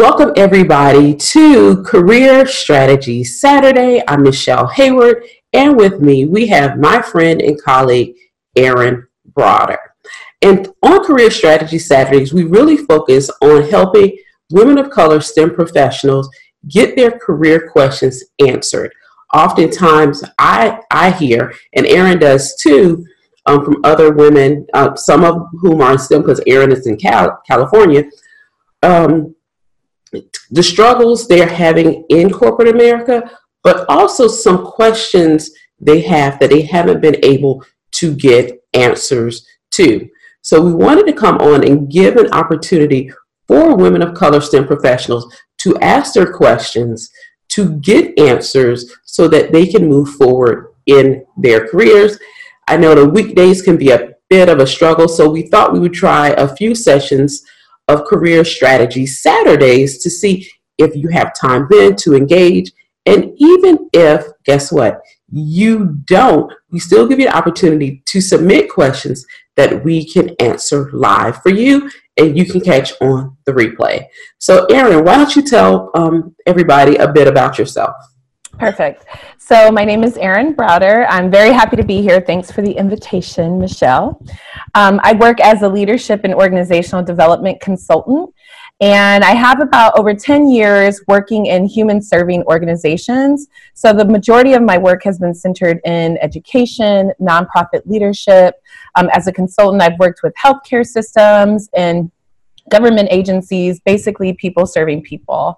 Welcome, 0.00 0.32
everybody, 0.34 1.14
to 1.14 1.82
Career 1.82 2.46
Strategy 2.46 3.22
Saturday. 3.22 4.02
I'm 4.08 4.22
Michelle 4.22 4.66
Hayward, 4.68 5.22
and 5.52 5.76
with 5.76 6.00
me, 6.00 6.24
we 6.24 6.46
have 6.46 6.78
my 6.78 7.02
friend 7.02 7.42
and 7.42 7.62
colleague, 7.62 8.14
Erin 8.56 9.06
Browder. 9.34 9.76
And 10.40 10.66
on 10.82 11.04
Career 11.04 11.30
Strategy 11.30 11.78
Saturdays, 11.78 12.32
we 12.32 12.44
really 12.44 12.78
focus 12.78 13.30
on 13.42 13.68
helping 13.68 14.16
women 14.50 14.78
of 14.78 14.88
color 14.88 15.20
STEM 15.20 15.54
professionals 15.54 16.30
get 16.66 16.96
their 16.96 17.10
career 17.10 17.68
questions 17.70 18.24
answered. 18.38 18.94
Oftentimes, 19.34 20.24
I, 20.38 20.78
I 20.90 21.10
hear, 21.10 21.52
and 21.74 21.84
Erin 21.84 22.20
does 22.20 22.56
too, 22.56 23.04
um, 23.44 23.66
from 23.66 23.84
other 23.84 24.14
women, 24.14 24.66
uh, 24.72 24.94
some 24.94 25.24
of 25.24 25.46
whom 25.60 25.82
are 25.82 25.92
in 25.92 25.98
STEM 25.98 26.22
because 26.22 26.40
Erin 26.46 26.72
is 26.72 26.86
in 26.86 26.96
Cal- 26.96 27.42
California, 27.46 28.04
um, 28.82 29.34
the 30.12 30.62
struggles 30.62 31.26
they're 31.26 31.48
having 31.48 32.04
in 32.08 32.30
corporate 32.30 32.68
America, 32.68 33.30
but 33.62 33.84
also 33.88 34.26
some 34.28 34.64
questions 34.64 35.50
they 35.80 36.00
have 36.00 36.38
that 36.38 36.50
they 36.50 36.62
haven't 36.62 37.00
been 37.00 37.16
able 37.22 37.64
to 37.92 38.14
get 38.14 38.62
answers 38.74 39.46
to. 39.72 40.08
So 40.42 40.60
we 40.60 40.72
wanted 40.72 41.06
to 41.06 41.12
come 41.12 41.38
on 41.38 41.66
and 41.66 41.90
give 41.90 42.16
an 42.16 42.32
opportunity 42.32 43.10
for 43.46 43.76
women 43.76 44.02
of 44.02 44.14
color 44.14 44.40
STEM 44.40 44.66
professionals 44.66 45.32
to 45.58 45.76
ask 45.78 46.14
their 46.14 46.32
questions, 46.32 47.10
to 47.48 47.78
get 47.80 48.18
answers 48.18 48.92
so 49.04 49.28
that 49.28 49.52
they 49.52 49.66
can 49.66 49.88
move 49.88 50.08
forward 50.10 50.68
in 50.86 51.24
their 51.36 51.68
careers. 51.68 52.18
I 52.68 52.76
know 52.76 52.94
the 52.94 53.08
weekdays 53.08 53.60
can 53.60 53.76
be 53.76 53.90
a 53.90 54.12
bit 54.28 54.48
of 54.48 54.60
a 54.60 54.66
struggle, 54.66 55.08
so 55.08 55.28
we 55.28 55.48
thought 55.48 55.72
we 55.72 55.80
would 55.80 55.92
try 55.92 56.28
a 56.28 56.54
few 56.54 56.74
sessions 56.74 57.42
of 57.90 58.06
career 58.06 58.44
strategy 58.44 59.06
Saturdays 59.06 60.02
to 60.02 60.10
see 60.10 60.48
if 60.78 60.94
you 60.94 61.08
have 61.08 61.34
time 61.34 61.66
then 61.70 61.96
to 61.96 62.14
engage. 62.14 62.72
And 63.06 63.32
even 63.36 63.88
if, 63.92 64.24
guess 64.44 64.70
what, 64.70 65.00
you 65.30 65.98
don't, 66.06 66.52
we 66.70 66.78
still 66.78 67.06
give 67.06 67.18
you 67.18 67.26
the 67.26 67.36
opportunity 67.36 68.02
to 68.06 68.20
submit 68.20 68.70
questions 68.70 69.24
that 69.56 69.84
we 69.84 70.04
can 70.04 70.30
answer 70.40 70.90
live 70.92 71.42
for 71.42 71.50
you 71.50 71.90
and 72.16 72.36
you 72.36 72.44
can 72.44 72.60
catch 72.60 72.92
on 73.00 73.36
the 73.46 73.52
replay. 73.52 74.04
So, 74.38 74.66
Erin, 74.66 75.04
why 75.04 75.16
don't 75.16 75.34
you 75.34 75.42
tell 75.42 75.90
um, 75.94 76.34
everybody 76.46 76.96
a 76.96 77.10
bit 77.10 77.28
about 77.28 77.58
yourself? 77.58 77.94
Perfect. 78.60 79.06
So, 79.38 79.72
my 79.72 79.86
name 79.86 80.04
is 80.04 80.18
Erin 80.18 80.54
Browder. 80.54 81.06
I'm 81.08 81.30
very 81.30 81.50
happy 81.50 81.76
to 81.76 81.82
be 81.82 82.02
here. 82.02 82.20
Thanks 82.20 82.50
for 82.50 82.60
the 82.60 82.72
invitation, 82.72 83.58
Michelle. 83.58 84.22
Um, 84.74 85.00
I 85.02 85.14
work 85.14 85.40
as 85.40 85.62
a 85.62 85.68
leadership 85.68 86.20
and 86.24 86.34
organizational 86.34 87.02
development 87.02 87.58
consultant, 87.62 88.34
and 88.82 89.24
I 89.24 89.30
have 89.30 89.62
about 89.62 89.98
over 89.98 90.12
10 90.12 90.50
years 90.50 91.00
working 91.08 91.46
in 91.46 91.64
human 91.64 92.02
serving 92.02 92.42
organizations. 92.44 93.48
So, 93.72 93.94
the 93.94 94.04
majority 94.04 94.52
of 94.52 94.62
my 94.62 94.76
work 94.76 95.04
has 95.04 95.18
been 95.18 95.34
centered 95.34 95.80
in 95.86 96.18
education, 96.20 97.12
nonprofit 97.18 97.86
leadership. 97.86 98.56
Um, 98.94 99.08
as 99.14 99.26
a 99.26 99.32
consultant, 99.32 99.82
I've 99.82 99.98
worked 99.98 100.20
with 100.22 100.34
healthcare 100.34 100.86
systems 100.86 101.70
and 101.74 102.10
government 102.70 103.08
agencies, 103.10 103.80
basically 103.80 104.34
people 104.34 104.66
serving 104.66 105.02
people. 105.02 105.56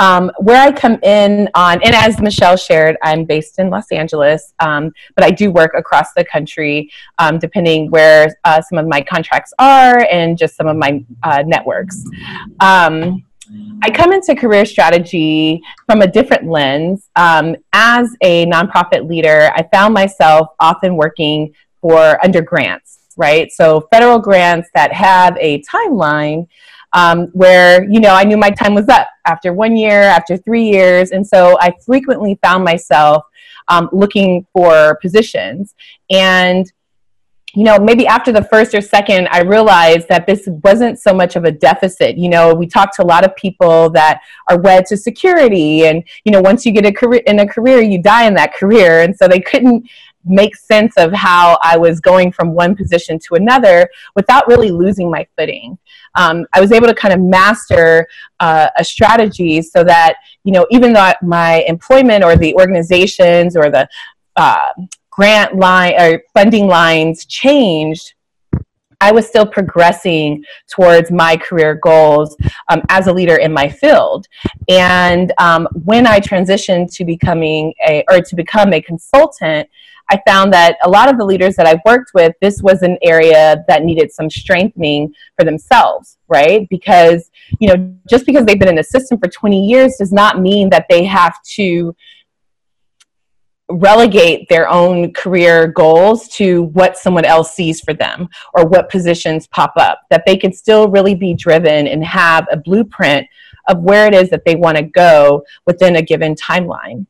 Um, 0.00 0.30
where 0.38 0.60
I 0.60 0.70
come 0.70 0.98
in 1.02 1.48
on, 1.54 1.82
and 1.82 1.94
as 1.94 2.20
Michelle 2.20 2.56
shared, 2.56 2.96
I'm 3.02 3.24
based 3.24 3.58
in 3.58 3.68
Los 3.68 3.90
Angeles, 3.90 4.54
um, 4.60 4.92
but 5.16 5.24
I 5.24 5.30
do 5.30 5.50
work 5.50 5.72
across 5.76 6.12
the 6.14 6.24
country, 6.24 6.90
um, 7.18 7.38
depending 7.38 7.90
where 7.90 8.36
uh, 8.44 8.60
some 8.62 8.78
of 8.78 8.86
my 8.86 9.00
contracts 9.00 9.52
are 9.58 10.06
and 10.10 10.38
just 10.38 10.56
some 10.56 10.68
of 10.68 10.76
my 10.76 11.04
uh, 11.24 11.42
networks. 11.46 12.04
Um, 12.60 13.24
I 13.82 13.90
come 13.90 14.12
into 14.12 14.34
career 14.34 14.64
strategy 14.66 15.62
from 15.86 16.02
a 16.02 16.06
different 16.06 16.48
lens. 16.48 17.08
Um, 17.16 17.56
as 17.72 18.14
a 18.22 18.46
nonprofit 18.46 19.08
leader, 19.08 19.50
I 19.54 19.66
found 19.72 19.94
myself 19.94 20.48
often 20.60 20.96
working 20.96 21.54
for 21.80 22.22
under 22.24 22.42
grants, 22.42 23.00
right? 23.16 23.50
So 23.50 23.88
federal 23.92 24.18
grants 24.18 24.68
that 24.74 24.92
have 24.92 25.36
a 25.38 25.62
timeline 25.62 26.46
um, 26.92 27.26
where 27.32 27.84
you 27.84 28.00
know 28.00 28.14
I 28.14 28.24
knew 28.24 28.36
my 28.36 28.50
time 28.50 28.74
was 28.74 28.88
up 28.88 29.08
after 29.26 29.52
one 29.52 29.76
year, 29.76 30.02
after 30.02 30.36
three 30.36 30.64
years, 30.64 31.10
and 31.10 31.26
so 31.26 31.58
I 31.60 31.74
frequently 31.84 32.38
found 32.42 32.64
myself 32.64 33.24
um, 33.68 33.88
looking 33.92 34.46
for 34.52 34.98
positions. 35.00 35.74
And 36.10 36.70
you 37.54 37.64
know, 37.64 37.78
maybe 37.78 38.06
after 38.06 38.30
the 38.30 38.44
first 38.44 38.74
or 38.74 38.80
second, 38.80 39.26
I 39.30 39.40
realized 39.40 40.08
that 40.08 40.26
this 40.26 40.46
wasn't 40.62 41.00
so 41.00 41.14
much 41.14 41.34
of 41.34 41.44
a 41.44 41.50
deficit. 41.50 42.18
You 42.18 42.28
know, 42.28 42.54
we 42.54 42.66
talked 42.66 42.94
to 42.96 43.02
a 43.02 43.06
lot 43.06 43.24
of 43.24 43.34
people 43.36 43.88
that 43.90 44.20
are 44.48 44.60
wed 44.60 44.84
to 44.86 44.96
security, 44.96 45.86
and 45.86 46.04
you 46.24 46.32
know, 46.32 46.40
once 46.40 46.66
you 46.66 46.72
get 46.72 46.84
a 46.84 46.92
career 46.92 47.22
in 47.26 47.40
a 47.40 47.48
career, 47.48 47.80
you 47.80 48.02
die 48.02 48.26
in 48.26 48.34
that 48.34 48.54
career, 48.54 49.00
and 49.00 49.16
so 49.16 49.26
they 49.26 49.40
couldn't 49.40 49.88
make 50.28 50.56
sense 50.56 50.94
of 50.96 51.12
how 51.12 51.58
I 51.62 51.76
was 51.76 52.00
going 52.00 52.32
from 52.32 52.54
one 52.54 52.76
position 52.76 53.18
to 53.26 53.34
another 53.34 53.88
without 54.14 54.46
really 54.48 54.70
losing 54.70 55.10
my 55.10 55.26
footing. 55.36 55.78
Um, 56.14 56.46
I 56.52 56.60
was 56.60 56.72
able 56.72 56.86
to 56.86 56.94
kind 56.94 57.14
of 57.14 57.20
master 57.20 58.06
uh, 58.40 58.68
a 58.76 58.84
strategy 58.84 59.62
so 59.62 59.84
that, 59.84 60.16
you 60.44 60.52
know, 60.52 60.66
even 60.70 60.92
though 60.92 61.12
my 61.22 61.64
employment 61.68 62.24
or 62.24 62.36
the 62.36 62.54
organizations 62.54 63.56
or 63.56 63.70
the 63.70 63.88
uh, 64.36 64.72
grant 65.10 65.56
line 65.56 65.94
or 66.00 66.22
funding 66.34 66.66
lines 66.66 67.24
changed, 67.26 68.14
I 69.00 69.12
was 69.12 69.28
still 69.28 69.46
progressing 69.46 70.44
towards 70.68 71.10
my 71.10 71.36
career 71.36 71.76
goals 71.76 72.36
um, 72.68 72.82
as 72.88 73.06
a 73.06 73.12
leader 73.12 73.36
in 73.36 73.52
my 73.52 73.68
field. 73.68 74.26
And 74.68 75.32
um, 75.38 75.68
when 75.84 76.06
I 76.06 76.18
transitioned 76.18 76.92
to 76.96 77.04
becoming 77.04 77.74
a 77.86 78.04
or 78.10 78.20
to 78.20 78.34
become 78.34 78.72
a 78.72 78.80
consultant, 78.80 79.68
I 80.10 80.20
found 80.26 80.52
that 80.54 80.78
a 80.84 80.88
lot 80.88 81.10
of 81.10 81.18
the 81.18 81.24
leaders 81.24 81.56
that 81.56 81.66
I've 81.66 81.80
worked 81.84 82.12
with, 82.14 82.34
this 82.40 82.62
was 82.62 82.82
an 82.82 82.98
area 83.02 83.64
that 83.68 83.84
needed 83.84 84.10
some 84.10 84.30
strengthening 84.30 85.14
for 85.38 85.44
themselves, 85.44 86.18
right? 86.28 86.66
Because, 86.70 87.30
you 87.60 87.68
know, 87.68 87.94
just 88.08 88.24
because 88.24 88.44
they've 88.44 88.58
been 88.58 88.68
in 88.68 88.76
the 88.76 88.84
system 88.84 89.18
for 89.18 89.28
20 89.28 89.66
years 89.66 89.96
does 89.98 90.12
not 90.12 90.40
mean 90.40 90.70
that 90.70 90.86
they 90.88 91.04
have 91.04 91.36
to 91.56 91.94
relegate 93.70 94.48
their 94.48 94.66
own 94.68 95.12
career 95.12 95.66
goals 95.66 96.26
to 96.28 96.62
what 96.72 96.96
someone 96.96 97.26
else 97.26 97.54
sees 97.54 97.80
for 97.82 97.92
them 97.92 98.26
or 98.54 98.66
what 98.66 98.88
positions 98.88 99.46
pop 99.48 99.74
up 99.76 100.00
that 100.08 100.24
they 100.24 100.38
can 100.38 100.52
still 100.52 100.88
really 100.88 101.14
be 101.14 101.34
driven 101.34 101.86
and 101.86 102.02
have 102.02 102.46
a 102.50 102.56
blueprint 102.56 103.26
of 103.68 103.82
where 103.82 104.06
it 104.06 104.14
is 104.14 104.30
that 104.30 104.42
they 104.46 104.56
want 104.56 104.78
to 104.78 104.82
go 104.82 105.44
within 105.66 105.96
a 105.96 106.02
given 106.02 106.34
timeline 106.34 107.04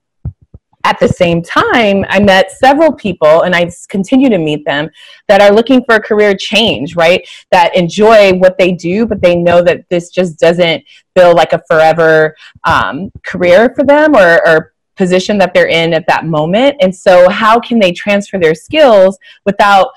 at 0.89 0.99
the 0.99 1.09
same 1.09 1.43
time, 1.43 2.03
I 2.09 2.19
met 2.19 2.51
several 2.51 2.95
people, 2.95 3.43
and 3.43 3.55
I 3.55 3.71
continue 3.91 4.31
to 4.31 4.39
meet 4.39 4.65
them, 4.65 4.89
that 5.29 5.43
are 5.43 5.53
looking 5.53 5.85
for 5.85 5.97
a 5.97 6.01
career 6.03 6.35
change, 6.35 6.97
right? 6.97 7.29
That 7.51 7.77
enjoy 7.77 8.33
what 8.39 8.57
they 8.57 8.73
do, 8.73 9.05
but 9.05 9.21
they 9.21 9.37
know 9.37 9.63
that 9.63 9.87
this 9.91 10.09
just 10.09 10.39
doesn't 10.39 10.83
feel 11.15 11.35
like 11.35 11.53
a 11.53 11.63
forever 11.69 12.35
um, 12.65 13.13
career 13.23 13.71
for 13.77 13.85
them 13.85 14.17
or, 14.17 14.41
or 14.49 14.73
position 14.97 15.37
that 15.39 15.53
they're 15.53 15.69
in 15.69 15.93
at 15.93 16.07
that 16.09 16.25
moment. 16.25 16.77
And 16.81 16.95
so, 16.95 17.29
how 17.29 17.61
can 17.61 17.79
they 17.79 17.93
transfer 17.93 18.39
their 18.39 18.55
skills 18.55 19.19
without 19.45 19.89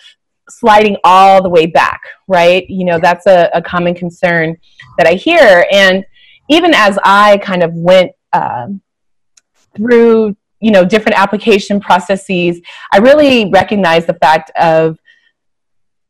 sliding 0.49 0.97
all 1.05 1.41
the 1.41 1.49
way 1.49 1.67
back, 1.67 2.01
right? 2.27 2.69
You 2.69 2.83
know, 2.83 2.99
that's 2.99 3.27
a, 3.27 3.49
a 3.53 3.61
common 3.61 3.95
concern 3.95 4.57
that 4.97 5.07
I 5.07 5.13
hear. 5.13 5.65
And 5.71 6.03
even 6.49 6.73
as 6.73 6.99
I 7.05 7.37
kind 7.37 7.63
of 7.63 7.73
went 7.73 8.11
uh, 8.33 8.67
through 9.73 10.35
you 10.61 10.71
know 10.71 10.85
different 10.85 11.19
application 11.19 11.79
processes. 11.79 12.61
I 12.93 12.99
really 12.99 13.49
recognize 13.49 14.05
the 14.05 14.13
fact 14.15 14.51
of 14.57 14.97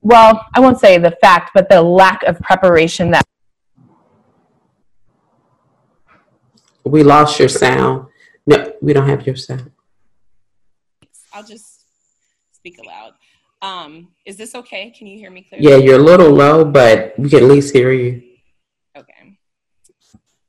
well 0.03 0.45
i 0.55 0.59
won't 0.59 0.79
say 0.79 0.97
the 0.97 1.15
fact 1.21 1.51
but 1.53 1.69
the 1.69 1.81
lack 1.81 2.23
of 2.23 2.39
preparation 2.39 3.11
that 3.11 3.23
we 6.83 7.03
lost 7.03 7.39
your 7.39 7.47
sound. 7.49 8.07
No 8.47 8.73
we 8.81 8.93
don't 8.93 9.07
have 9.07 9.25
your 9.25 9.35
sound. 9.35 9.71
I'll 11.33 11.43
just 11.43 11.85
speak 12.51 12.79
aloud. 12.79 13.13
Um, 13.61 14.09
is 14.25 14.35
this 14.37 14.55
okay? 14.55 14.89
Can 14.89 15.05
you 15.07 15.17
hear 15.17 15.29
me 15.29 15.43
clearly? 15.43 15.69
Yeah 15.69 15.77
you're 15.77 15.99
a 15.99 16.03
little 16.03 16.31
low 16.31 16.65
but 16.65 17.13
we 17.17 17.29
can 17.29 17.43
at 17.43 17.49
least 17.49 17.73
hear 17.73 17.91
you. 17.91 18.23
Okay. 18.97 19.37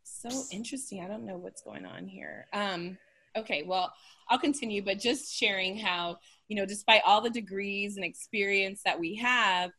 So 0.03 0.31
interesting. 0.51 1.05
I 1.05 1.09
don't 1.09 1.27
know 1.27 1.37
what's 1.37 1.63
going 1.63 1.85
on 1.85 2.09
here. 2.09 2.47
Um, 2.53 2.97
Okay, 3.37 3.63
well, 3.67 3.93
I'll 4.29 4.39
continue, 4.39 4.83
but 4.85 4.99
just 4.99 5.35
sharing 5.35 5.77
how, 5.77 6.19
you 6.49 6.57
know, 6.57 6.67
despite 6.67 7.03
all 7.07 7.21
the 7.21 7.31
degrees 7.31 7.97
and 7.97 8.05
experience 8.05 8.83
that 8.85 8.99
we 8.99 9.15
have, 9.17 9.71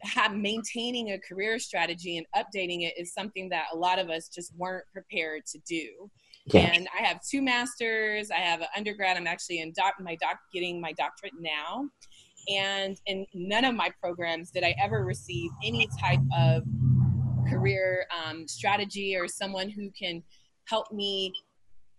have 0.00 0.34
maintaining 0.34 1.12
a 1.12 1.18
career 1.18 1.58
strategy 1.58 2.16
and 2.16 2.26
updating 2.34 2.82
it 2.82 2.94
is 2.96 3.12
something 3.12 3.48
that 3.50 3.66
a 3.72 3.76
lot 3.76 3.98
of 3.98 4.08
us 4.08 4.28
just 4.28 4.54
weren't 4.56 4.84
prepared 4.92 5.44
to 5.46 5.58
do. 5.66 6.10
Yeah. 6.46 6.72
And 6.72 6.88
I 6.96 7.02
have 7.02 7.20
two 7.28 7.42
masters. 7.42 8.30
I 8.30 8.38
have 8.38 8.60
an 8.60 8.68
undergrad. 8.76 9.16
I'm 9.16 9.26
actually 9.26 9.60
in 9.60 9.72
doc, 9.72 9.94
my 10.00 10.14
doc, 10.16 10.38
getting 10.52 10.80
my 10.80 10.92
doctorate 10.92 11.34
now. 11.38 11.88
And 12.48 12.96
in 13.06 13.26
none 13.34 13.64
of 13.64 13.74
my 13.74 13.90
programs 14.00 14.50
did 14.52 14.62
I 14.62 14.74
ever 14.80 15.04
receive 15.04 15.50
any 15.64 15.88
type 16.00 16.20
of 16.36 16.62
career 17.50 18.06
um, 18.24 18.46
strategy 18.46 19.16
or 19.16 19.26
someone 19.26 19.68
who 19.68 19.90
can 19.90 20.22
help 20.64 20.92
me 20.92 21.32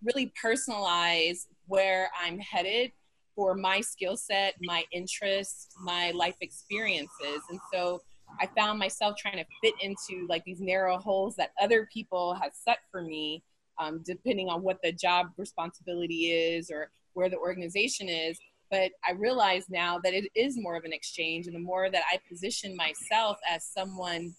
really 0.04 0.32
personalize 0.44 1.46
where 1.68 2.10
I'm 2.22 2.40
headed 2.40 2.92
for 3.36 3.54
my 3.54 3.82
skill 3.82 4.18
set, 4.18 4.56
my 4.62 4.84
interests, 4.92 5.68
my 5.84 6.12
life 6.12 6.36
experiences. 6.42 7.42
And 7.50 7.60
so 7.72 8.02
I 8.42 8.48
found 8.58 8.80
myself 8.80 9.16
trying 9.18 9.38
to 9.38 9.46
fit 9.64 9.76
into 9.82 10.26
like 10.28 10.44
these 10.44 10.60
narrow 10.60 10.98
holes 10.98 11.36
that 11.36 11.52
other 11.62 11.88
people 11.94 12.34
have 12.34 12.52
set 12.54 12.80
for 12.92 13.02
me, 13.02 13.44
um, 13.80 14.02
depending 14.06 14.50
on 14.50 14.64
what 14.64 14.80
the 14.84 14.92
job 14.92 15.28
responsibility 15.38 16.32
is 16.32 16.70
or 16.72 16.90
where 17.14 17.30
the 17.30 17.38
organization 17.38 18.10
is. 18.10 18.38
But 18.70 18.92
I 19.08 19.14
realize 19.14 19.66
now 19.70 20.00
that 20.04 20.14
it 20.14 20.30
is 20.36 20.58
more 20.58 20.76
of 20.76 20.84
an 20.84 20.92
exchange, 20.92 21.48
and 21.48 21.56
the 21.56 21.60
more 21.60 21.90
that 21.90 22.04
I 22.12 22.20
position 22.28 22.76
myself 22.76 23.38
as 23.50 23.64
someone 23.64 24.36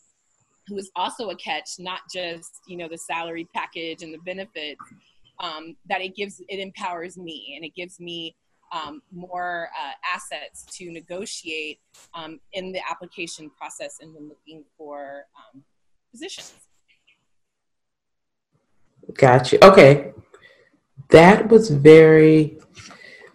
who 0.66 0.76
is 0.76 0.90
also 0.96 1.30
a 1.30 1.36
catch, 1.36 1.70
not 1.78 2.00
just 2.12 2.50
you 2.66 2.76
know 2.76 2.88
the 2.88 2.98
salary 2.98 3.48
package 3.54 4.02
and 4.02 4.12
the 4.12 4.18
benefits, 4.18 4.82
um, 5.40 5.76
that 5.88 6.00
it 6.00 6.14
gives 6.16 6.40
it 6.48 6.58
empowers 6.58 7.16
me 7.16 7.54
and 7.56 7.64
it 7.64 7.74
gives 7.74 8.00
me 8.00 8.36
um, 8.72 9.02
more 9.12 9.70
uh, 9.78 9.92
assets 10.14 10.64
to 10.76 10.90
negotiate 10.90 11.80
um, 12.14 12.40
in 12.52 12.72
the 12.72 12.80
application 12.88 13.50
process 13.50 13.96
and 14.00 14.14
when 14.14 14.28
looking 14.28 14.64
for 14.76 15.24
um, 15.36 15.62
positions. 16.10 16.54
Gotcha. 19.14 19.64
Okay. 19.64 20.12
That 21.10 21.48
was 21.48 21.70
very, 21.70 22.58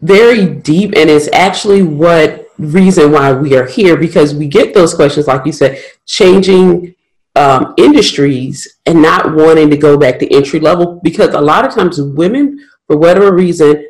very 0.02 0.46
deep, 0.46 0.94
and 0.96 1.10
it's 1.10 1.30
actually 1.34 1.82
what 1.82 2.48
reason 2.60 3.12
why 3.12 3.34
we 3.34 3.56
are 3.56 3.66
here 3.66 3.98
because 3.98 4.36
we 4.36 4.48
get 4.48 4.74
those 4.76 4.94
questions, 4.94 5.28
like 5.28 5.46
you 5.46 5.52
said, 5.52 5.82
changing 6.06 6.93
um, 7.36 7.74
industries 7.78 8.80
and 8.86 9.02
not 9.02 9.34
wanting 9.34 9.70
to 9.70 9.78
go 9.78 9.98
back 9.98 10.20
to 10.20 10.34
entry 10.34 10.60
level 10.60 11.00
because 11.04 11.34
a 11.34 11.42
lot 11.42 11.66
of 11.66 11.74
times 11.74 12.02
women, 12.02 12.60
for 12.88 12.98
whatever 12.98 13.34
reason, 13.34 13.86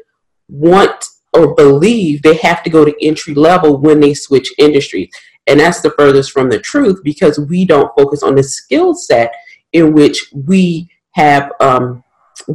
want 0.48 1.06
or 1.34 1.56
believe 1.56 2.22
they 2.22 2.36
have 2.36 2.64
to 2.64 2.70
go 2.70 2.86
to 2.86 2.96
entry 3.06 3.34
level 3.34 3.78
when 3.78 4.00
they 4.00 4.14
switch 4.14 4.54
industries. 4.58 5.10
And 5.48 5.60
that's 5.60 5.82
the 5.82 5.92
furthest 5.92 6.32
from 6.32 6.50
the 6.50 6.60
truth 6.60 7.02
because 7.04 7.40
we 7.40 7.66
don't 7.66 7.94
focus 7.98 8.24
on 8.24 8.36
the 8.36 8.44
skill 8.44 8.94
set 8.94 9.34
in 9.74 9.94
which 9.94 10.32
we 10.32 10.90
have 11.12 11.52
um, 11.60 12.04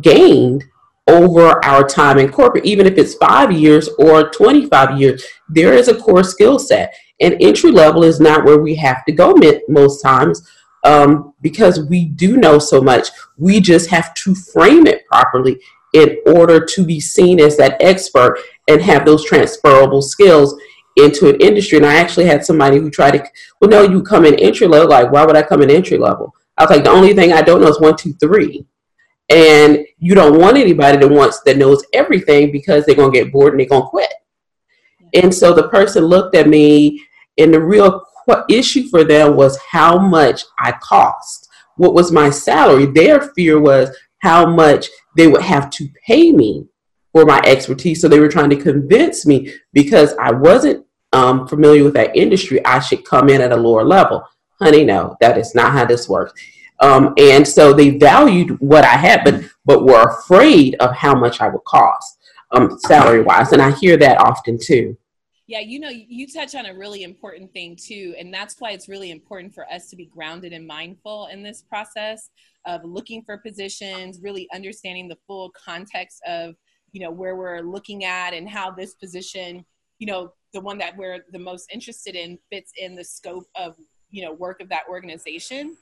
gained 0.01 0.65
over 1.09 1.65
our 1.65 1.87
time 1.87 2.19
in 2.19 2.31
corporate, 2.31 2.67
even 2.67 2.87
if 2.87 2.99
it's 2.99 3.15
five 3.15 3.51
years 3.51 3.89
or 3.99 4.31
25 4.31 5.01
years, 5.01 5.25
there 5.49 5.73
is 5.73 5.89
a 5.89 5.95
core 5.95 6.23
skill 6.23 6.59
set. 6.59 6.95
And 7.21 7.37
entry 7.41 7.73
level 7.73 8.05
is 8.05 8.21
not 8.21 8.45
where 8.45 8.59
we 8.59 8.75
have 8.77 9.05
to 9.07 9.13
go 9.13 9.35
most 9.69 10.03
times 10.03 10.47
um, 10.85 11.35
because 11.41 11.89
we 11.89 12.07
do 12.07 12.37
know 12.37 12.59
so 12.59 12.81
much. 12.81 13.09
We 13.37 13.61
just 13.61 13.91
have 13.91 14.15
to 14.15 14.35
frame 14.35 14.87
it 14.87 15.07
properly 15.07 15.61
in 15.95 16.19
order 16.27 16.65
to 16.65 16.85
be 16.85 17.01
seen 17.01 17.41
as 17.41 17.57
that 17.57 17.77
expert 17.81 18.39
and 18.69 18.81
have 18.83 19.05
those 19.05 19.25
transferable 19.25 20.03
skills 20.03 20.55
into 20.97 21.29
an 21.29 21.41
industry. 21.41 21.79
And 21.79 21.87
I 21.87 21.95
actually 21.95 22.27
had 22.27 22.45
somebody 22.45 22.79
who 22.79 22.91
tried 22.91 23.13
to, 23.13 23.25
well, 23.61 23.71
no, 23.71 23.83
you 23.83 24.03
come 24.03 24.25
in 24.25 24.35
entry 24.37 24.67
level. 24.67 24.91
Like, 24.91 25.11
why 25.11 25.25
would 25.25 25.37
I 25.37 25.43
come 25.43 25.63
in 25.63 25.71
entry 25.71 25.99
level? 25.99 26.35
I 26.57 26.65
was 26.65 26.71
like, 26.71 26.85
the 26.85 26.91
only 26.91 27.15
thing 27.15 27.33
I 27.33 27.43
don't 27.43 27.61
know 27.61 27.69
is 27.69 27.81
one, 27.81 27.97
two, 27.97 28.13
three. 28.15 28.67
And 29.29 29.87
you 29.99 30.15
don't 30.15 30.41
want 30.41 30.57
anybody 30.57 30.99
that 30.99 31.09
wants 31.09 31.41
that 31.43 31.59
knows 31.59 31.85
everything 31.93 32.51
because 32.51 32.85
they're 32.85 32.95
gonna 32.95 33.13
get 33.13 33.31
bored 33.31 33.53
and 33.53 33.61
they're 33.61 33.69
gonna 33.69 33.87
quit. 33.87 34.13
And 35.15 35.35
so 35.35 35.53
the 35.53 35.69
person 35.69 36.05
looked 36.05 36.35
at 36.35 36.49
me, 36.49 37.03
and 37.39 37.55
the 37.55 37.61
real 37.61 38.05
issue 38.49 38.89
for 38.89 39.05
them 39.05 39.37
was 39.37 39.59
how 39.71 39.99
much 39.99 40.45
I 40.59 40.73
cost. 40.83 41.49
What 41.77 41.95
was 41.95 42.13
my 42.13 42.31
salary? 42.31 42.87
Their 42.87 43.21
fear 43.35 43.61
was 43.61 43.97
how 44.19 44.47
much 44.47 44.89
they 45.17 45.27
would 45.27 45.43
have 45.43 45.71
to 45.71 45.89
pay 46.07 46.33
me 46.33 46.67
for 47.13 47.25
my 47.25 47.41
expertise. 47.45 48.01
So 48.01 48.09
they 48.09 48.21
were 48.21 48.29
trying 48.29 48.51
to 48.51 48.57
convince 48.57 49.27
me 49.27 49.55
because 49.73 50.15
I 50.21 50.33
wasn't 50.33 50.85
um, 51.13 51.49
familiar 51.49 51.85
with 51.85 51.95
that 51.95 52.15
industry, 52.17 52.65
I 52.65 52.81
should 52.81 53.05
come 53.05 53.29
in 53.29 53.41
at 53.41 53.53
a 53.53 53.57
lower 53.57 53.85
level. 53.85 54.25
Honey, 54.61 54.85
no, 54.85 55.17
that 55.21 55.39
is 55.39 55.55
not 55.55 55.73
how 55.73 55.85
this 55.85 56.09
works. 56.09 56.33
Um, 56.81 57.15
and 57.19 57.47
so 57.47 57.73
they 57.73 57.91
valued 57.91 58.59
what 58.61 58.85
I 58.85 58.97
had, 58.97 59.25
but 59.25 59.43
but 59.65 59.85
were 59.85 60.03
afraid 60.03 60.77
of 60.77 60.95
how 60.95 61.15
much 61.15 61.41
I 61.41 61.49
would 61.49 61.65
cost 61.65 62.19
um, 62.53 62.79
salary 62.81 63.23
wise. 63.23 63.53
And 63.53 63.63
I 63.63 63.73
hear 63.73 63.97
that 63.97 64.21
often 64.21 64.59
too. 64.61 64.97
Yeah, 65.49 65.61
you 65.61 65.81
know, 65.81 65.89
you 65.89 66.27
touch 66.27 66.55
on 66.55 66.67
a 66.67 66.75
really 66.75 67.05
important 67.05 67.51
thing 67.55 67.75
too, 67.75 68.15
and 68.19 68.33
that's 68.33 68.57
why 68.59 68.73
it's 68.73 68.87
really 68.87 69.11
important 69.11 69.55
for 69.55 69.67
us 69.73 69.89
to 69.89 69.97
be 69.97 70.05
grounded 70.05 70.53
and 70.53 70.67
mindful 70.67 71.29
in 71.33 71.43
this 71.43 71.63
process 71.63 72.29
of 72.67 72.85
looking 72.85 73.23
for 73.23 73.39
positions, 73.39 74.21
really 74.23 74.47
understanding 74.53 75.09
the 75.09 75.17
full 75.27 75.51
context 75.53 76.21
of, 76.27 76.55
you 76.93 77.01
know, 77.01 77.11
where 77.11 77.35
we're 77.35 77.61
looking 77.61 78.05
at 78.05 78.35
and 78.35 78.47
how 78.47 78.71
this 78.71 78.95
position, 78.97 79.65
you 79.99 80.07
know, 80.07 80.35
the 80.53 80.61
one 80.61 80.77
that 80.77 80.95
we're 80.99 81.21
the 81.33 81.39
most 81.39 81.71
interested 81.73 82.15
in 82.15 82.39
fits 82.53 82.73
in 82.77 82.95
the 82.95 83.05
scope 83.05 83.47
of, 83.57 83.75
you 84.11 84.23
know, 84.23 84.35
work 84.35 84.61
of 84.61 84.69
that 84.69 84.83
organization. 84.87 85.79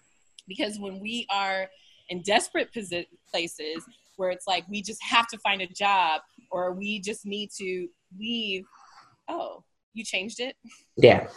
Because 0.47 0.79
when 0.79 1.01
we 1.01 1.27
are 1.29 1.69
in 2.09 2.23
desperate 2.23 2.73
posi- 2.73 3.09
places 3.29 3.85
where 4.17 4.31
it's 4.31 4.47
like 4.47 4.65
we 4.69 4.81
just 4.81 5.03
have 5.03 5.27
to 5.27 5.39
find 5.39 5.61
a 5.61 5.67
job 5.67 6.21
or 6.53 6.73
we 6.73 7.01
just 7.01 7.27
need 7.27 7.51
to 7.59 7.89
leave 8.17 8.65
oh, 9.29 9.65
you 9.95 10.05
changed 10.05 10.41
it? 10.41 10.57
Yeah. 10.97 11.29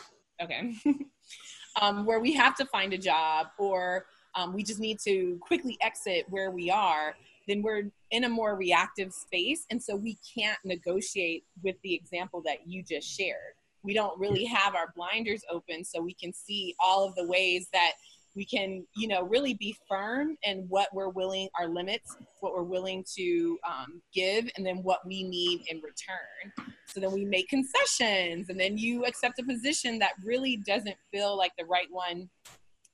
Okay. 0.41 0.75
um, 1.81 2.05
where 2.05 2.19
we 2.19 2.33
have 2.33 2.55
to 2.55 2.65
find 2.65 2.93
a 2.93 2.97
job 2.97 3.47
or 3.57 4.05
um, 4.35 4.53
we 4.53 4.63
just 4.63 4.79
need 4.79 4.99
to 5.05 5.37
quickly 5.41 5.77
exit 5.81 6.25
where 6.29 6.51
we 6.51 6.69
are, 6.69 7.15
then 7.47 7.61
we're 7.61 7.89
in 8.11 8.25
a 8.25 8.29
more 8.29 8.55
reactive 8.55 9.11
space. 9.11 9.65
And 9.71 9.81
so 9.81 9.95
we 9.95 10.17
can't 10.37 10.59
negotiate 10.63 11.45
with 11.63 11.75
the 11.83 11.93
example 11.93 12.41
that 12.45 12.67
you 12.67 12.83
just 12.83 13.07
shared. 13.07 13.55
We 13.83 13.93
don't 13.93 14.19
really 14.19 14.45
have 14.45 14.75
our 14.75 14.93
blinders 14.95 15.41
open 15.49 15.83
so 15.83 16.01
we 16.01 16.13
can 16.13 16.33
see 16.33 16.75
all 16.79 17.07
of 17.07 17.15
the 17.15 17.25
ways 17.25 17.69
that 17.73 17.93
we 18.39 18.45
can 18.45 18.87
you 18.95 19.05
know 19.05 19.23
really 19.23 19.53
be 19.53 19.75
firm 19.87 20.37
in 20.43 20.65
what 20.69 20.87
we're 20.93 21.09
willing 21.09 21.49
our 21.59 21.67
limits 21.67 22.15
what 22.39 22.53
we're 22.53 22.63
willing 22.63 23.03
to 23.17 23.59
um, 23.69 24.01
give 24.13 24.49
and 24.55 24.65
then 24.65 24.77
what 24.77 24.99
we 25.05 25.23
need 25.23 25.65
in 25.69 25.81
return. 25.81 26.69
So 26.85 27.01
then 27.01 27.11
we 27.11 27.25
make 27.25 27.49
concessions 27.49 28.49
and 28.49 28.57
then 28.57 28.77
you 28.77 29.03
accept 29.03 29.39
a 29.39 29.43
position 29.43 29.99
that 29.99 30.13
really 30.23 30.55
doesn't 30.55 30.95
feel 31.11 31.37
like 31.37 31.51
the 31.57 31.65
right 31.65 31.87
one 31.91 32.29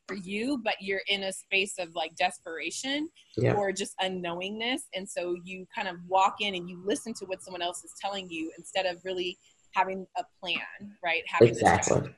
for 0.08 0.16
you 0.16 0.60
but 0.64 0.76
you're 0.80 1.02
in 1.10 1.24
a 1.24 1.32
space 1.32 1.76
of 1.78 1.94
like 1.94 2.16
desperation 2.16 3.08
yeah. 3.38 3.54
or 3.54 3.72
just 3.72 3.94
unknowingness. 4.02 4.82
And 4.96 5.08
so 5.08 5.36
you 5.44 5.68
kind 5.76 5.88
of 5.88 5.98
walk 6.08 6.38
in 6.42 6.56
and 6.56 6.68
you 6.68 6.82
listen 6.84 7.14
to 7.20 7.26
what 7.26 7.44
someone 7.44 7.62
else 7.62 7.84
is 7.84 7.94
telling 8.02 8.28
you 8.30 8.52
instead 8.58 8.88
of 8.88 9.00
really 9.06 9.38
having 9.76 10.08
a 10.18 10.24
plan 10.42 10.58
right? 11.04 11.22
Having 11.28 11.50
exactly 11.50 12.16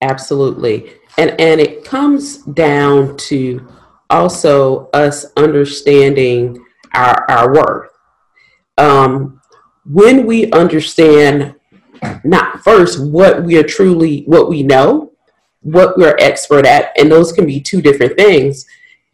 Absolutely. 0.00 0.92
And 1.18 1.38
and 1.40 1.60
it 1.60 1.84
comes 1.84 2.38
down 2.38 3.16
to 3.18 3.66
also 4.08 4.88
us 4.94 5.26
understanding 5.36 6.64
our 6.94 7.30
our 7.30 7.52
worth. 7.52 7.90
Um, 8.78 9.40
when 9.84 10.26
we 10.26 10.50
understand 10.52 11.54
not 12.24 12.62
first 12.62 13.04
what 13.04 13.44
we 13.44 13.58
are 13.58 13.62
truly 13.62 14.22
what 14.22 14.48
we 14.48 14.62
know, 14.62 15.12
what 15.60 15.98
we're 15.98 16.16
expert 16.18 16.64
at, 16.64 16.92
and 16.98 17.10
those 17.10 17.32
can 17.32 17.44
be 17.44 17.60
two 17.60 17.82
different 17.82 18.16
things, 18.16 18.64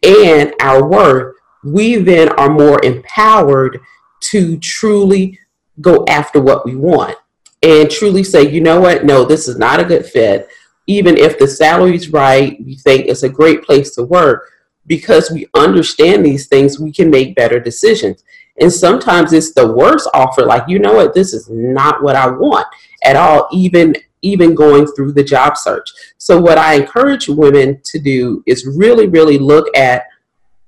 and 0.03 0.53
our 0.61 0.87
worth, 0.87 1.35
we 1.63 1.95
then 1.97 2.29
are 2.29 2.49
more 2.49 2.79
empowered 2.85 3.79
to 4.19 4.57
truly 4.59 5.37
go 5.81 6.05
after 6.07 6.41
what 6.41 6.65
we 6.65 6.75
want 6.75 7.17
and 7.61 7.89
truly 7.89 8.23
say, 8.23 8.49
you 8.49 8.61
know 8.61 8.79
what, 8.79 9.05
no, 9.05 9.25
this 9.25 9.47
is 9.47 9.57
not 9.57 9.79
a 9.79 9.85
good 9.85 10.05
fit 10.05 10.47
even 10.87 11.17
if 11.17 11.37
the 11.37 11.47
salary's 11.47 12.09
right, 12.09 12.57
we 12.65 12.75
think 12.75 13.05
it's 13.05 13.23
a 13.23 13.29
great 13.29 13.63
place 13.63 13.93
to 13.95 14.03
work 14.03 14.49
because 14.87 15.29
we 15.29 15.47
understand 15.53 16.25
these 16.25 16.47
things, 16.47 16.79
we 16.79 16.91
can 16.91 17.09
make 17.09 17.35
better 17.35 17.59
decisions. 17.59 18.23
And 18.59 18.71
sometimes 18.71 19.33
it's 19.33 19.53
the 19.53 19.71
worst 19.71 20.09
offer, 20.13 20.43
like, 20.43 20.63
you 20.67 20.79
know 20.79 20.93
what, 20.93 21.13
this 21.13 21.33
is 21.33 21.49
not 21.49 22.01
what 22.01 22.15
I 22.15 22.27
want 22.27 22.65
at 23.03 23.15
all, 23.15 23.47
even 23.51 23.95
even 24.23 24.55
going 24.55 24.87
through 24.87 25.11
the 25.11 25.23
job 25.23 25.55
search. 25.55 25.89
So 26.17 26.41
what 26.41 26.57
I 26.57 26.73
encourage 26.73 27.29
women 27.29 27.79
to 27.85 27.99
do 27.99 28.43
is 28.47 28.65
really, 28.65 29.07
really 29.07 29.37
look 29.37 29.67
at 29.77 30.05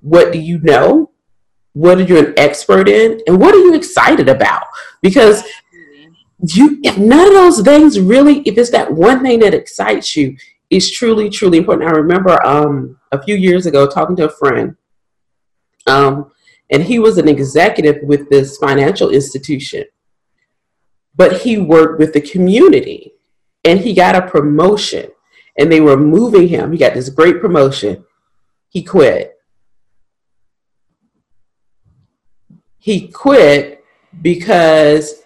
what 0.02 0.32
do 0.32 0.40
you 0.40 0.60
know? 0.60 1.10
What 1.74 1.98
are 1.98 2.04
you 2.04 2.20
an 2.20 2.34
expert 2.38 2.88
in? 2.88 3.20
And 3.26 3.40
what 3.40 3.56
are 3.56 3.60
you 3.60 3.74
excited 3.74 4.30
about? 4.30 4.64
Because 5.02 5.44
you 6.42 6.80
if 6.84 6.98
none 6.98 7.28
of 7.28 7.34
those 7.34 7.62
things 7.62 8.00
really 8.00 8.40
if 8.42 8.58
it's 8.58 8.70
that 8.70 8.92
one 8.92 9.22
thing 9.22 9.40
that 9.40 9.54
excites 9.54 10.16
you 10.16 10.36
is 10.70 10.92
truly 10.92 11.30
truly 11.30 11.58
important 11.58 11.90
i 11.90 11.92
remember 11.92 12.42
um, 12.46 12.98
a 13.12 13.22
few 13.22 13.36
years 13.36 13.66
ago 13.66 13.88
talking 13.88 14.16
to 14.16 14.26
a 14.26 14.30
friend 14.30 14.76
um, 15.88 16.32
and 16.72 16.84
he 16.84 17.00
was 17.00 17.18
an 17.18 17.28
executive 17.28 17.98
with 18.04 18.30
this 18.30 18.58
financial 18.58 19.10
institution 19.10 19.84
but 21.16 21.42
he 21.42 21.58
worked 21.58 22.00
with 22.00 22.14
the 22.14 22.22
community 22.22 23.14
and 23.66 23.80
he 23.80 23.94
got 23.94 24.16
a 24.16 24.28
promotion 24.28 25.10
and 25.58 25.70
they 25.70 25.82
were 25.82 25.98
moving 25.98 26.48
him. 26.48 26.72
He 26.72 26.78
got 26.78 26.94
this 26.94 27.10
great 27.10 27.42
promotion. 27.42 28.06
He 28.70 28.84
quit. 28.84 29.36
He 32.78 33.10
quit 33.10 33.84
because 34.22 35.19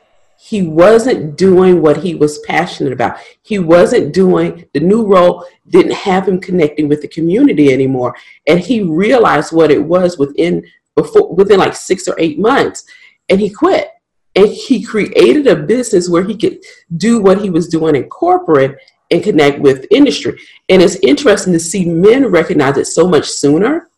he 0.54 0.62
wasn't 0.62 1.36
doing 1.36 1.82
what 1.82 1.98
he 1.98 2.14
was 2.14 2.38
passionate 2.42 2.94
about. 2.94 3.18
He 3.42 3.58
wasn't 3.58 4.14
doing 4.14 4.64
the 4.76 4.82
new 4.82 5.04
role, 5.04 5.48
didn't 5.68 5.94
have 5.94 6.28
him 6.28 6.40
connecting 6.40 6.88
with 6.88 7.02
the 7.02 7.08
community 7.08 7.74
anymore. 7.74 8.16
And 8.46 8.60
he 8.60 8.84
realized 8.84 9.52
what 9.52 9.72
it 9.72 9.84
was 9.84 10.20
within 10.20 10.64
before 10.96 11.34
within 11.34 11.58
like 11.58 11.76
six 11.76 12.08
or 12.08 12.14
eight 12.20 12.38
months. 12.38 12.86
And 13.30 13.40
he 13.40 13.50
quit. 13.50 13.88
And 14.36 14.48
he 14.48 14.84
created 14.84 15.48
a 15.48 15.56
business 15.56 16.08
where 16.08 16.24
he 16.24 16.38
could 16.38 16.60
do 16.98 17.20
what 17.20 17.42
he 17.42 17.50
was 17.50 17.68
doing 17.68 17.96
in 17.96 18.08
corporate 18.10 18.78
and 19.10 19.24
connect 19.24 19.58
with 19.58 19.88
industry. 19.90 20.40
And 20.70 20.84
it's 20.84 20.98
interesting 20.98 21.54
to 21.54 21.60
see 21.60 21.84
men 21.84 22.28
recognize 22.28 22.78
it 22.78 22.86
so 22.86 23.08
much 23.08 23.28
sooner 23.28 23.90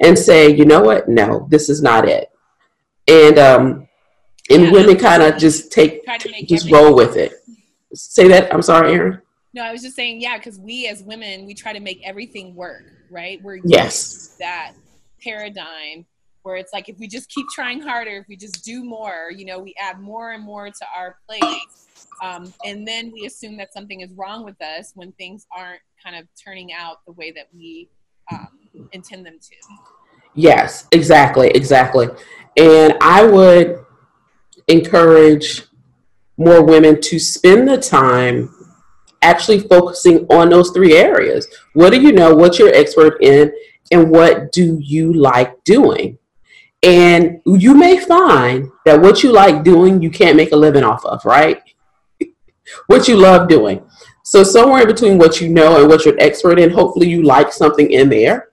and 0.00 0.18
say, 0.18 0.48
you 0.48 0.64
know 0.64 0.80
what, 0.80 1.10
no, 1.10 1.46
this 1.50 1.68
is 1.68 1.82
not 1.82 2.08
it. 2.08 2.30
And 3.06 3.38
um, 3.38 3.88
and 4.50 4.64
yeah. 4.64 4.70
women 4.70 4.96
kind 4.96 5.22
of 5.22 5.38
just 5.38 5.72
take 5.72 6.04
just 6.46 6.70
roll 6.70 6.94
with 6.94 7.16
it. 7.16 7.32
Say 7.94 8.28
that. 8.28 8.52
I'm 8.52 8.62
sorry, 8.62 8.92
Erin. 8.92 9.22
No, 9.52 9.64
I 9.64 9.72
was 9.72 9.82
just 9.82 9.96
saying, 9.96 10.20
yeah, 10.20 10.38
because 10.38 10.58
we 10.58 10.86
as 10.86 11.02
women, 11.02 11.44
we 11.44 11.54
try 11.54 11.72
to 11.72 11.80
make 11.80 12.00
everything 12.04 12.54
work, 12.54 12.84
right? 13.10 13.42
We're 13.42 13.60
yes 13.64 14.36
that 14.38 14.74
paradigm 15.22 16.06
where 16.42 16.56
it's 16.56 16.72
like 16.72 16.88
if 16.88 16.98
we 16.98 17.06
just 17.06 17.28
keep 17.28 17.46
trying 17.50 17.80
harder, 17.80 18.12
if 18.12 18.26
we 18.28 18.36
just 18.36 18.64
do 18.64 18.82
more, 18.82 19.30
you 19.34 19.44
know, 19.44 19.58
we 19.58 19.74
add 19.78 20.00
more 20.00 20.32
and 20.32 20.42
more 20.42 20.68
to 20.68 20.86
our 20.96 21.16
plate, 21.28 21.42
um, 22.22 22.52
and 22.64 22.86
then 22.86 23.12
we 23.12 23.26
assume 23.26 23.56
that 23.58 23.72
something 23.72 24.00
is 24.00 24.10
wrong 24.14 24.44
with 24.44 24.60
us 24.62 24.92
when 24.94 25.12
things 25.12 25.46
aren't 25.56 25.82
kind 26.02 26.16
of 26.16 26.26
turning 26.42 26.72
out 26.72 27.04
the 27.06 27.12
way 27.12 27.30
that 27.30 27.48
we 27.54 27.88
um, 28.32 28.48
intend 28.92 29.26
them 29.26 29.38
to. 29.38 29.56
Yes, 30.34 30.86
exactly, 30.92 31.48
exactly. 31.48 32.08
And 32.56 32.96
I 33.00 33.24
would 33.24 33.84
encourage 34.70 35.64
more 36.36 36.64
women 36.64 37.00
to 37.02 37.18
spend 37.18 37.68
the 37.68 37.78
time 37.78 38.54
actually 39.22 39.60
focusing 39.60 40.26
on 40.30 40.48
those 40.48 40.70
three 40.70 40.94
areas. 40.94 41.46
What 41.74 41.90
do 41.90 42.00
you 42.00 42.12
know? 42.12 42.34
What 42.34 42.58
you're 42.58 42.74
expert 42.74 43.18
in? 43.22 43.52
And 43.92 44.10
what 44.10 44.52
do 44.52 44.78
you 44.80 45.12
like 45.12 45.62
doing? 45.64 46.18
And 46.82 47.40
you 47.44 47.74
may 47.74 47.98
find 47.98 48.70
that 48.86 49.00
what 49.00 49.22
you 49.22 49.32
like 49.32 49.64
doing, 49.64 50.00
you 50.00 50.10
can't 50.10 50.36
make 50.36 50.52
a 50.52 50.56
living 50.56 50.84
off 50.84 51.04
of, 51.04 51.24
right? 51.24 51.60
what 52.86 53.08
you 53.08 53.16
love 53.16 53.48
doing. 53.48 53.82
So 54.24 54.42
somewhere 54.42 54.82
in 54.82 54.86
between 54.86 55.18
what 55.18 55.40
you 55.40 55.48
know 55.48 55.80
and 55.80 55.88
what 55.88 56.04
you're 56.04 56.14
an 56.14 56.22
expert 56.22 56.58
in, 56.58 56.70
hopefully 56.70 57.08
you 57.08 57.22
like 57.22 57.52
something 57.52 57.90
in 57.90 58.08
there. 58.08 58.49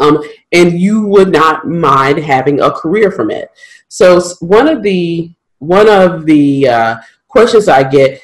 Um, 0.00 0.22
and 0.52 0.78
you 0.78 1.06
would 1.06 1.32
not 1.32 1.66
mind 1.66 2.18
having 2.18 2.60
a 2.60 2.70
career 2.70 3.10
from 3.10 3.30
it. 3.30 3.50
So 3.88 4.20
one 4.40 4.68
of 4.68 4.82
the 4.82 5.30
one 5.58 5.88
of 5.88 6.26
the 6.26 6.68
uh, 6.68 6.96
questions 7.28 7.68
I 7.68 7.82
get, 7.82 8.20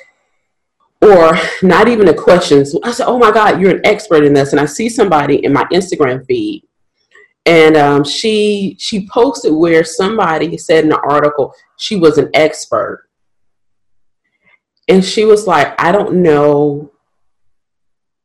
or 1.00 1.36
not 1.62 1.88
even 1.88 2.08
a 2.08 2.14
question, 2.14 2.64
I 2.84 2.92
said, 2.92 3.06
"Oh 3.06 3.18
my 3.18 3.30
God, 3.30 3.60
you're 3.60 3.76
an 3.76 3.86
expert 3.86 4.24
in 4.24 4.34
this," 4.34 4.52
and 4.52 4.60
I 4.60 4.66
see 4.66 4.88
somebody 4.88 5.44
in 5.44 5.52
my 5.52 5.64
Instagram 5.72 6.26
feed, 6.26 6.64
and 7.46 7.76
um, 7.76 8.04
she 8.04 8.76
she 8.78 9.08
posted 9.08 9.52
where 9.52 9.84
somebody 9.84 10.56
said 10.58 10.84
in 10.84 10.92
an 10.92 11.00
article 11.04 11.54
she 11.76 11.96
was 11.96 12.18
an 12.18 12.30
expert, 12.34 13.08
and 14.88 15.04
she 15.04 15.24
was 15.24 15.46
like, 15.46 15.74
"I 15.80 15.92
don't 15.92 16.22
know." 16.22 16.90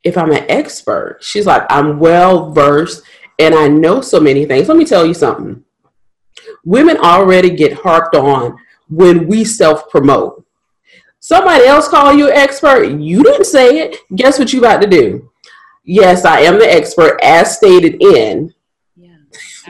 If 0.03 0.17
I'm 0.17 0.31
an 0.31 0.45
expert, 0.47 1.17
she's 1.19 1.45
like, 1.45 1.63
I'm 1.69 1.99
well 1.99 2.51
versed 2.51 3.03
and 3.39 3.55
I 3.55 3.67
know 3.67 4.01
so 4.01 4.19
many 4.19 4.45
things. 4.45 4.67
Let 4.67 4.77
me 4.77 4.85
tell 4.85 5.05
you 5.05 5.13
something 5.13 5.63
women 6.63 6.97
already 6.97 7.49
get 7.49 7.73
harped 7.73 8.15
on 8.15 8.57
when 8.89 9.27
we 9.27 9.43
self 9.43 9.89
promote. 9.89 10.43
Somebody 11.19 11.65
else 11.65 11.87
call 11.87 12.13
you 12.13 12.29
an 12.29 12.37
expert, 12.37 12.85
you 12.85 13.23
didn't 13.23 13.45
say 13.45 13.79
it. 13.79 13.97
Guess 14.15 14.39
what 14.39 14.53
you 14.53 14.59
about 14.59 14.81
to 14.81 14.87
do? 14.87 15.31
Yes, 15.83 16.25
I 16.25 16.41
am 16.41 16.59
the 16.59 16.71
expert 16.71 17.19
as 17.23 17.55
stated 17.55 18.01
in 18.01 18.53
yeah, 18.95 19.15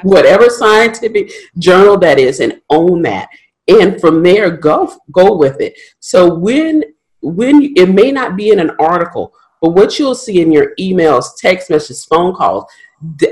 whatever 0.03 0.50
scientific 0.50 1.31
journal 1.57 1.97
that 2.00 2.19
is 2.19 2.39
and 2.39 2.62
own 2.69 3.01
that. 3.03 3.29
And 3.67 4.00
from 4.00 4.24
there 4.24 4.50
go 4.50 4.95
go 5.12 5.36
with 5.36 5.62
it. 5.62 5.77
So 6.00 6.33
when 6.33 6.83
when 7.21 7.74
it 7.75 7.89
may 7.89 8.12
not 8.12 8.36
be 8.36 8.50
in 8.50 8.59
an 8.59 8.71
article, 8.79 9.33
but 9.62 9.71
what 9.71 9.97
you'll 9.97 10.15
see 10.15 10.41
in 10.41 10.51
your 10.51 10.74
emails, 10.79 11.29
text 11.38 11.69
messages, 11.69 12.05
phone 12.05 12.36
calls, 12.36 12.65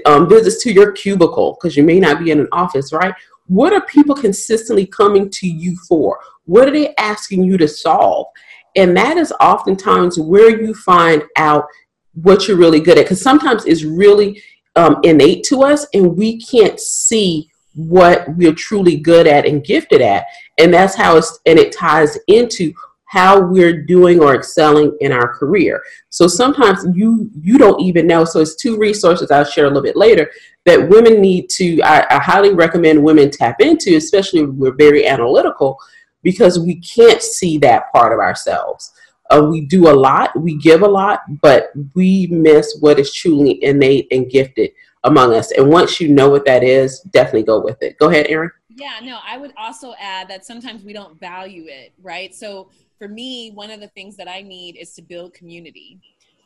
um, 0.05 0.29
visits 0.29 0.63
to 0.63 0.72
your 0.72 0.91
cubicle, 0.91 1.57
because 1.57 1.75
you 1.75 1.84
may 1.84 2.00
not 2.00 2.19
be 2.19 2.31
in 2.31 2.39
an 2.39 2.48
office, 2.51 2.93
right? 2.93 3.13
What 3.48 3.74
are 3.74 3.81
people 3.81 4.15
consistently 4.15 4.86
coming 4.86 5.29
to 5.29 5.48
you 5.48 5.77
for? 5.88 6.19
What 6.45 6.67
are 6.67 6.72
they 6.72 6.95
asking 6.95 7.43
you 7.43 7.57
to 7.57 7.67
solve? 7.67 8.27
And 8.75 8.95
that 8.98 9.17
is 9.17 9.31
oftentimes 9.39 10.19
where 10.19 10.62
you 10.62 10.74
find 10.74 11.24
out 11.38 11.65
what 12.13 12.48
you're 12.48 12.57
really 12.57 12.79
good 12.79 12.98
at. 12.98 13.05
Because 13.05 13.22
sometimes 13.22 13.65
it's 13.65 13.84
really 13.84 14.41
um, 14.75 14.98
innate 15.03 15.43
to 15.45 15.63
us 15.63 15.86
and 15.93 16.17
we 16.17 16.39
can't 16.41 16.79
see 16.79 17.50
what 17.74 18.25
we're 18.36 18.53
truly 18.53 18.98
good 18.98 19.27
at 19.27 19.45
and 19.45 19.63
gifted 19.63 20.01
at. 20.01 20.25
And 20.57 20.74
that's 20.74 20.95
how 20.95 21.17
it's, 21.17 21.39
and 21.45 21.60
it 21.60 21.72
ties 21.72 22.17
into 22.27 22.74
how 23.06 23.40
we're 23.40 23.84
doing 23.84 24.20
or 24.20 24.36
excelling 24.36 24.96
in 25.00 25.12
our 25.12 25.34
career. 25.34 25.82
So 26.10 26.28
sometimes 26.28 26.86
you 26.94 27.30
you 27.42 27.58
don't 27.58 27.80
even 27.82 28.08
know. 28.08 28.26
So 28.26 28.40
it's 28.40 28.56
two 28.56 28.78
resources 28.78 29.32
I'll 29.32 29.46
share 29.46 29.66
a 29.66 29.68
little 29.68 29.84
bit 29.84 29.96
later 29.96 30.30
that 30.66 30.90
women 30.90 31.22
need 31.22 31.50
to. 31.52 31.82
I, 31.82 32.06
I 32.10 32.20
highly 32.20 32.54
recommend 32.54 33.04
women 33.04 33.30
tap 33.30 33.62
into, 33.62 33.96
especially 33.96 34.42
if 34.42 34.50
we're 34.50 34.76
very 34.76 35.06
analytical, 35.08 35.80
because 36.24 36.60
we 36.60 36.76
can't 36.82 37.22
see 37.22 37.58
that 37.60 37.92
part 37.92 38.12
of 38.12 38.20
ourselves. 38.20 38.92
Uh, 39.30 39.48
we 39.50 39.62
do 39.62 39.90
a 39.90 39.94
lot, 39.94 40.40
we 40.40 40.56
give 40.58 40.84
a 40.84 40.88
lot, 40.88 41.22
but 41.42 41.72
we 41.96 42.28
miss 42.28 42.78
what 42.80 43.00
is 43.00 43.12
truly 43.12 43.64
innate 43.64 44.08
and 44.12 44.30
gifted 44.30 44.72
among 45.04 45.34
us. 45.34 45.52
And 45.52 45.72
once 45.72 46.00
you 46.00 46.10
know 46.10 46.30
what 46.30 46.46
that 46.46 46.64
is, 46.64 47.00
definitely 47.12 47.44
go 47.44 47.60
with 47.60 47.82
it. 47.82 47.98
Go 47.98 48.10
ahead, 48.10 48.28
Erin. 48.30 48.52
Yeah, 48.76 49.00
no, 49.02 49.20
I 49.26 49.38
would 49.38 49.54
also 49.58 49.94
add 50.00 50.28
that 50.28 50.46
sometimes 50.46 50.84
we 50.84 50.94
don't 50.94 51.18
value 51.20 51.66
it, 51.68 51.94
right? 52.04 52.36
So 52.36 52.70
for 52.98 53.08
me, 53.08 53.52
one 53.52 53.72
of 53.72 53.80
the 53.80 53.88
things 53.90 54.16
that 54.18 54.28
I 54.28 54.42
need 54.42 54.78
is 54.78 54.94
to 54.94 55.02
build 55.02 55.34
community. 55.34 56.00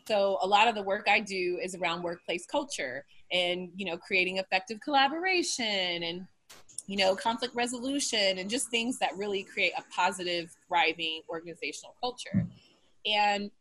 So 0.08 0.40
a 0.42 0.48
lot 0.48 0.68
of 0.68 0.76
the 0.76 0.82
work 0.82 1.08
I 1.08 1.20
do 1.20 1.60
is 1.62 1.76
around 1.76 2.02
workplace 2.02 2.46
culture 2.46 3.06
and 3.32 3.70
you 3.76 3.86
know 3.86 3.96
creating 3.96 4.38
effective 4.38 4.80
collaboration 4.84 6.04
and 6.04 6.26
you 6.88 6.98
know 6.98 7.16
conflict 7.16 7.54
resolution 7.54 8.40
and 8.40 8.50
just 8.50 8.70
things 8.70 8.98
that 9.00 9.16
really 9.16 9.44
create 9.44 9.74
a 9.78 9.84
positive, 9.94 10.56
thriving 10.68 11.22
organizational 11.30 11.96
culture. 12.02 12.48
And 13.06 13.52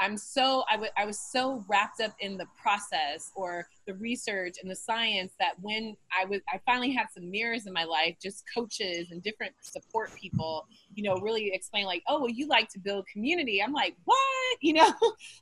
I'm 0.00 0.16
so 0.16 0.64
I, 0.70 0.74
w- 0.74 0.92
I 0.96 1.04
was 1.04 1.18
so 1.18 1.64
wrapped 1.68 2.00
up 2.00 2.14
in 2.20 2.36
the 2.36 2.46
process 2.60 3.32
or 3.34 3.66
the 3.86 3.94
research 3.94 4.56
and 4.62 4.70
the 4.70 4.76
science 4.76 5.32
that 5.40 5.54
when 5.60 5.96
I 6.16 6.24
was 6.24 6.40
I 6.48 6.60
finally 6.64 6.92
had 6.92 7.06
some 7.12 7.30
mirrors 7.30 7.66
in 7.66 7.72
my 7.72 7.84
life, 7.84 8.16
just 8.22 8.44
coaches 8.54 9.08
and 9.10 9.22
different 9.22 9.54
support 9.60 10.14
people, 10.14 10.66
you 10.94 11.02
know, 11.02 11.16
really 11.16 11.50
explain 11.52 11.84
like, 11.86 12.02
oh, 12.06 12.20
well, 12.20 12.30
you 12.30 12.46
like 12.46 12.68
to 12.70 12.78
build 12.78 13.06
community. 13.06 13.62
I'm 13.62 13.72
like, 13.72 13.96
what? 14.04 14.18
You 14.60 14.72
know, 14.72 14.92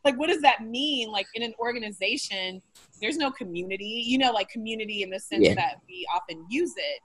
like 0.05 0.19
what 0.19 0.27
does 0.27 0.43
that 0.43 0.63
mean? 0.67 1.11
Like 1.11 1.27
in 1.35 1.43
an 1.43 1.55
organization, 1.61 2.61
there's 3.01 3.17
no 3.17 3.31
community, 3.31 4.03
you 4.05 4.19
know, 4.19 4.33
like 4.33 4.49
community 4.49 5.03
in 5.03 5.11
the 5.11 5.21
sense 5.21 5.47
yeah. 5.47 5.55
that 5.55 5.77
we 5.89 6.07
often 6.15 6.45
use 6.51 6.75
it. 6.77 7.01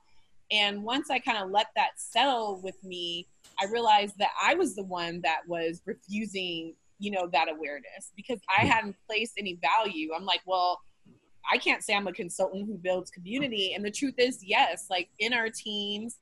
And 0.52 0.84
once 0.84 1.10
I 1.10 1.20
kind 1.20 1.38
of 1.38 1.52
let 1.52 1.68
that 1.76 1.92
settle 1.96 2.60
with 2.62 2.84
me, 2.84 3.28
I 3.62 3.66
realized 3.72 4.18
that 4.18 4.32
I 4.42 4.56
was 4.56 4.76
the 4.76 4.84
one 4.84 5.22
that 5.22 5.42
was 5.48 5.82
refusing 5.86 6.74
you 7.02 7.10
know 7.10 7.28
that 7.34 7.50
awareness 7.50 8.12
because 8.16 8.40
i 8.56 8.64
hadn't 8.64 8.96
placed 9.10 9.34
any 9.38 9.60
value. 9.60 10.12
I'm 10.16 10.26
like 10.26 10.42
well 10.46 10.80
i 11.52 11.58
can't 11.58 11.84
say 11.84 11.96
i'm 11.96 12.08
a 12.08 12.14
consultant 12.14 12.68
who 12.68 12.78
builds 12.78 13.10
community. 13.10 13.74
And 13.74 13.84
the 13.84 13.92
truth 13.92 14.14
is 14.18 14.44
yes 14.44 14.86
like 14.90 15.10
in 15.20 15.34
our 15.34 15.50
teams 15.50 16.20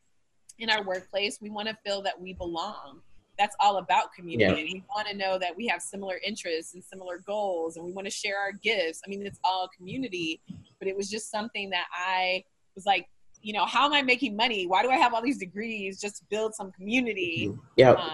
in 0.58 0.70
our 0.70 0.84
workplace 0.84 1.40
we 1.42 1.50
want 1.50 1.68
to 1.68 1.78
feel 1.86 2.02
that 2.04 2.20
we 2.20 2.34
belong. 2.34 3.02
That's 3.38 3.56
all 3.62 3.78
about 3.78 4.14
community. 4.14 4.62
Yeah. 4.62 4.74
we 4.74 4.84
want 4.94 5.08
to 5.08 5.16
know 5.16 5.38
that 5.40 5.56
we 5.56 5.68
have 5.68 5.82
similar 5.82 6.20
interests 6.26 6.74
and 6.74 6.84
similar 6.84 7.20
goals 7.20 7.76
and 7.76 7.86
we 7.86 7.92
want 7.92 8.06
to 8.08 8.12
share 8.12 8.38
our 8.40 8.54
gifts. 8.54 9.02
I 9.06 9.10
mean 9.10 9.26
it's 9.26 9.40
all 9.44 9.70
community 9.76 10.42
but 10.80 10.88
it 10.88 10.96
was 10.96 11.10
just 11.10 11.30
something 11.30 11.70
that 11.72 11.88
i 11.94 12.42
was 12.76 12.86
like 12.86 13.08
you 13.42 13.52
know 13.54 13.66
how 13.66 13.86
am 13.86 13.94
i 13.94 14.02
making 14.02 14.36
money? 14.36 14.66
Why 14.66 14.82
do 14.82 14.90
i 14.90 14.96
have 14.96 15.14
all 15.14 15.22
these 15.22 15.38
degrees 15.38 16.00
just 16.00 16.18
to 16.20 16.24
build 16.30 16.56
some 16.56 16.72
community? 16.72 17.54
Yeah. 17.76 17.92
Um, 17.92 18.12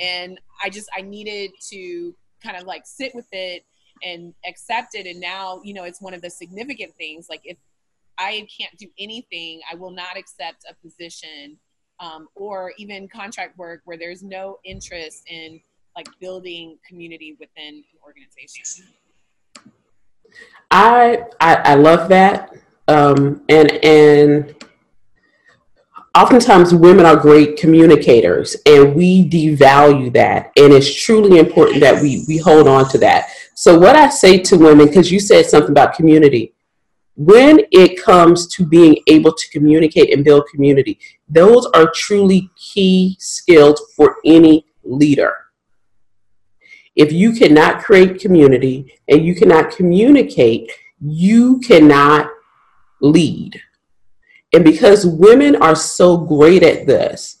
and 0.00 0.40
i 0.62 0.70
just 0.70 0.88
i 0.96 1.00
needed 1.00 1.50
to 1.60 2.14
kind 2.42 2.56
of 2.56 2.64
like 2.64 2.82
sit 2.84 3.14
with 3.14 3.28
it 3.32 3.64
and 4.02 4.34
accept 4.46 4.94
it. 4.94 5.06
And 5.06 5.20
now 5.20 5.60
you 5.64 5.74
know 5.74 5.84
it's 5.84 6.02
one 6.02 6.14
of 6.14 6.22
the 6.22 6.30
significant 6.30 6.94
things 6.96 7.26
like 7.30 7.40
if 7.44 7.56
i 8.18 8.46
can't 8.56 8.76
do 8.78 8.86
anything 8.98 9.60
i 9.70 9.74
will 9.74 9.90
not 9.90 10.16
accept 10.16 10.64
a 10.68 10.74
position 10.74 11.58
um, 12.00 12.28
or 12.34 12.72
even 12.76 13.08
contract 13.08 13.56
work 13.58 13.82
where 13.84 13.96
there's 13.96 14.22
no 14.22 14.58
interest 14.64 15.22
in 15.28 15.60
like 15.96 16.08
building 16.20 16.76
community 16.86 17.36
within 17.38 17.74
an 17.74 17.84
organization. 18.04 18.86
I 20.70 21.24
i, 21.40 21.54
I 21.54 21.74
love 21.74 22.08
that. 22.08 22.52
Um, 22.88 23.42
and 23.48 23.72
and 23.84 24.54
oftentimes 26.14 26.74
women 26.74 27.04
are 27.04 27.16
great 27.16 27.56
communicators 27.56 28.56
and 28.66 28.94
we 28.94 29.28
devalue 29.28 30.12
that. 30.12 30.52
And 30.56 30.72
it's 30.72 30.92
truly 30.92 31.38
important 31.38 31.80
that 31.80 32.00
we 32.00 32.24
we 32.28 32.38
hold 32.38 32.68
on 32.68 32.88
to 32.90 32.98
that. 32.98 33.30
So 33.54 33.78
what 33.78 33.96
i 33.96 34.08
say 34.08 34.38
to 34.38 34.56
women 34.56 34.86
because 34.86 35.10
you 35.10 35.20
said 35.20 35.46
something 35.46 35.70
about 35.70 35.94
community 35.94 36.54
when 37.16 37.60
it 37.70 38.02
comes 38.02 38.48
to 38.48 38.66
being 38.66 38.96
able 39.06 39.32
to 39.32 39.50
communicate 39.50 40.12
and 40.12 40.24
build 40.24 40.42
community 40.52 40.98
those 41.28 41.64
are 41.66 41.92
truly 41.94 42.50
key 42.56 43.16
skills 43.20 43.80
for 43.96 44.16
any 44.24 44.66
leader. 44.82 45.32
If 46.96 47.12
you 47.12 47.32
cannot 47.32 47.82
create 47.82 48.20
community 48.20 49.00
and 49.08 49.24
you 49.24 49.34
cannot 49.34 49.70
communicate 49.70 50.70
you 51.00 51.60
cannot 51.60 52.28
lead 53.00 53.60
and 54.54 54.64
because 54.64 55.06
women 55.06 55.56
are 55.56 55.74
so 55.74 56.16
great 56.16 56.62
at 56.62 56.86
this, 56.86 57.38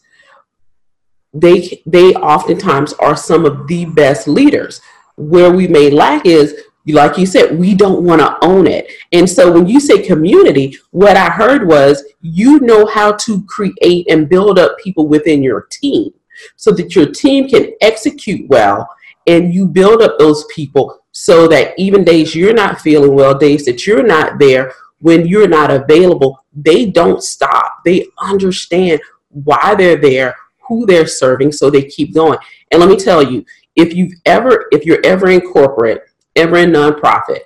they 1.32 1.82
they 1.86 2.14
oftentimes 2.14 2.92
are 2.94 3.16
some 3.16 3.44
of 3.44 3.66
the 3.66 3.84
best 3.84 4.28
leaders. 4.28 4.80
Where 5.16 5.52
we 5.52 5.68
may 5.68 5.90
lack 5.90 6.26
is 6.26 6.60
like 6.86 7.16
you 7.16 7.24
said, 7.24 7.58
we 7.58 7.74
don't 7.74 8.04
want 8.04 8.20
to 8.20 8.36
own 8.44 8.66
it. 8.66 8.92
And 9.12 9.28
so 9.28 9.50
when 9.50 9.66
you 9.66 9.80
say 9.80 10.02
community, 10.02 10.76
what 10.90 11.16
I 11.16 11.30
heard 11.30 11.66
was 11.66 12.04
you 12.20 12.60
know 12.60 12.84
how 12.84 13.12
to 13.12 13.42
create 13.44 14.10
and 14.10 14.28
build 14.28 14.58
up 14.58 14.76
people 14.78 15.08
within 15.08 15.42
your 15.42 15.62
team 15.70 16.12
so 16.56 16.72
that 16.72 16.94
your 16.94 17.06
team 17.06 17.48
can 17.48 17.72
execute 17.80 18.48
well 18.50 18.88
and 19.26 19.54
you 19.54 19.66
build 19.66 20.02
up 20.02 20.18
those 20.18 20.44
people 20.54 21.00
so 21.12 21.46
that 21.48 21.72
even 21.78 22.04
days 22.04 22.34
you're 22.34 22.52
not 22.52 22.80
feeling 22.80 23.14
well, 23.14 23.38
days 23.38 23.64
that 23.64 23.86
you're 23.86 24.02
not 24.02 24.38
there, 24.38 24.74
when 25.04 25.26
you're 25.26 25.46
not 25.46 25.70
available, 25.70 26.46
they 26.54 26.86
don't 26.86 27.22
stop. 27.22 27.84
They 27.84 28.06
understand 28.18 29.02
why 29.28 29.74
they're 29.74 29.98
there, 29.98 30.34
who 30.66 30.86
they're 30.86 31.06
serving, 31.06 31.52
so 31.52 31.68
they 31.68 31.82
keep 31.82 32.14
going. 32.14 32.38
And 32.70 32.80
let 32.80 32.88
me 32.88 32.96
tell 32.96 33.22
you, 33.22 33.44
if 33.76 33.92
you've 33.92 34.14
ever, 34.24 34.64
if 34.72 34.86
you're 34.86 35.04
ever 35.04 35.28
in 35.28 35.42
corporate, 35.42 36.04
ever 36.36 36.56
in 36.56 36.70
nonprofit, 36.70 37.40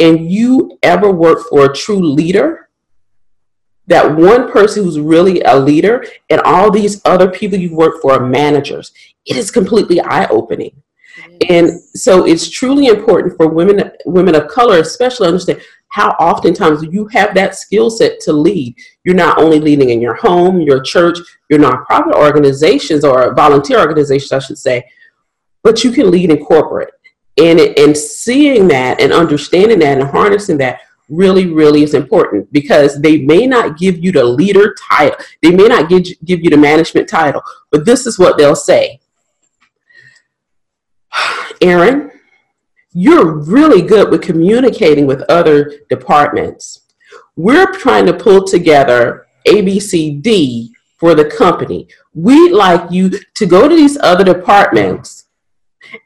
and 0.00 0.28
you 0.28 0.76
ever 0.82 1.08
work 1.12 1.46
for 1.48 1.66
a 1.66 1.72
true 1.72 2.04
leader, 2.04 2.68
that 3.86 4.16
one 4.16 4.50
person 4.50 4.82
who's 4.82 4.98
really 4.98 5.40
a 5.42 5.56
leader 5.56 6.04
and 6.30 6.40
all 6.40 6.68
these 6.68 7.00
other 7.04 7.30
people 7.30 7.56
you 7.56 7.76
work 7.76 8.02
for 8.02 8.14
are 8.14 8.26
managers, 8.26 8.92
it 9.24 9.36
is 9.36 9.52
completely 9.52 10.00
eye 10.00 10.26
opening. 10.30 10.82
And 11.48 11.80
so 11.94 12.26
it's 12.26 12.50
truly 12.50 12.86
important 12.88 13.36
for 13.36 13.46
women 13.46 13.92
women 14.04 14.34
of 14.34 14.48
color, 14.48 14.78
especially 14.78 15.28
understand 15.28 15.60
how 15.94 16.08
oftentimes 16.18 16.82
you 16.90 17.06
have 17.12 17.36
that 17.36 17.54
skill 17.54 17.88
set 17.88 18.18
to 18.18 18.32
lead. 18.32 18.76
You're 19.04 19.14
not 19.14 19.38
only 19.38 19.60
leading 19.60 19.90
in 19.90 20.00
your 20.00 20.14
home, 20.14 20.60
your 20.60 20.82
church, 20.82 21.18
your 21.48 21.60
nonprofit 21.60 22.14
organizations 22.14 23.04
or 23.04 23.32
volunteer 23.32 23.78
organizations, 23.78 24.32
I 24.32 24.40
should 24.40 24.58
say, 24.58 24.90
but 25.62 25.84
you 25.84 25.92
can 25.92 26.10
lead 26.10 26.30
in 26.30 26.44
corporate. 26.44 26.92
And, 27.38 27.60
and 27.60 27.96
seeing 27.96 28.66
that 28.68 29.00
and 29.00 29.12
understanding 29.12 29.78
that 29.78 30.00
and 30.00 30.10
harnessing 30.10 30.58
that 30.58 30.80
really, 31.08 31.46
really 31.46 31.84
is 31.84 31.94
important 31.94 32.52
because 32.52 33.00
they 33.00 33.18
may 33.18 33.46
not 33.46 33.78
give 33.78 34.02
you 34.02 34.10
the 34.10 34.24
leader 34.24 34.74
title, 34.90 35.16
they 35.42 35.52
may 35.52 35.68
not 35.68 35.88
give, 35.88 36.06
give 36.24 36.42
you 36.42 36.50
the 36.50 36.56
management 36.56 37.08
title, 37.08 37.42
but 37.70 37.84
this 37.84 38.04
is 38.04 38.18
what 38.18 38.36
they'll 38.36 38.56
say. 38.56 38.98
Erin, 41.60 42.10
you're 42.94 43.38
really 43.40 43.82
good 43.82 44.10
with 44.10 44.22
communicating 44.22 45.06
with 45.06 45.22
other 45.22 45.80
departments. 45.90 46.82
We're 47.36 47.72
trying 47.72 48.06
to 48.06 48.14
pull 48.14 48.44
together 48.44 49.26
ABCD 49.46 50.70
for 50.96 51.14
the 51.14 51.24
company. 51.24 51.88
We'd 52.14 52.52
like 52.52 52.90
you 52.92 53.10
to 53.34 53.46
go 53.46 53.68
to 53.68 53.74
these 53.74 53.98
other 53.98 54.24
departments 54.24 55.26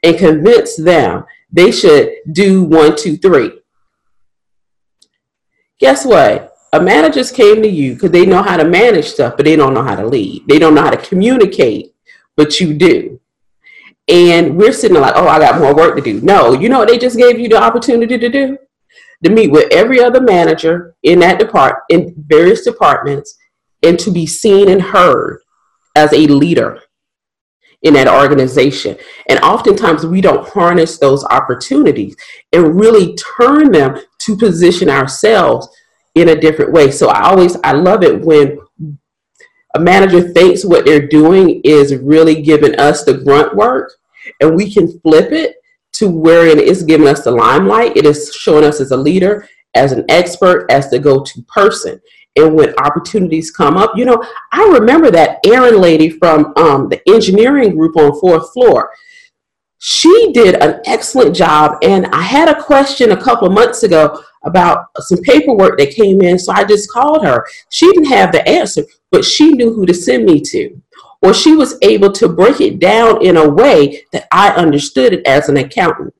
and 0.03 0.17
convince 0.17 0.75
them 0.75 1.25
they 1.51 1.71
should 1.71 2.11
do 2.31 2.63
one, 2.63 2.95
two, 2.95 3.17
three. 3.17 3.51
Guess 5.79 6.05
what? 6.05 6.53
A 6.73 6.81
managers 6.81 7.31
came 7.31 7.61
to 7.61 7.67
you 7.67 7.93
because 7.93 8.11
they 8.11 8.25
know 8.25 8.43
how 8.43 8.57
to 8.57 8.65
manage 8.65 9.05
stuff, 9.05 9.37
but 9.37 9.45
they 9.45 9.55
don't 9.55 9.73
know 9.73 9.83
how 9.83 9.95
to 9.95 10.05
lead. 10.05 10.47
They 10.47 10.59
don't 10.59 10.75
know 10.75 10.83
how 10.83 10.91
to 10.91 10.97
communicate, 10.97 11.95
but 12.35 12.59
you 12.59 12.73
do 12.73 13.18
and 14.09 14.57
we're 14.57 14.73
sitting 14.73 14.99
like, 14.99 15.13
oh, 15.15 15.27
I 15.27 15.39
got 15.39 15.59
more 15.59 15.75
work 15.75 15.95
to 15.95 16.01
do. 16.01 16.19
No, 16.21 16.53
you 16.53 16.67
know 16.67 16.79
what 16.79 16.87
they 16.87 16.97
just 16.97 17.17
gave 17.17 17.39
you 17.39 17.47
the 17.47 17.61
opportunity 17.61 18.17
to 18.17 18.29
do? 18.29 18.57
To 19.23 19.29
meet 19.29 19.51
with 19.51 19.71
every 19.71 20.01
other 20.01 20.21
manager 20.21 20.95
in 21.03 21.19
that 21.19 21.39
department, 21.39 21.83
in 21.89 22.15
various 22.27 22.63
departments, 22.63 23.37
and 23.83 23.99
to 23.99 24.11
be 24.11 24.25
seen 24.25 24.69
and 24.69 24.81
heard 24.81 25.41
as 25.95 26.11
a 26.13 26.27
leader 26.27 26.81
in 27.83 27.93
that 27.93 28.07
organization. 28.07 28.97
And 29.29 29.39
oftentimes 29.39 30.05
we 30.05 30.21
don't 30.21 30.47
harness 30.47 30.97
those 30.97 31.23
opportunities 31.25 32.15
and 32.51 32.79
really 32.79 33.15
turn 33.37 33.71
them 33.71 33.97
to 34.19 34.37
position 34.37 34.89
ourselves 34.89 35.67
in 36.15 36.29
a 36.29 36.39
different 36.39 36.71
way. 36.71 36.91
So 36.91 37.09
I 37.09 37.29
always 37.29 37.55
I 37.63 37.73
love 37.73 38.03
it 38.03 38.21
when 38.21 38.59
a 39.75 39.79
manager 39.79 40.21
thinks 40.21 40.65
what 40.65 40.85
they're 40.85 41.07
doing 41.07 41.61
is 41.63 41.95
really 41.95 42.41
giving 42.41 42.79
us 42.79 43.03
the 43.03 43.13
grunt 43.13 43.55
work 43.55 43.93
and 44.41 44.55
we 44.55 44.71
can 44.71 44.99
flip 45.01 45.31
it 45.31 45.55
to 45.93 46.09
where 46.09 46.45
it 46.45 46.59
is 46.59 46.83
giving 46.83 47.07
us 47.07 47.23
the 47.23 47.31
limelight. 47.31 47.97
It 47.97 48.05
is 48.05 48.33
showing 48.33 48.63
us 48.63 48.79
as 48.79 48.91
a 48.91 48.97
leader, 48.97 49.47
as 49.75 49.91
an 49.91 50.05
expert, 50.09 50.65
as 50.71 50.89
the 50.89 50.99
go-to 50.99 51.41
person. 51.43 51.99
And 52.35 52.55
when 52.55 52.73
opportunities 52.77 53.51
come 53.51 53.75
up, 53.75 53.91
you 53.95 54.05
know, 54.05 54.23
I 54.51 54.63
remember 54.79 55.11
that 55.11 55.39
Erin 55.45 55.81
lady 55.81 56.09
from 56.09 56.53
um, 56.57 56.89
the 56.89 57.01
engineering 57.07 57.75
group 57.75 57.97
on 57.97 58.19
fourth 58.19 58.53
floor. 58.53 58.91
She 59.79 60.31
did 60.33 60.55
an 60.61 60.81
excellent 60.85 61.35
job, 61.35 61.77
and 61.81 62.05
I 62.07 62.21
had 62.21 62.49
a 62.49 62.61
question 62.61 63.11
a 63.11 63.21
couple 63.21 63.47
of 63.47 63.53
months 63.53 63.83
ago 63.83 64.21
about 64.43 64.87
some 64.99 65.19
paperwork 65.19 65.77
that 65.79 65.95
came 65.95 66.21
in, 66.21 66.37
so 66.37 66.51
I 66.51 66.65
just 66.65 66.91
called 66.91 67.25
her. 67.25 67.45
She 67.69 67.87
didn't 67.87 68.05
have 68.05 68.31
the 68.31 68.47
answer, 68.47 68.83
but 69.11 69.25
she 69.25 69.51
knew 69.51 69.73
who 69.73 69.85
to 69.85 69.93
send 69.93 70.25
me 70.25 70.41
to 70.41 70.81
or 71.21 71.33
she 71.33 71.55
was 71.55 71.77
able 71.81 72.11
to 72.13 72.29
break 72.29 72.61
it 72.61 72.79
down 72.79 73.23
in 73.23 73.37
a 73.37 73.49
way 73.49 74.03
that 74.13 74.27
I 74.31 74.51
understood 74.51 75.13
it 75.13 75.27
as 75.27 75.49
an 75.49 75.57
accountant. 75.57 76.13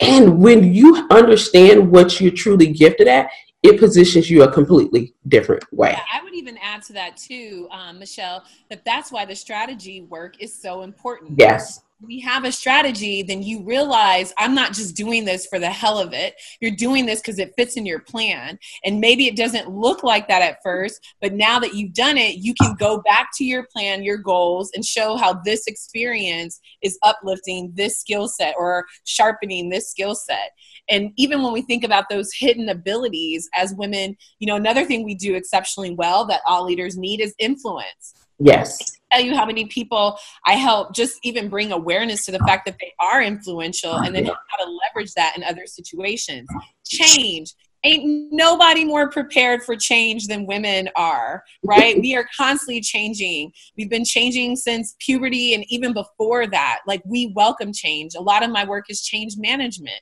And 0.00 0.38
when 0.38 0.72
you 0.74 1.06
understand 1.10 1.90
what 1.90 2.20
you're 2.20 2.30
truly 2.30 2.68
gifted 2.68 3.08
at, 3.08 3.30
it 3.62 3.78
positions 3.78 4.30
you 4.30 4.42
a 4.42 4.52
completely 4.52 5.14
different 5.28 5.64
way. 5.72 5.90
Yeah, 5.90 6.00
I 6.12 6.22
would 6.22 6.34
even 6.34 6.58
add 6.62 6.82
to 6.84 6.92
that 6.94 7.16
too, 7.16 7.68
um, 7.70 7.98
Michelle, 7.98 8.44
that 8.68 8.84
that's 8.84 9.10
why 9.10 9.24
the 9.24 9.34
strategy 9.34 10.02
work 10.02 10.40
is 10.40 10.54
so 10.54 10.82
important. 10.82 11.38
Yes 11.38 11.82
we 12.00 12.20
have 12.20 12.44
a 12.44 12.52
strategy, 12.52 13.22
then 13.22 13.42
you 13.42 13.64
realize 13.64 14.34
I'm 14.38 14.54
not 14.54 14.74
just 14.74 14.94
doing 14.94 15.24
this 15.24 15.46
for 15.46 15.58
the 15.58 15.70
hell 15.70 15.98
of 15.98 16.12
it. 16.12 16.34
You're 16.60 16.76
doing 16.76 17.06
this 17.06 17.20
because 17.20 17.38
it 17.38 17.54
fits 17.56 17.76
in 17.76 17.86
your 17.86 18.00
plan. 18.00 18.58
And 18.84 19.00
maybe 19.00 19.26
it 19.26 19.36
doesn't 19.36 19.70
look 19.70 20.02
like 20.02 20.28
that 20.28 20.42
at 20.42 20.58
first, 20.62 21.00
but 21.20 21.32
now 21.32 21.58
that 21.58 21.74
you've 21.74 21.94
done 21.94 22.18
it, 22.18 22.36
you 22.36 22.54
can 22.54 22.74
go 22.74 23.00
back 23.00 23.30
to 23.36 23.44
your 23.44 23.66
plan, 23.72 24.02
your 24.02 24.18
goals, 24.18 24.70
and 24.74 24.84
show 24.84 25.16
how 25.16 25.40
this 25.44 25.66
experience 25.66 26.60
is 26.82 26.98
uplifting 27.02 27.72
this 27.74 27.98
skill 27.98 28.28
set 28.28 28.54
or 28.58 28.84
sharpening 29.04 29.70
this 29.70 29.90
skill 29.90 30.14
set. 30.14 30.50
And 30.88 31.12
even 31.16 31.42
when 31.42 31.52
we 31.52 31.62
think 31.62 31.82
about 31.82 32.04
those 32.10 32.30
hidden 32.32 32.68
abilities 32.68 33.48
as 33.54 33.74
women, 33.74 34.16
you 34.38 34.46
know, 34.46 34.56
another 34.56 34.84
thing 34.84 35.02
we 35.04 35.14
do 35.14 35.34
exceptionally 35.34 35.94
well 35.94 36.26
that 36.26 36.42
all 36.46 36.64
leaders 36.64 36.96
need 36.96 37.20
is 37.20 37.34
influence. 37.38 38.14
Yes 38.38 38.96
tell 39.16 39.24
you 39.24 39.34
how 39.34 39.46
many 39.46 39.66
people 39.66 40.18
I 40.46 40.54
help 40.54 40.94
just 40.94 41.18
even 41.22 41.48
bring 41.48 41.72
awareness 41.72 42.24
to 42.26 42.32
the 42.32 42.38
fact 42.40 42.66
that 42.66 42.76
they 42.80 42.92
are 43.00 43.22
influential 43.22 43.94
and 43.94 44.14
then 44.14 44.26
how 44.26 44.64
to 44.64 44.70
leverage 44.70 45.12
that 45.14 45.36
in 45.36 45.44
other 45.44 45.66
situations. 45.66 46.48
Change. 46.86 47.52
Ain't 47.84 48.32
nobody 48.32 48.84
more 48.84 49.08
prepared 49.10 49.62
for 49.62 49.76
change 49.76 50.26
than 50.26 50.46
women 50.46 50.88
are, 50.96 51.44
right? 51.62 52.00
we 52.00 52.16
are 52.16 52.26
constantly 52.36 52.80
changing. 52.80 53.52
We've 53.76 53.90
been 53.90 54.04
changing 54.04 54.56
since 54.56 54.96
puberty 54.98 55.54
and 55.54 55.64
even 55.68 55.92
before 55.92 56.48
that. 56.48 56.80
Like, 56.86 57.02
we 57.04 57.32
welcome 57.36 57.72
change. 57.72 58.14
A 58.16 58.20
lot 58.20 58.42
of 58.42 58.50
my 58.50 58.64
work 58.64 58.86
is 58.88 59.02
change 59.02 59.34
management 59.36 60.00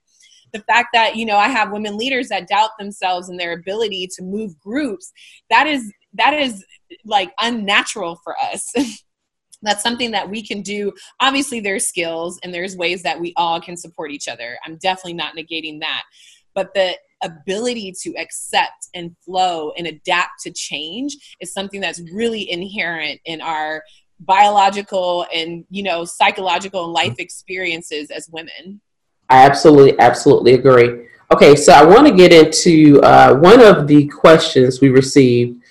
the 0.53 0.61
fact 0.61 0.91
that 0.93 1.17
you 1.17 1.27
know 1.27 1.37
i 1.37 1.49
have 1.49 1.73
women 1.73 1.99
leaders 1.99 2.29
that 2.29 2.47
doubt 2.47 2.71
themselves 2.79 3.29
and 3.29 3.41
their 3.41 3.55
ability 3.55 4.07
to 4.07 4.23
move 4.23 4.57
groups 4.61 5.13
that 5.51 5.67
is 5.67 5.93
that 6.15 6.35
is 6.35 6.65
like 7.05 7.33
unnatural 7.41 8.21
for 8.25 8.35
us. 8.41 8.73
That's 9.63 9.83
something 9.83 10.11
that 10.11 10.29
we 10.29 10.47
can 10.47 10.61
do. 10.61 10.93
Obviously 11.21 11.61
there's 11.61 11.87
skills 11.87 12.39
and 12.43 12.53
there's 12.53 12.77
ways 12.77 13.03
that 13.03 13.19
we 13.19 13.33
all 13.37 13.61
can 13.61 13.77
support 13.77 14.11
each 14.11 14.29
other. 14.29 14.59
I'm 14.65 14.77
definitely 14.77 15.15
not 15.15 15.37
negating 15.37 15.81
that. 15.81 16.03
But 16.55 16.75
the 16.75 16.97
ability 17.23 17.95
to 18.03 18.15
accept 18.17 18.89
and 18.95 19.17
flow 19.25 19.73
and 19.77 19.87
adapt 19.87 20.43
to 20.43 20.53
change 20.53 21.17
is 21.41 21.53
something 21.53 21.81
that's 21.81 22.01
really 22.13 22.51
inherent 22.51 23.21
in 23.25 23.41
our 23.41 23.83
biological 24.21 25.27
and 25.35 25.65
you 25.71 25.83
know 25.83 26.05
psychological 26.05 26.85
and 26.85 26.93
life 26.93 27.15
experiences 27.19 28.11
as 28.11 28.29
women. 28.31 28.81
I 29.31 29.45
absolutely 29.45 29.99
absolutely 29.99 30.55
agree. 30.55 31.09
Okay 31.33 31.57
so 31.57 31.73
i 31.73 31.83
want 31.83 32.07
to 32.07 32.13
get 32.13 32.33
into 32.33 33.01
uh, 33.03 33.35
one 33.35 33.61
of 33.61 33.89
the 33.89 34.07
questions 34.09 34.81
we 34.81 34.91
received 34.91 35.64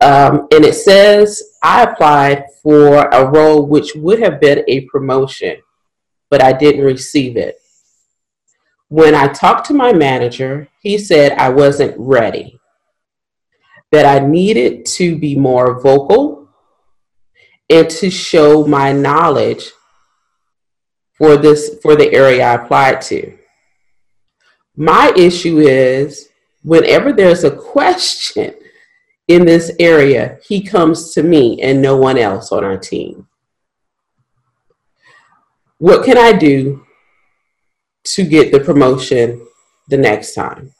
um, 0.00 0.46
and 0.52 0.64
it 0.64 0.74
says 0.74 1.42
i 1.62 1.82
applied 1.82 2.44
for 2.62 3.06
a 3.08 3.28
role 3.30 3.66
which 3.66 3.94
would 3.94 4.20
have 4.20 4.40
been 4.40 4.64
a 4.68 4.82
promotion 4.82 5.56
but 6.30 6.42
i 6.42 6.52
didn't 6.52 6.84
receive 6.84 7.36
it 7.36 7.56
when 8.88 9.14
i 9.14 9.26
talked 9.28 9.66
to 9.66 9.74
my 9.74 9.92
manager 9.92 10.68
he 10.82 10.96
said 10.98 11.32
i 11.32 11.48
wasn't 11.48 11.94
ready 11.98 12.58
that 13.90 14.04
i 14.04 14.24
needed 14.24 14.84
to 14.86 15.16
be 15.18 15.34
more 15.34 15.80
vocal 15.80 16.48
and 17.70 17.90
to 17.90 18.10
show 18.10 18.66
my 18.66 18.92
knowledge 18.92 19.70
for 21.18 21.36
this 21.36 21.78
for 21.82 21.96
the 21.96 22.12
area 22.12 22.46
I 22.46 22.54
applied 22.54 23.02
to. 23.02 23.36
My 24.76 25.12
issue 25.16 25.58
is 25.58 26.28
whenever 26.62 27.12
there's 27.12 27.44
a 27.44 27.50
question 27.56 28.54
in 29.28 29.44
this 29.44 29.70
area, 29.78 30.38
he 30.46 30.62
comes 30.62 31.12
to 31.12 31.22
me 31.22 31.60
and 31.62 31.80
no 31.80 31.96
one 31.96 32.18
else 32.18 32.50
on 32.50 32.64
our 32.64 32.78
team. 32.78 33.28
What 35.76 36.04
can 36.04 36.18
I 36.18 36.32
do 36.32 36.84
to 38.04 38.24
get 38.24 38.50
the 38.50 38.60
promotion 38.60 39.46
the 39.88 39.98
next 39.98 40.34
time? 40.34 40.72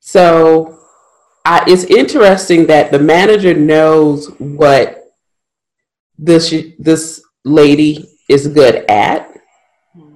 So 0.00 0.78
I, 1.44 1.64
it's 1.66 1.84
interesting 1.84 2.66
that 2.66 2.90
the 2.92 2.98
manager 2.98 3.54
knows 3.54 4.28
what 4.38 5.14
this 6.18 6.54
this 6.78 7.22
lady 7.44 8.08
is 8.28 8.46
good 8.48 8.84
at, 8.90 9.31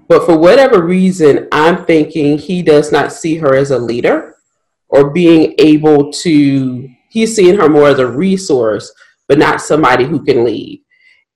but 0.08 0.24
for 0.24 0.36
whatever 0.38 0.82
reason, 0.82 1.48
I'm 1.52 1.84
thinking 1.84 2.38
he 2.38 2.62
does 2.62 2.92
not 2.92 3.12
see 3.12 3.36
her 3.36 3.54
as 3.54 3.70
a 3.70 3.78
leader 3.78 4.36
or 4.88 5.10
being 5.10 5.54
able 5.58 6.12
to. 6.12 6.88
He's 7.10 7.34
seeing 7.34 7.56
her 7.56 7.68
more 7.68 7.88
as 7.88 7.98
a 7.98 8.06
resource, 8.06 8.92
but 9.28 9.38
not 9.38 9.60
somebody 9.60 10.04
who 10.04 10.24
can 10.24 10.44
lead. 10.44 10.82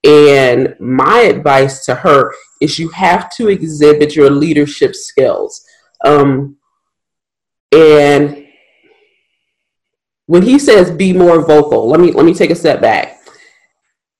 And 0.04 0.74
my 0.78 1.20
advice 1.20 1.84
to 1.86 1.94
her 1.94 2.32
is 2.60 2.78
you 2.78 2.88
have 2.90 3.30
to 3.36 3.48
exhibit 3.48 4.16
your 4.16 4.30
leadership 4.30 4.94
skills. 4.94 5.64
Um, 6.04 6.56
and 7.72 8.46
when 10.26 10.42
he 10.42 10.58
says 10.58 10.90
be 10.90 11.12
more 11.12 11.44
vocal, 11.44 11.88
let 11.88 12.00
me 12.00 12.12
let 12.12 12.24
me 12.24 12.34
take 12.34 12.50
a 12.50 12.54
step 12.54 12.80
back. 12.80 13.19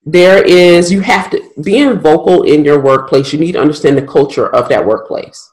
There 0.04 0.42
is 0.42 0.90
you 0.90 1.00
have 1.00 1.30
to 1.30 1.42
being 1.62 1.98
vocal 1.98 2.42
in 2.44 2.64
your 2.64 2.80
workplace, 2.80 3.32
you 3.32 3.38
need 3.38 3.52
to 3.52 3.60
understand 3.60 3.96
the 3.98 4.06
culture 4.06 4.48
of 4.54 4.68
that 4.68 4.84
workplace. 4.84 5.50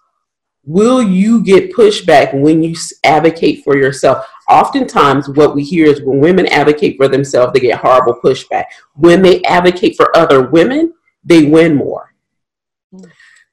Will 0.63 1.01
you 1.01 1.43
get 1.43 1.73
pushback 1.73 2.33
when 2.33 2.61
you 2.61 2.75
advocate 3.05 3.63
for 3.63 3.77
yourself? 3.77 4.25
Oftentimes, 4.49 5.29
what 5.29 5.55
we 5.55 5.63
hear 5.63 5.85
is 5.85 6.01
when 6.01 6.19
women 6.19 6.45
advocate 6.47 6.97
for 6.97 7.07
themselves, 7.07 7.53
they 7.53 7.61
get 7.61 7.79
horrible 7.79 8.19
pushback. 8.21 8.65
When 8.95 9.21
they 9.21 9.41
advocate 9.43 9.95
for 9.95 10.15
other 10.15 10.49
women, 10.49 10.93
they 11.23 11.45
win 11.45 11.75
more. 11.75 12.13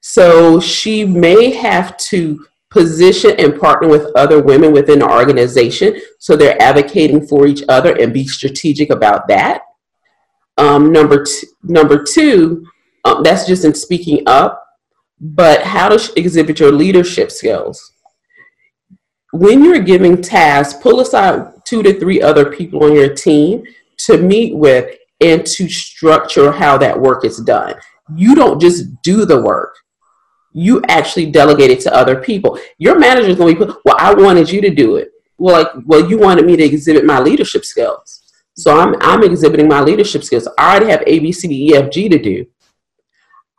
So 0.01 0.59
she 0.59 1.05
may 1.05 1.51
have 1.51 1.95
to 1.97 2.45
position 2.69 3.35
and 3.39 3.59
partner 3.59 3.87
with 3.87 4.11
other 4.15 4.41
women 4.41 4.73
within 4.73 4.99
the 4.99 5.09
organization 5.09 5.99
so 6.19 6.35
they're 6.35 6.61
advocating 6.61 7.25
for 7.25 7.47
each 7.47 7.63
other 7.69 7.95
and 7.95 8.13
be 8.13 8.27
strategic 8.27 8.89
about 8.89 9.27
that. 9.29 9.61
Um, 10.57 10.91
number, 10.91 11.25
t- 11.25 11.47
number 11.63 12.03
two, 12.03 12.65
um, 13.03 13.23
that's 13.23 13.45
just 13.45 13.65
in 13.65 13.73
speaking 13.73 14.23
up, 14.25 14.65
but 15.19 15.63
how 15.63 15.89
to 15.89 15.99
sh- 15.99 16.11
exhibit 16.15 16.59
your 16.59 16.71
leadership 16.71 17.31
skills. 17.31 17.93
When 19.33 19.63
you're 19.63 19.79
giving 19.79 20.21
tasks, 20.21 20.79
pull 20.81 21.01
aside 21.01 21.51
two 21.65 21.83
to 21.83 21.99
three 21.99 22.21
other 22.21 22.49
people 22.49 22.83
on 22.85 22.93
your 22.93 23.13
team 23.13 23.63
to 23.97 24.17
meet 24.17 24.55
with 24.55 24.95
and 25.21 25.45
to 25.45 25.67
structure 25.67 26.51
how 26.51 26.77
that 26.77 26.99
work 26.99 27.25
is 27.25 27.39
done. 27.39 27.75
You 28.15 28.35
don't 28.35 28.61
just 28.61 29.01
do 29.01 29.25
the 29.25 29.41
work 29.41 29.75
you 30.55 30.81
actually 30.87 31.29
delegate 31.29 31.69
it 31.69 31.81
to 31.81 31.93
other 31.93 32.15
people. 32.15 32.57
Your 32.77 32.97
manager 32.97 33.27
is 33.27 33.35
going 33.35 33.57
to 33.57 33.65
be, 33.65 33.73
well, 33.83 33.97
I 33.99 34.13
wanted 34.13 34.49
you 34.49 34.61
to 34.61 34.69
do 34.69 34.95
it. 34.95 35.11
Well, 35.37 35.63
like, 35.63 35.83
well, 35.85 36.09
you 36.09 36.17
wanted 36.17 36.45
me 36.45 36.55
to 36.55 36.63
exhibit 36.63 37.03
my 37.03 37.19
leadership 37.19 37.65
skills. 37.65 38.24
So 38.57 38.77
I'm, 38.79 38.95
I'm 39.01 39.23
exhibiting 39.23 39.67
my 39.67 39.81
leadership 39.81 40.23
skills. 40.23 40.47
I 40.57 40.71
already 40.71 40.91
have 40.91 41.03
A, 41.05 41.19
B, 41.19 41.31
C, 41.31 41.47
D, 41.47 41.71
E, 41.71 41.75
F, 41.75 41.91
G 41.91 42.07
to 42.07 42.17
do. 42.17 42.45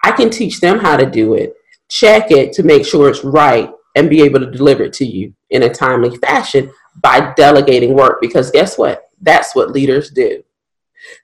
I 0.03 0.13
can 0.13 0.31
teach 0.31 0.61
them 0.61 0.79
how 0.79 0.97
to 0.97 1.05
do 1.05 1.35
it, 1.35 1.55
check 1.89 2.31
it 2.31 2.53
to 2.55 2.63
make 2.63 2.87
sure 2.87 3.11
it's 3.11 3.25
right, 3.25 3.71
and 3.95 4.09
be 4.09 4.23
able 4.23 4.41
to 4.41 4.51
deliver 4.51 4.85
it 4.85 4.93
to 4.95 5.05
you 5.05 5.35
in 5.51 5.65
a 5.65 5.73
timely 5.73 6.17
fashion 6.19 6.71
by 7.03 7.35
delegating 7.37 7.95
work. 7.95 8.21
Because 8.21 8.51
guess 8.51 8.79
what? 8.79 9.05
That's 9.21 9.55
what 9.55 9.71
leaders 9.71 10.11
do. 10.11 10.43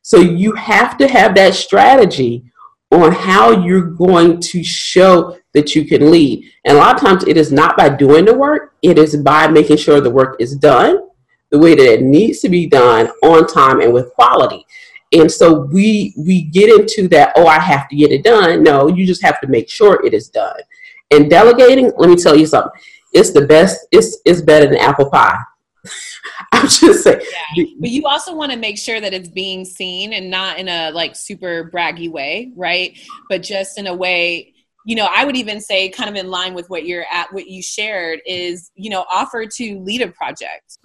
So 0.02 0.18
you 0.18 0.52
have 0.52 0.98
to 0.98 1.08
have 1.08 1.34
that 1.36 1.54
strategy 1.54 2.44
on 2.90 3.12
how 3.12 3.64
you're 3.64 3.80
going 3.80 4.38
to 4.40 4.62
show 4.62 5.38
that 5.54 5.74
you 5.74 5.86
can 5.86 6.10
lead. 6.10 6.44
And 6.64 6.76
a 6.76 6.80
lot 6.80 6.94
of 6.94 7.00
times 7.00 7.24
it 7.24 7.36
is 7.36 7.50
not 7.50 7.76
by 7.76 7.88
doing 7.88 8.26
the 8.26 8.34
work, 8.34 8.74
it 8.82 8.98
is 8.98 9.16
by 9.16 9.48
making 9.48 9.78
sure 9.78 10.00
the 10.00 10.10
work 10.10 10.36
is 10.40 10.56
done 10.56 10.98
the 11.52 11.58
way 11.58 11.74
that 11.74 11.86
it 11.86 12.02
needs 12.02 12.40
to 12.40 12.48
be 12.48 12.66
done 12.66 13.08
on 13.22 13.46
time 13.46 13.80
and 13.80 13.92
with 13.92 14.12
quality. 14.14 14.66
And 15.12 15.30
so 15.30 15.60
we 15.66 16.14
we 16.16 16.42
get 16.44 16.70
into 16.70 17.06
that, 17.08 17.34
oh, 17.36 17.46
I 17.46 17.60
have 17.60 17.88
to 17.90 17.96
get 17.96 18.10
it 18.10 18.24
done. 18.24 18.62
No, 18.62 18.88
you 18.88 19.06
just 19.06 19.22
have 19.22 19.40
to 19.42 19.46
make 19.46 19.68
sure 19.68 20.04
it 20.04 20.14
is 20.14 20.28
done. 20.28 20.58
And 21.10 21.28
delegating, 21.28 21.92
let 21.98 22.08
me 22.08 22.16
tell 22.16 22.34
you 22.34 22.46
something. 22.46 22.72
It's 23.12 23.30
the 23.30 23.46
best, 23.46 23.86
it's 23.92 24.18
it's 24.24 24.40
better 24.40 24.66
than 24.66 24.78
apple 24.78 25.10
pie. 25.10 25.38
I'm 26.52 26.66
just 26.68 27.04
saying. 27.04 27.20
Yeah. 27.54 27.64
But 27.78 27.90
you 27.90 28.06
also 28.06 28.34
want 28.34 28.52
to 28.52 28.58
make 28.58 28.78
sure 28.78 29.00
that 29.02 29.12
it's 29.12 29.28
being 29.28 29.66
seen 29.66 30.14
and 30.14 30.30
not 30.30 30.58
in 30.58 30.68
a 30.68 30.90
like 30.92 31.14
super 31.14 31.70
braggy 31.70 32.10
way, 32.10 32.52
right? 32.56 32.98
But 33.28 33.42
just 33.42 33.78
in 33.78 33.86
a 33.88 33.94
way, 33.94 34.54
you 34.86 34.96
know, 34.96 35.08
I 35.10 35.26
would 35.26 35.36
even 35.36 35.60
say, 35.60 35.90
kind 35.90 36.08
of 36.08 36.16
in 36.16 36.30
line 36.30 36.54
with 36.54 36.70
what 36.70 36.86
you're 36.86 37.04
at, 37.12 37.32
what 37.32 37.48
you 37.48 37.62
shared 37.62 38.20
is, 38.26 38.70
you 38.74 38.90
know, 38.90 39.04
offer 39.12 39.44
to 39.46 39.78
lead 39.80 40.00
a 40.00 40.08
project 40.08 40.78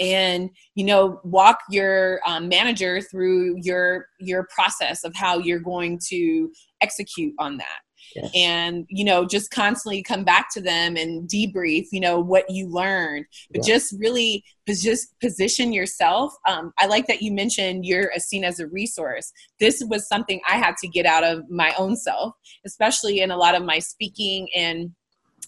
and 0.00 0.50
you 0.74 0.84
know 0.84 1.20
walk 1.24 1.58
your 1.70 2.20
um, 2.26 2.48
manager 2.48 3.00
through 3.00 3.56
your 3.62 4.06
your 4.20 4.46
process 4.54 5.04
of 5.04 5.14
how 5.14 5.38
you're 5.38 5.58
going 5.58 5.98
to 6.08 6.50
execute 6.80 7.34
on 7.38 7.56
that. 7.58 7.80
Yes. 8.14 8.30
and 8.34 8.86
you 8.88 9.04
know 9.04 9.26
just 9.26 9.50
constantly 9.50 10.02
come 10.02 10.24
back 10.24 10.48
to 10.54 10.62
them 10.62 10.96
and 10.96 11.28
debrief 11.28 11.88
you 11.92 12.00
know 12.00 12.20
what 12.20 12.48
you 12.48 12.66
learned. 12.68 13.26
But 13.50 13.64
just 13.64 13.94
really 13.98 14.44
just 14.66 15.08
position 15.20 15.72
yourself. 15.72 16.32
Um, 16.48 16.72
i 16.78 16.86
like 16.86 17.06
that 17.08 17.22
you 17.22 17.32
mentioned 17.32 17.84
you're 17.84 18.10
seen 18.18 18.44
as 18.44 18.60
a 18.60 18.68
resource. 18.68 19.32
This 19.60 19.82
was 19.88 20.08
something 20.08 20.40
i 20.48 20.56
had 20.56 20.76
to 20.78 20.88
get 20.88 21.06
out 21.06 21.24
of 21.24 21.42
my 21.50 21.74
own 21.76 21.96
self 21.96 22.34
especially 22.64 23.20
in 23.20 23.30
a 23.30 23.36
lot 23.36 23.54
of 23.54 23.64
my 23.64 23.78
speaking 23.78 24.48
and 24.54 24.92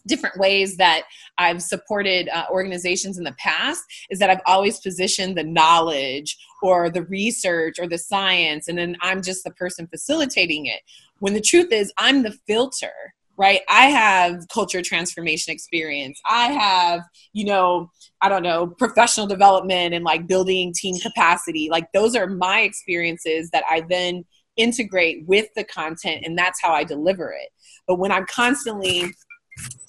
different 0.06 0.38
ways 0.38 0.76
that 0.76 1.02
I've 1.38 1.62
supported 1.62 2.28
uh, 2.28 2.44
organizations 2.50 3.18
in 3.18 3.24
the 3.24 3.34
past 3.38 3.82
is 4.10 4.18
that 4.18 4.30
I've 4.30 4.42
always 4.46 4.80
positioned 4.80 5.36
the 5.36 5.44
knowledge 5.44 6.36
or 6.62 6.90
the 6.90 7.04
research 7.04 7.76
or 7.78 7.86
the 7.86 7.98
science, 7.98 8.68
and 8.68 8.78
then 8.78 8.96
I'm 9.00 9.22
just 9.22 9.44
the 9.44 9.50
person 9.52 9.86
facilitating 9.86 10.66
it. 10.66 10.80
When 11.18 11.34
the 11.34 11.40
truth 11.40 11.72
is, 11.72 11.92
I'm 11.98 12.22
the 12.22 12.36
filter, 12.46 12.92
right? 13.36 13.60
I 13.70 13.86
have 13.86 14.46
culture 14.52 14.82
transformation 14.82 15.52
experience. 15.52 16.20
I 16.28 16.48
have, 16.48 17.00
you 17.32 17.46
know, 17.46 17.90
I 18.20 18.28
don't 18.28 18.42
know, 18.42 18.66
professional 18.66 19.26
development 19.26 19.94
and 19.94 20.04
like 20.04 20.26
building 20.26 20.74
team 20.74 20.98
capacity. 20.98 21.68
Like 21.70 21.90
those 21.92 22.14
are 22.14 22.26
my 22.26 22.60
experiences 22.60 23.48
that 23.52 23.64
I 23.68 23.82
then 23.88 24.24
integrate 24.56 25.26
with 25.26 25.46
the 25.56 25.64
content, 25.64 26.22
and 26.24 26.36
that's 26.36 26.60
how 26.60 26.72
I 26.72 26.84
deliver 26.84 27.32
it. 27.32 27.48
But 27.88 27.98
when 27.98 28.12
I'm 28.12 28.26
constantly 28.26 29.10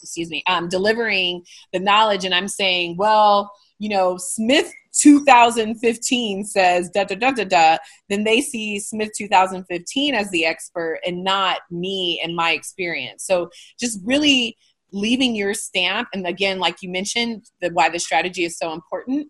excuse 0.02 0.30
me, 0.30 0.44
um, 0.48 0.70
delivering 0.70 1.44
the 1.74 1.80
knowledge, 1.80 2.26
and 2.26 2.34
I'm 2.34 2.48
saying, 2.48 2.98
well, 2.98 3.52
you 3.80 3.90
know, 3.90 4.18
Smith 4.18 4.72
2015 4.94 6.44
says 6.44 6.90
da 6.90 7.04
da 7.04 7.16
da 7.16 7.32
da 7.32 7.44
da, 7.46 7.78
then 8.10 8.24
they 8.24 8.42
see 8.42 8.80
Smith 8.80 9.12
2015 9.18 10.14
as 10.14 10.30
the 10.32 10.46
expert 10.46 11.00
and 11.06 11.24
not 11.24 11.60
me 11.70 12.22
and 12.24 12.36
my 12.36 12.52
experience. 12.52 13.26
So 13.26 13.50
just 13.80 14.00
really 14.04 14.58
leaving 14.92 15.36
your 15.36 15.54
stamp 15.54 16.08
and 16.14 16.28
again 16.28 16.60
like 16.60 16.78
you 16.82 16.90
mentioned 16.90 17.46
the 17.62 17.70
why 17.70 17.90
the 17.90 18.00
strategy 18.00 18.44
is 18.44 18.58
so 18.58 18.74
important 18.74 19.28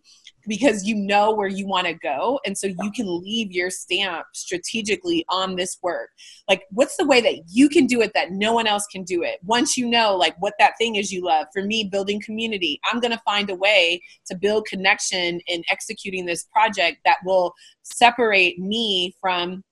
because 0.48 0.86
you 0.86 0.96
know 0.96 1.34
where 1.34 1.48
you 1.48 1.68
want 1.68 1.88
to 1.88 1.94
go 1.94 2.40
and 2.46 2.58
so 2.58 2.68
you 2.68 2.92
can 2.96 3.06
leave 3.22 3.52
your 3.52 3.70
stamp 3.70 4.26
strategically 4.34 5.26
on 5.30 5.56
this 5.56 5.78
work. 5.84 6.10
Like 6.48 6.64
what's 6.72 6.98
the 6.98 7.06
way 7.06 7.22
that 7.22 7.44
you 7.48 7.70
can 7.70 7.86
do 7.86 8.02
it 8.02 8.12
that 8.16 8.32
no 8.32 8.54
one 8.54 8.68
else 8.68 8.86
can 8.92 9.04
do 9.04 9.24
it? 9.24 9.40
Once 9.44 9.78
you 9.78 9.88
know 9.88 10.16
like 10.16 10.36
what 10.40 10.54
that 10.60 10.74
thing 10.78 10.96
is 10.96 11.12
you 11.12 11.24
love. 11.24 11.48
For 11.54 11.64
me 11.64 11.84
building 11.84 12.22
community 12.22 12.80
i'm 12.92 13.00
going 13.00 13.12
to 13.12 13.22
find 13.26 13.50
a 13.50 13.56
way 13.56 14.02
to 14.28 14.36
build 14.36 14.66
connection 14.66 15.40
in 15.48 15.64
executing 15.70 16.26
this 16.26 16.46
project 16.52 17.00
that 17.06 17.18
will 17.26 17.54
separate 17.84 18.60
me 18.60 19.14
from 19.20 19.64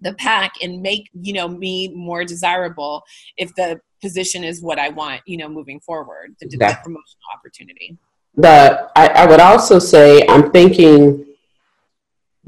the 0.00 0.14
pack 0.14 0.54
and 0.62 0.82
make 0.82 1.08
you 1.20 1.32
know 1.32 1.48
me 1.48 1.88
more 1.94 2.24
desirable. 2.24 3.02
If 3.36 3.54
the 3.54 3.80
position 4.02 4.44
is 4.44 4.62
what 4.62 4.78
i 4.78 4.88
want 4.88 5.20
you 5.26 5.36
know 5.36 5.48
moving 5.48 5.80
forward 5.80 6.34
the, 6.40 6.48
the 6.48 6.78
promotional 6.82 7.28
opportunity 7.34 7.98
the 8.36 8.90
I, 8.94 9.08
I 9.08 9.26
would 9.26 9.40
also 9.40 9.78
say 9.78 10.26
I'm 10.28 10.50
thinking 10.50 11.24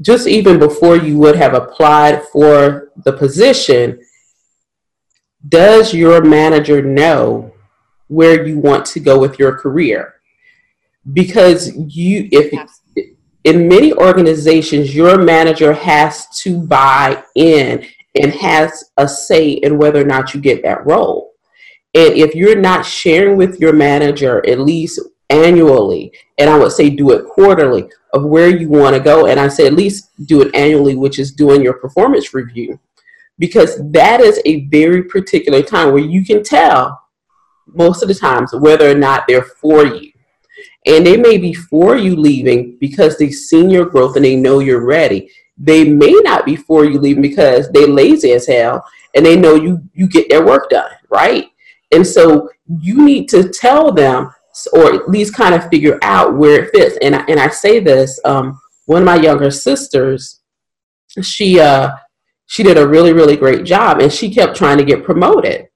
just 0.01 0.27
even 0.27 0.59
before 0.59 0.95
you 0.95 1.17
would 1.17 1.35
have 1.35 1.53
applied 1.53 2.23
for 2.31 2.91
the 3.03 3.11
position, 3.11 3.99
does 5.47 5.93
your 5.93 6.23
manager 6.23 6.81
know 6.81 7.53
where 8.07 8.45
you 8.45 8.59
want 8.59 8.85
to 8.85 8.99
go 8.99 9.19
with 9.19 9.39
your 9.39 9.57
career? 9.57 10.15
Because 11.11 11.75
you, 11.75 12.29
if 12.31 12.53
Absolutely. 12.53 13.17
in 13.43 13.67
many 13.67 13.93
organizations, 13.93 14.95
your 14.95 15.17
manager 15.17 15.73
has 15.73 16.27
to 16.41 16.61
buy 16.61 17.23
in 17.35 17.85
and 18.15 18.31
has 18.31 18.91
a 18.97 19.07
say 19.07 19.49
in 19.49 19.77
whether 19.77 20.01
or 20.01 20.05
not 20.05 20.33
you 20.33 20.39
get 20.39 20.63
that 20.63 20.85
role. 20.85 21.28
And 21.95 22.13
if 22.13 22.35
you're 22.35 22.59
not 22.59 22.85
sharing 22.85 23.37
with 23.37 23.59
your 23.59 23.73
manager 23.73 24.45
at 24.45 24.59
least 24.59 24.99
annually, 25.29 26.11
and 26.37 26.49
I 26.49 26.57
would 26.57 26.71
say 26.71 26.89
do 26.89 27.11
it 27.11 27.25
quarterly 27.25 27.89
of 28.13 28.25
where 28.25 28.49
you 28.49 28.69
want 28.69 28.95
to 28.95 29.01
go. 29.01 29.27
And 29.27 29.39
I 29.39 29.47
say 29.47 29.67
at 29.67 29.73
least 29.73 30.11
do 30.25 30.41
it 30.41 30.53
annually, 30.55 30.95
which 30.95 31.19
is 31.19 31.31
doing 31.31 31.61
your 31.61 31.73
performance 31.73 32.33
review, 32.33 32.79
because 33.37 33.79
that 33.91 34.21
is 34.21 34.39
a 34.45 34.65
very 34.67 35.03
particular 35.03 35.61
time 35.61 35.91
where 35.91 36.03
you 36.03 36.25
can 36.25 36.43
tell 36.43 37.01
most 37.67 38.01
of 38.01 38.07
the 38.07 38.15
times 38.15 38.53
whether 38.53 38.89
or 38.89 38.95
not 38.95 39.25
they're 39.27 39.43
for 39.43 39.85
you. 39.85 40.11
And 40.85 41.05
they 41.05 41.17
may 41.17 41.37
be 41.37 41.53
for 41.53 41.97
you 41.97 42.15
leaving 42.15 42.77
because 42.79 43.17
they've 43.17 43.33
seen 43.33 43.69
your 43.69 43.85
growth 43.85 44.15
and 44.15 44.25
they 44.25 44.35
know 44.35 44.59
you're 44.59 44.85
ready. 44.85 45.29
They 45.57 45.83
may 45.83 46.13
not 46.23 46.45
be 46.45 46.55
for 46.55 46.85
you 46.85 46.99
leaving 46.99 47.21
because 47.21 47.69
they're 47.69 47.87
lazy 47.87 48.31
as 48.31 48.47
hell 48.47 48.83
and 49.13 49.25
they 49.25 49.35
know 49.35 49.55
you 49.55 49.81
you 49.93 50.07
get 50.07 50.29
their 50.29 50.45
work 50.45 50.69
done, 50.69 50.91
right? 51.09 51.47
And 51.91 52.05
so 52.05 52.49
you 52.67 53.03
need 53.03 53.29
to 53.29 53.49
tell 53.49 53.91
them 53.91 54.31
or 54.73 54.93
at 54.93 55.09
least 55.09 55.33
kind 55.33 55.55
of 55.55 55.69
figure 55.69 55.99
out 56.01 56.35
where 56.35 56.63
it 56.63 56.71
fits. 56.71 56.97
And 57.01 57.15
I, 57.15 57.23
and 57.27 57.39
I 57.39 57.49
say 57.49 57.79
this, 57.79 58.19
um, 58.25 58.59
one 58.85 59.01
of 59.01 59.05
my 59.05 59.15
younger 59.15 59.51
sisters, 59.51 60.41
she 61.21 61.59
uh, 61.59 61.91
she 62.47 62.63
did 62.63 62.77
a 62.77 62.87
really 62.87 63.13
really 63.13 63.37
great 63.37 63.63
job, 63.63 63.99
and 63.99 64.11
she 64.11 64.33
kept 64.33 64.55
trying 64.55 64.77
to 64.77 64.83
get 64.85 65.03
promoted. 65.03 65.67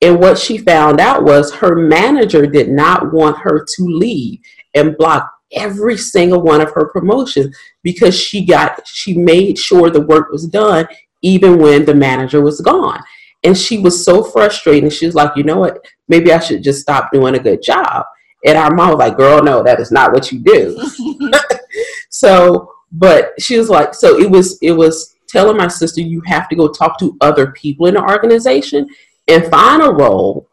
And 0.00 0.18
what 0.18 0.38
she 0.38 0.58
found 0.58 1.00
out 1.00 1.22
was 1.22 1.54
her 1.54 1.76
manager 1.76 2.46
did 2.46 2.68
not 2.68 3.12
want 3.12 3.38
her 3.38 3.64
to 3.64 3.82
leave 3.84 4.40
and 4.74 4.96
block 4.96 5.30
every 5.52 5.96
single 5.96 6.42
one 6.42 6.60
of 6.60 6.72
her 6.72 6.88
promotions 6.88 7.56
because 7.82 8.18
she 8.18 8.44
got 8.44 8.86
she 8.86 9.16
made 9.16 9.58
sure 9.58 9.90
the 9.90 10.00
work 10.00 10.30
was 10.30 10.46
done 10.46 10.86
even 11.20 11.58
when 11.58 11.84
the 11.84 11.94
manager 11.94 12.40
was 12.40 12.60
gone. 12.60 13.00
And 13.44 13.56
she 13.58 13.78
was 13.78 14.04
so 14.04 14.22
frustrated. 14.22 14.92
She 14.92 15.06
was 15.06 15.14
like, 15.14 15.36
you 15.36 15.42
know 15.42 15.58
what? 15.58 15.84
Maybe 16.08 16.32
I 16.32 16.38
should 16.38 16.62
just 16.62 16.80
stop 16.80 17.10
doing 17.12 17.34
a 17.34 17.40
good 17.40 17.62
job. 17.62 18.04
And 18.44 18.58
our 18.58 18.74
mom 18.74 18.90
was 18.90 18.98
like, 18.98 19.16
girl, 19.16 19.42
no, 19.42 19.62
that 19.62 19.80
is 19.80 19.90
not 19.90 20.12
what 20.12 20.30
you 20.32 20.40
do. 20.40 20.80
so, 22.10 22.72
but 22.92 23.32
she 23.40 23.58
was 23.58 23.68
like, 23.68 23.94
so 23.94 24.18
it 24.18 24.30
was, 24.30 24.58
it 24.62 24.72
was 24.72 25.16
telling 25.28 25.56
my 25.56 25.68
sister, 25.68 26.00
you 26.00 26.20
have 26.26 26.48
to 26.48 26.56
go 26.56 26.68
talk 26.68 26.98
to 26.98 27.16
other 27.20 27.52
people 27.52 27.86
in 27.86 27.94
the 27.94 28.02
organization 28.02 28.86
and 29.28 29.46
find 29.46 29.82
a 29.82 29.90
role 29.90 30.48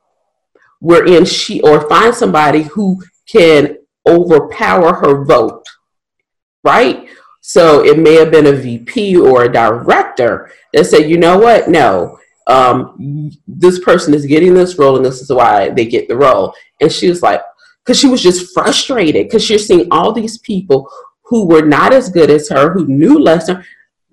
wherein 0.80 1.26
she, 1.26 1.62
or 1.62 1.88
find 1.90 2.14
somebody 2.14 2.64
who 2.64 3.02
can 3.28 3.78
overpower 4.08 4.94
her 4.94 5.26
vote. 5.26 5.66
Right? 6.64 7.10
So 7.42 7.84
it 7.84 7.98
may 7.98 8.14
have 8.16 8.32
been 8.32 8.48
a 8.48 8.52
VP 8.52 9.18
or 9.18 9.44
a 9.44 9.52
director 9.52 10.52
that 10.74 10.86
said, 10.86 11.10
you 11.10 11.18
know 11.18 11.38
what? 11.38 11.68
No, 11.68 12.20
um, 12.50 13.32
this 13.48 13.80
person 13.80 14.14
is 14.14 14.26
getting 14.26 14.54
this 14.54 14.78
role 14.78 14.98
and 14.98 15.06
this 15.06 15.22
is 15.22 15.32
why 15.32 15.70
they 15.70 15.86
get 15.86 16.08
the 16.08 16.18
role. 16.18 16.54
And 16.82 16.92
she 16.92 17.08
was 17.08 17.22
like, 17.22 17.42
because 17.86 18.00
she 18.00 18.08
was 18.08 18.22
just 18.22 18.54
frustrated 18.54 19.28
because 19.28 19.50
you're 19.50 19.60
seeing 19.60 19.88
all 19.92 20.12
these 20.12 20.40
people 20.40 20.90
who 21.24 21.48
were 21.48 21.62
not 21.62 21.94
as 21.94 22.10
good 22.10 22.30
as 22.30 22.50
her, 22.50 22.74
who 22.74 22.88
knew 22.88 23.20
less, 23.20 23.48
than 23.48 23.64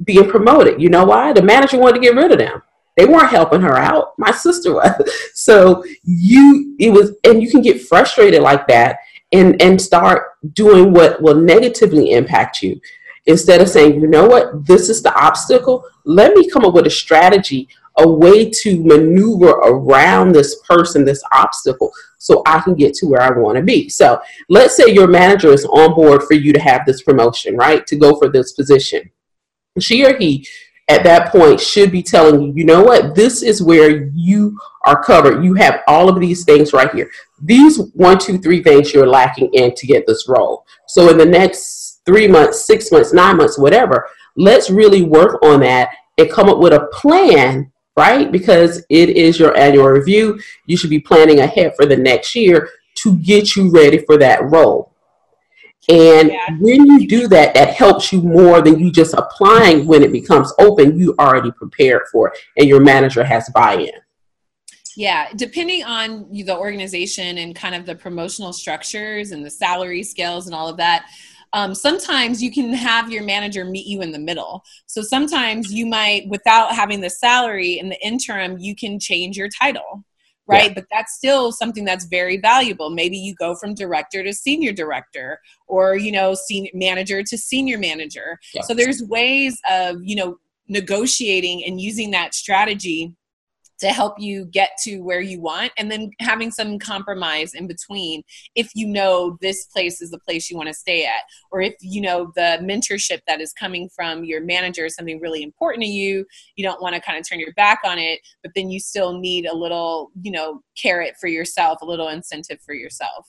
being 0.04 0.28
promoted. 0.28 0.80
You 0.80 0.90
know 0.90 1.04
why? 1.04 1.32
The 1.32 1.42
manager 1.42 1.78
wanted 1.78 1.94
to 1.94 2.00
get 2.00 2.14
rid 2.14 2.30
of 2.30 2.38
them. 2.38 2.62
They 2.96 3.06
weren't 3.06 3.30
helping 3.30 3.62
her 3.62 3.76
out. 3.76 4.12
My 4.18 4.30
sister 4.30 4.74
was. 4.74 4.92
So 5.34 5.84
you, 6.02 6.74
it 6.78 6.90
was, 6.90 7.12
and 7.24 7.42
you 7.42 7.50
can 7.50 7.62
get 7.62 7.82
frustrated 7.82 8.42
like 8.42 8.66
that 8.66 8.98
and 9.32 9.60
and 9.60 9.80
start 9.80 10.32
doing 10.52 10.92
what 10.92 11.20
will 11.20 11.34
negatively 11.34 12.12
impact 12.12 12.62
you 12.62 12.80
instead 13.26 13.60
of 13.60 13.68
saying, 13.68 14.00
you 14.00 14.06
know 14.06 14.26
what, 14.26 14.66
this 14.66 14.88
is 14.88 15.02
the 15.02 15.14
obstacle. 15.14 15.84
Let 16.04 16.34
me 16.34 16.48
come 16.48 16.64
up 16.64 16.74
with 16.74 16.86
a 16.86 16.90
strategy 16.90 17.68
a 17.98 18.08
way 18.08 18.50
to 18.50 18.82
maneuver 18.84 19.50
around 19.50 20.32
this 20.32 20.60
person, 20.68 21.04
this 21.04 21.22
obstacle, 21.32 21.90
so 22.18 22.42
I 22.46 22.60
can 22.60 22.74
get 22.74 22.94
to 22.94 23.06
where 23.06 23.22
I 23.22 23.30
want 23.30 23.56
to 23.56 23.62
be. 23.62 23.88
So 23.88 24.20
let's 24.48 24.76
say 24.76 24.92
your 24.92 25.06
manager 25.06 25.52
is 25.52 25.64
on 25.64 25.94
board 25.94 26.24
for 26.24 26.34
you 26.34 26.52
to 26.52 26.60
have 26.60 26.82
this 26.86 27.02
promotion, 27.02 27.56
right? 27.56 27.86
To 27.86 27.96
go 27.96 28.16
for 28.16 28.28
this 28.28 28.52
position. 28.52 29.10
She 29.78 30.04
or 30.04 30.16
he 30.16 30.46
at 30.88 31.02
that 31.02 31.32
point 31.32 31.60
should 31.60 31.90
be 31.90 32.02
telling 32.02 32.40
you, 32.40 32.52
you 32.54 32.64
know 32.64 32.82
what, 32.82 33.14
this 33.14 33.42
is 33.42 33.62
where 33.62 34.06
you 34.14 34.58
are 34.84 35.02
covered. 35.02 35.44
You 35.44 35.54
have 35.54 35.80
all 35.88 36.08
of 36.08 36.20
these 36.20 36.44
things 36.44 36.72
right 36.72 36.92
here. 36.94 37.10
These 37.42 37.78
one, 37.94 38.18
two, 38.18 38.38
three 38.38 38.62
things 38.62 38.92
you're 38.92 39.06
lacking 39.06 39.52
in 39.52 39.74
to 39.74 39.86
get 39.86 40.06
this 40.06 40.28
role. 40.28 40.64
So 40.86 41.10
in 41.10 41.18
the 41.18 41.26
next 41.26 42.02
three 42.06 42.28
months, 42.28 42.64
six 42.64 42.92
months, 42.92 43.12
nine 43.12 43.36
months, 43.36 43.58
whatever, 43.58 44.08
let's 44.36 44.70
really 44.70 45.02
work 45.02 45.42
on 45.42 45.60
that 45.60 45.90
and 46.18 46.30
come 46.30 46.48
up 46.48 46.58
with 46.58 46.72
a 46.72 46.88
plan 46.92 47.72
right? 47.96 48.30
Because 48.30 48.84
it 48.90 49.10
is 49.10 49.38
your 49.38 49.56
annual 49.56 49.86
review. 49.86 50.40
You 50.66 50.76
should 50.76 50.90
be 50.90 51.00
planning 51.00 51.40
ahead 51.40 51.74
for 51.76 51.86
the 51.86 51.96
next 51.96 52.34
year 52.34 52.68
to 52.96 53.16
get 53.18 53.56
you 53.56 53.70
ready 53.70 53.98
for 53.98 54.18
that 54.18 54.50
role. 54.50 54.92
And 55.88 56.30
yeah. 56.30 56.48
when 56.58 56.84
you 56.84 57.06
do 57.06 57.28
that, 57.28 57.54
that 57.54 57.74
helps 57.74 58.12
you 58.12 58.20
more 58.20 58.60
than 58.60 58.78
you 58.80 58.90
just 58.90 59.14
applying 59.14 59.86
when 59.86 60.02
it 60.02 60.10
becomes 60.10 60.52
open. 60.58 60.98
You 60.98 61.14
already 61.18 61.52
prepared 61.52 62.02
for 62.10 62.28
it, 62.28 62.38
and 62.56 62.68
your 62.68 62.80
manager 62.80 63.22
has 63.22 63.48
buy 63.50 63.74
in. 63.74 63.92
Yeah, 64.96 65.28
depending 65.36 65.84
on 65.84 66.26
the 66.32 66.56
organization 66.56 67.38
and 67.38 67.54
kind 67.54 67.74
of 67.74 67.86
the 67.86 67.94
promotional 67.94 68.52
structures 68.52 69.30
and 69.30 69.44
the 69.44 69.50
salary 69.50 70.02
scales 70.02 70.46
and 70.46 70.54
all 70.54 70.68
of 70.68 70.78
that, 70.78 71.06
um, 71.56 71.74
sometimes 71.74 72.42
you 72.42 72.52
can 72.52 72.74
have 72.74 73.10
your 73.10 73.24
manager 73.24 73.64
meet 73.64 73.86
you 73.86 74.02
in 74.02 74.12
the 74.12 74.18
middle. 74.18 74.62
So 74.84 75.00
sometimes 75.00 75.72
you 75.72 75.86
might, 75.86 76.28
without 76.28 76.74
having 76.74 77.00
the 77.00 77.08
salary 77.08 77.78
in 77.78 77.88
the 77.88 77.98
interim, 78.06 78.58
you 78.58 78.76
can 78.76 79.00
change 79.00 79.38
your 79.38 79.48
title 79.48 80.04
right? 80.48 80.68
Yeah. 80.68 80.74
But 80.74 80.84
that's 80.92 81.12
still 81.12 81.50
something 81.50 81.84
that's 81.84 82.04
very 82.04 82.36
valuable. 82.36 82.90
Maybe 82.90 83.18
you 83.18 83.34
go 83.34 83.56
from 83.56 83.74
director 83.74 84.22
to 84.22 84.32
senior 84.32 84.70
director 84.72 85.40
or, 85.66 85.96
you 85.96 86.12
know, 86.12 86.34
senior 86.34 86.70
manager 86.72 87.24
to 87.24 87.36
senior 87.36 87.78
manager. 87.78 88.38
Yeah. 88.54 88.62
So 88.62 88.72
there's 88.72 89.02
ways 89.02 89.60
of, 89.68 89.96
you 90.04 90.14
know, 90.14 90.38
negotiating 90.68 91.64
and 91.64 91.80
using 91.80 92.12
that 92.12 92.32
strategy 92.32 93.12
to 93.78 93.88
help 93.88 94.18
you 94.18 94.46
get 94.46 94.70
to 94.82 95.00
where 95.00 95.20
you 95.20 95.40
want 95.40 95.72
and 95.78 95.90
then 95.90 96.10
having 96.20 96.50
some 96.50 96.78
compromise 96.78 97.54
in 97.54 97.66
between 97.66 98.22
if 98.54 98.70
you 98.74 98.86
know 98.86 99.36
this 99.40 99.66
place 99.66 100.00
is 100.00 100.10
the 100.10 100.18
place 100.18 100.50
you 100.50 100.56
want 100.56 100.68
to 100.68 100.74
stay 100.74 101.04
at 101.04 101.22
or 101.50 101.60
if 101.60 101.74
you 101.80 102.00
know 102.00 102.32
the 102.36 102.58
mentorship 102.62 103.20
that 103.26 103.40
is 103.40 103.52
coming 103.52 103.88
from 103.94 104.24
your 104.24 104.42
manager 104.42 104.86
is 104.86 104.94
something 104.94 105.20
really 105.20 105.42
important 105.42 105.82
to 105.82 105.88
you 105.88 106.24
you 106.56 106.64
don't 106.64 106.80
want 106.80 106.94
to 106.94 107.00
kind 107.00 107.18
of 107.18 107.28
turn 107.28 107.40
your 107.40 107.52
back 107.54 107.80
on 107.84 107.98
it 107.98 108.20
but 108.42 108.52
then 108.54 108.70
you 108.70 108.80
still 108.80 109.18
need 109.18 109.46
a 109.46 109.54
little 109.54 110.10
you 110.22 110.30
know 110.30 110.62
carrot 110.80 111.14
for 111.20 111.28
yourself 111.28 111.78
a 111.82 111.84
little 111.84 112.08
incentive 112.08 112.60
for 112.64 112.74
yourself. 112.74 113.28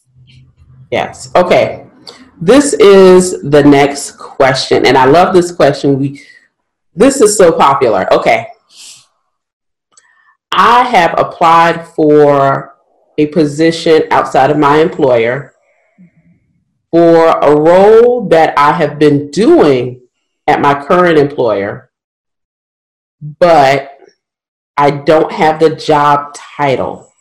Yes 0.91 1.33
okay. 1.35 1.85
This 2.39 2.73
is 2.73 3.41
the 3.41 3.63
next 3.63 4.11
question 4.11 4.85
and 4.85 4.97
i 4.97 5.05
love 5.05 5.33
this 5.33 5.51
question. 5.51 5.99
We 5.99 6.21
this 6.95 7.21
is 7.21 7.37
so 7.37 7.51
popular. 7.51 8.11
Okay 8.13 8.47
I 10.59 10.85
have 10.85 11.13
applied 11.19 11.87
for 11.87 12.75
a 13.19 13.27
position 13.27 14.03
outside 14.09 14.49
of 14.49 14.57
my 14.57 14.77
employer 14.77 15.53
for 16.89 17.27
a 17.27 17.55
role 17.55 18.27
that 18.29 18.57
I 18.57 18.71
have 18.71 18.97
been 18.97 19.29
doing 19.29 20.01
at 20.47 20.59
my 20.59 20.83
current 20.83 21.19
employer, 21.19 21.91
but 23.21 23.99
I 24.75 24.89
don't 24.89 25.31
have 25.31 25.59
the 25.59 25.75
job 25.75 26.33
title. 26.33 27.11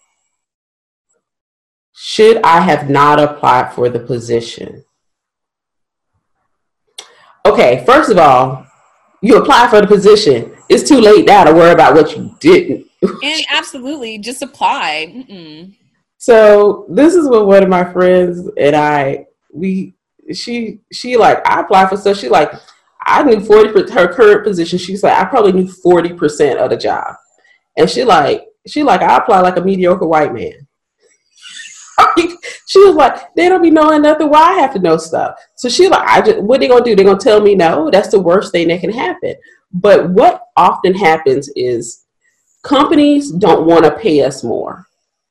should 1.92 2.38
I 2.42 2.60
have 2.60 2.88
not 2.88 3.20
applied 3.20 3.74
for 3.74 3.90
the 3.90 4.00
position? 4.00 4.84
Okay, 7.44 7.84
first 7.84 8.10
of 8.10 8.18
all, 8.18 8.66
you 9.20 9.36
apply 9.36 9.68
for 9.68 9.80
the 9.80 9.86
position. 9.86 10.56
It's 10.68 10.88
too 10.88 11.00
late 11.00 11.26
now 11.26 11.44
to 11.44 11.52
worry 11.52 11.72
about 11.72 11.94
what 11.94 12.16
you 12.16 12.34
didn't. 12.40 12.85
And 13.02 13.46
absolutely, 13.50 14.18
just 14.18 14.42
apply. 14.42 15.12
Mm-mm. 15.14 15.76
So 16.18 16.86
this 16.88 17.14
is 17.14 17.28
what 17.28 17.46
one 17.46 17.62
of 17.62 17.68
my 17.68 17.84
friends 17.92 18.48
and 18.58 18.74
I 18.74 19.26
we 19.52 19.94
she 20.32 20.80
she 20.92 21.16
like 21.16 21.46
I 21.46 21.60
applied 21.60 21.88
for 21.88 21.96
stuff. 21.96 22.16
She 22.16 22.28
like 22.28 22.52
I 23.04 23.22
knew 23.22 23.40
forty 23.40 23.68
her 23.92 24.12
current 24.12 24.44
position. 24.44 24.78
She's 24.78 25.02
like 25.02 25.16
I 25.16 25.24
probably 25.24 25.52
knew 25.52 25.68
forty 25.68 26.12
percent 26.12 26.58
of 26.58 26.70
the 26.70 26.76
job, 26.76 27.14
and 27.76 27.88
she 27.88 28.04
like 28.04 28.46
she 28.66 28.82
like 28.82 29.02
I 29.02 29.18
apply 29.18 29.40
like 29.40 29.56
a 29.56 29.60
mediocre 29.60 30.06
white 30.06 30.34
man. 30.34 30.66
she 32.66 32.84
was 32.84 32.94
like, 32.94 33.34
they 33.34 33.48
don't 33.48 33.62
be 33.62 33.70
knowing 33.70 34.02
nothing. 34.02 34.28
Why 34.28 34.40
I 34.40 34.60
have 34.60 34.74
to 34.74 34.78
know 34.78 34.96
stuff? 34.96 35.36
So 35.56 35.68
she 35.68 35.88
like, 35.88 36.06
I 36.06 36.20
just 36.20 36.42
what 36.42 36.60
they 36.60 36.68
gonna 36.68 36.84
do? 36.84 36.96
They 36.96 37.04
gonna 37.04 37.18
tell 37.18 37.40
me 37.40 37.54
no? 37.54 37.90
That's 37.90 38.08
the 38.10 38.20
worst 38.20 38.52
thing 38.52 38.68
that 38.68 38.80
can 38.80 38.92
happen. 38.92 39.34
But 39.72 40.10
what 40.10 40.42
often 40.56 40.94
happens 40.94 41.50
is 41.56 42.05
companies 42.66 43.30
don't 43.30 43.66
want 43.66 43.84
to 43.84 43.96
pay 43.96 44.22
us 44.22 44.42
more, 44.42 44.86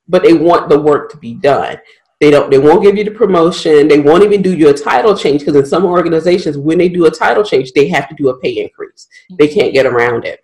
but 0.08 0.22
they 0.22 0.32
want 0.32 0.68
the 0.68 0.80
work 0.80 1.10
to 1.10 1.16
be 1.18 1.34
done. 1.34 1.78
They 2.20 2.30
don't. 2.30 2.50
They 2.50 2.58
won't 2.58 2.82
give 2.82 2.96
you 2.96 3.04
the 3.04 3.10
promotion. 3.10 3.88
They 3.88 4.00
won't 4.00 4.24
even 4.24 4.40
do 4.40 4.56
you 4.56 4.70
a 4.70 4.72
title 4.72 5.14
change 5.16 5.40
because 5.40 5.54
in 5.54 5.66
some 5.66 5.84
organizations, 5.84 6.56
when 6.56 6.78
they 6.78 6.88
do 6.88 7.04
a 7.06 7.10
title 7.10 7.44
change, 7.44 7.72
they 7.72 7.88
have 7.88 8.08
to 8.08 8.14
do 8.14 8.30
a 8.30 8.40
pay 8.40 8.62
increase. 8.62 9.06
They 9.38 9.48
can't 9.48 9.74
get 9.74 9.84
around 9.84 10.24
it. 10.24 10.40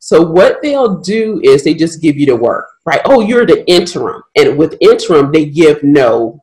So 0.00 0.20
what 0.20 0.60
they'll 0.60 1.00
do 1.00 1.40
is 1.42 1.64
they 1.64 1.72
just 1.72 2.02
give 2.02 2.18
you 2.18 2.26
the 2.26 2.36
work, 2.36 2.66
right? 2.84 3.00
Oh, 3.06 3.22
you're 3.22 3.46
the 3.46 3.66
interim, 3.66 4.22
and 4.36 4.58
with 4.58 4.76
interim, 4.82 5.32
they 5.32 5.46
give 5.46 5.82
no 5.82 6.42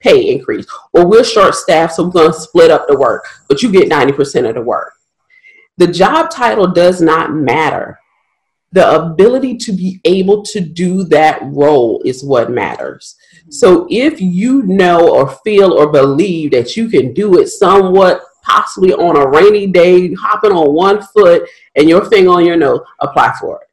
pay 0.00 0.30
increase. 0.30 0.66
Or 0.92 1.06
we're 1.06 1.24
short 1.24 1.54
staffed, 1.54 1.94
so 1.94 2.04
we're 2.04 2.10
going 2.10 2.32
to 2.32 2.38
split 2.38 2.70
up 2.70 2.88
the 2.88 2.98
work, 2.98 3.24
but 3.48 3.62
you 3.62 3.72
get 3.72 3.88
ninety 3.88 4.12
percent 4.12 4.46
of 4.46 4.54
the 4.54 4.60
work. 4.60 4.92
The 5.78 5.86
job 5.86 6.30
title 6.30 6.66
does 6.66 7.00
not 7.00 7.32
matter. 7.32 7.99
The 8.72 8.94
ability 8.94 9.56
to 9.58 9.72
be 9.72 10.00
able 10.04 10.42
to 10.44 10.60
do 10.60 11.04
that 11.04 11.40
role 11.42 12.00
is 12.04 12.24
what 12.24 12.50
matters. 12.50 13.16
So 13.48 13.88
if 13.90 14.20
you 14.20 14.62
know 14.62 15.08
or 15.08 15.28
feel 15.44 15.72
or 15.72 15.90
believe 15.90 16.52
that 16.52 16.76
you 16.76 16.88
can 16.88 17.12
do 17.12 17.40
it 17.40 17.48
somewhat 17.48 18.22
possibly 18.42 18.92
on 18.92 19.16
a 19.16 19.28
rainy 19.28 19.66
day, 19.66 20.14
hopping 20.14 20.52
on 20.52 20.74
one 20.74 21.02
foot 21.02 21.48
and 21.74 21.88
your 21.88 22.04
finger 22.04 22.30
on 22.30 22.44
your 22.44 22.56
nose, 22.56 22.80
apply 23.00 23.34
for 23.40 23.62
it. 23.62 23.68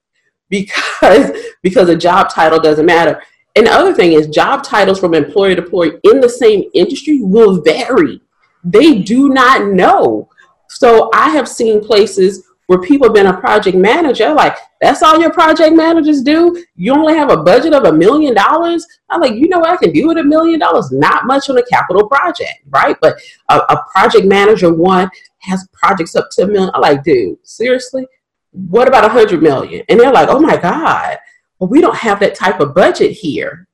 Because 0.50 1.32
because 1.64 1.90
a 1.90 1.96
job 1.96 2.30
title 2.30 2.60
doesn't 2.60 2.86
matter. 2.86 3.22
And 3.56 3.66
the 3.68 3.72
other 3.72 3.94
thing 3.94 4.14
is 4.14 4.28
job 4.28 4.64
titles 4.64 5.00
from 5.00 5.14
employer 5.14 5.56
to 5.56 5.64
employer 5.64 6.00
in 6.04 6.20
the 6.20 6.30
same 6.30 6.70
industry 6.74 7.20
will 7.22 7.62
vary. 7.62 8.22
They 8.64 9.00
do 9.00 9.30
not 9.30 9.68
know. 9.68 10.30
So 10.70 11.10
I 11.14 11.30
have 11.30 11.48
seen 11.48 11.84
places 11.84 12.47
where 12.68 12.80
people 12.82 13.08
have 13.08 13.14
been 13.14 13.28
a 13.28 13.40
project 13.40 13.78
manager, 13.78 14.34
like, 14.34 14.58
that's 14.82 15.02
all 15.02 15.20
your 15.20 15.32
project 15.32 15.76
managers 15.76 16.22
do? 16.22 16.64
You 16.76 16.94
only 16.94 17.16
have 17.16 17.32
a 17.32 17.38
budget 17.38 17.74
of 17.74 17.86
a 17.86 17.94
million 17.94 18.36
dollars? 18.36 18.86
I'm 19.10 19.22
like, 19.22 19.34
you 19.34 19.48
know 19.48 19.60
what 19.60 19.70
I 19.70 19.78
can 19.78 19.92
do 19.92 20.08
with 20.08 20.18
a 20.18 20.24
million 20.24 20.60
dollars? 20.60 20.92
Not 20.92 21.26
much 21.26 21.50
on 21.50 21.58
a 21.58 21.64
capital 21.64 22.08
project, 22.08 22.60
right? 22.70 22.98
But 23.02 23.18
a, 23.50 23.56
a 23.58 23.86
project 23.92 24.26
manager 24.26 24.72
one 24.72 25.10
has 25.40 25.68
projects 25.72 26.16
up 26.16 26.30
to 26.32 26.44
a 26.44 26.48
million. 26.48 26.70
I'm 26.74 26.82
like, 26.82 27.04
dude, 27.04 27.38
seriously? 27.44 28.06
What 28.52 28.88
about 28.88 29.06
a 29.06 29.10
hundred 29.10 29.42
million? 29.42 29.84
And 29.88 30.00
they're 30.00 30.12
like, 30.12 30.30
oh 30.30 30.40
my 30.40 30.58
God, 30.58 31.18
well, 31.60 31.70
we 31.70 31.80
don't 31.80 31.98
have 31.98 32.20
that 32.20 32.36
type 32.36 32.60
of 32.60 32.76
budget 32.76 33.12
here. 33.12 33.68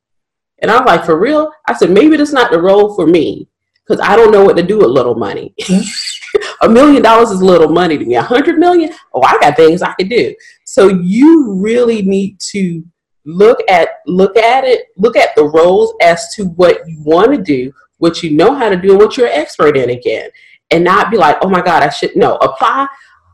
And 0.61 0.69
I'm 0.69 0.85
like, 0.85 1.03
for 1.03 1.19
real? 1.19 1.51
I 1.67 1.73
said, 1.73 1.89
maybe 1.89 2.15
that's 2.15 2.31
not 2.31 2.51
the 2.51 2.61
role 2.61 2.95
for 2.95 3.07
me 3.07 3.47
because 3.85 3.99
I 4.05 4.15
don't 4.15 4.31
know 4.31 4.45
what 4.45 4.55
to 4.57 4.63
do 4.63 4.77
with 4.77 4.87
little 4.87 5.15
money. 5.15 5.53
a 6.63 6.69
million 6.69 7.01
dollars 7.01 7.29
is 7.29 7.41
little 7.41 7.69
money 7.69 7.97
to 7.97 8.05
me. 8.05 8.15
A 8.15 8.21
hundred 8.21 8.57
million, 8.57 8.91
oh, 9.13 9.21
I 9.21 9.37
got 9.39 9.55
things 9.55 9.81
I 9.81 9.93
could 9.93 10.09
do. 10.09 10.33
So 10.65 10.87
you 10.87 11.53
really 11.53 12.01
need 12.01 12.39
to 12.51 12.83
look 13.25 13.59
at 13.69 13.89
look 14.07 14.37
at 14.37 14.63
it, 14.63 14.87
look 14.97 15.15
at 15.15 15.35
the 15.35 15.43
roles 15.43 15.93
as 16.01 16.33
to 16.35 16.45
what 16.45 16.87
you 16.87 17.01
want 17.03 17.31
to 17.33 17.41
do, 17.41 17.73
what 17.97 18.23
you 18.23 18.31
know 18.31 18.55
how 18.55 18.69
to 18.69 18.77
do, 18.77 18.91
and 18.91 18.99
what 18.99 19.17
you're 19.17 19.27
an 19.27 19.33
expert 19.33 19.77
in 19.77 19.89
again, 19.89 20.29
and 20.71 20.83
not 20.83 21.11
be 21.11 21.17
like, 21.17 21.37
oh 21.41 21.49
my 21.49 21.61
God, 21.61 21.83
I 21.83 21.89
should 21.89 22.15
no 22.15 22.35
apply. 22.37 22.87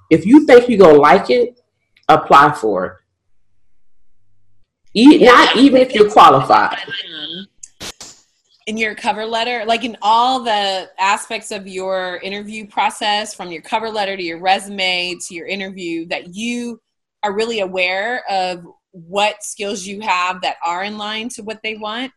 If 0.09 0.25
you 0.25 0.45
think 0.45 0.67
you're 0.67 0.79
gonna 0.79 0.97
like 0.97 1.29
it, 1.29 1.61
apply 2.07 2.53
for 2.53 2.85
it. 2.85 2.93
E- 4.95 5.19
yeah, 5.19 5.31
not 5.31 5.55
even 5.55 5.81
if 5.81 5.93
you're 5.93 6.09
qualified 6.09 6.73
uh-huh. 6.77 7.45
In 8.69 8.77
your 8.77 8.93
cover 8.93 9.25
letter, 9.25 9.65
like 9.65 9.84
in 9.84 9.97
all 9.99 10.41
the 10.41 10.88
aspects 10.99 11.49
of 11.49 11.67
your 11.67 12.17
interview 12.17 12.67
process, 12.67 13.34
from 13.34 13.51
your 13.51 13.63
cover 13.63 13.89
letter 13.89 14.15
to 14.15 14.21
your 14.21 14.39
resume 14.39 15.15
to 15.27 15.34
your 15.34 15.47
interview, 15.47 16.05
that 16.05 16.36
you 16.36 16.79
are 17.23 17.34
really 17.34 17.62
aware 17.62 18.23
of 18.29 18.63
what 18.91 19.43
skills 19.43 19.88
you 19.88 20.01
have 20.01 20.39
that 20.41 20.58
are 20.63 20.84
in 20.84 20.99
line 20.99 21.29
to 21.29 21.41
what 21.41 21.60
they 21.63 21.77
want, 21.77 22.12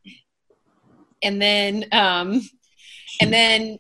and 1.23 1.41
then 1.41 1.87
um, 1.91 2.43
and 3.23 3.33
then 3.33 3.79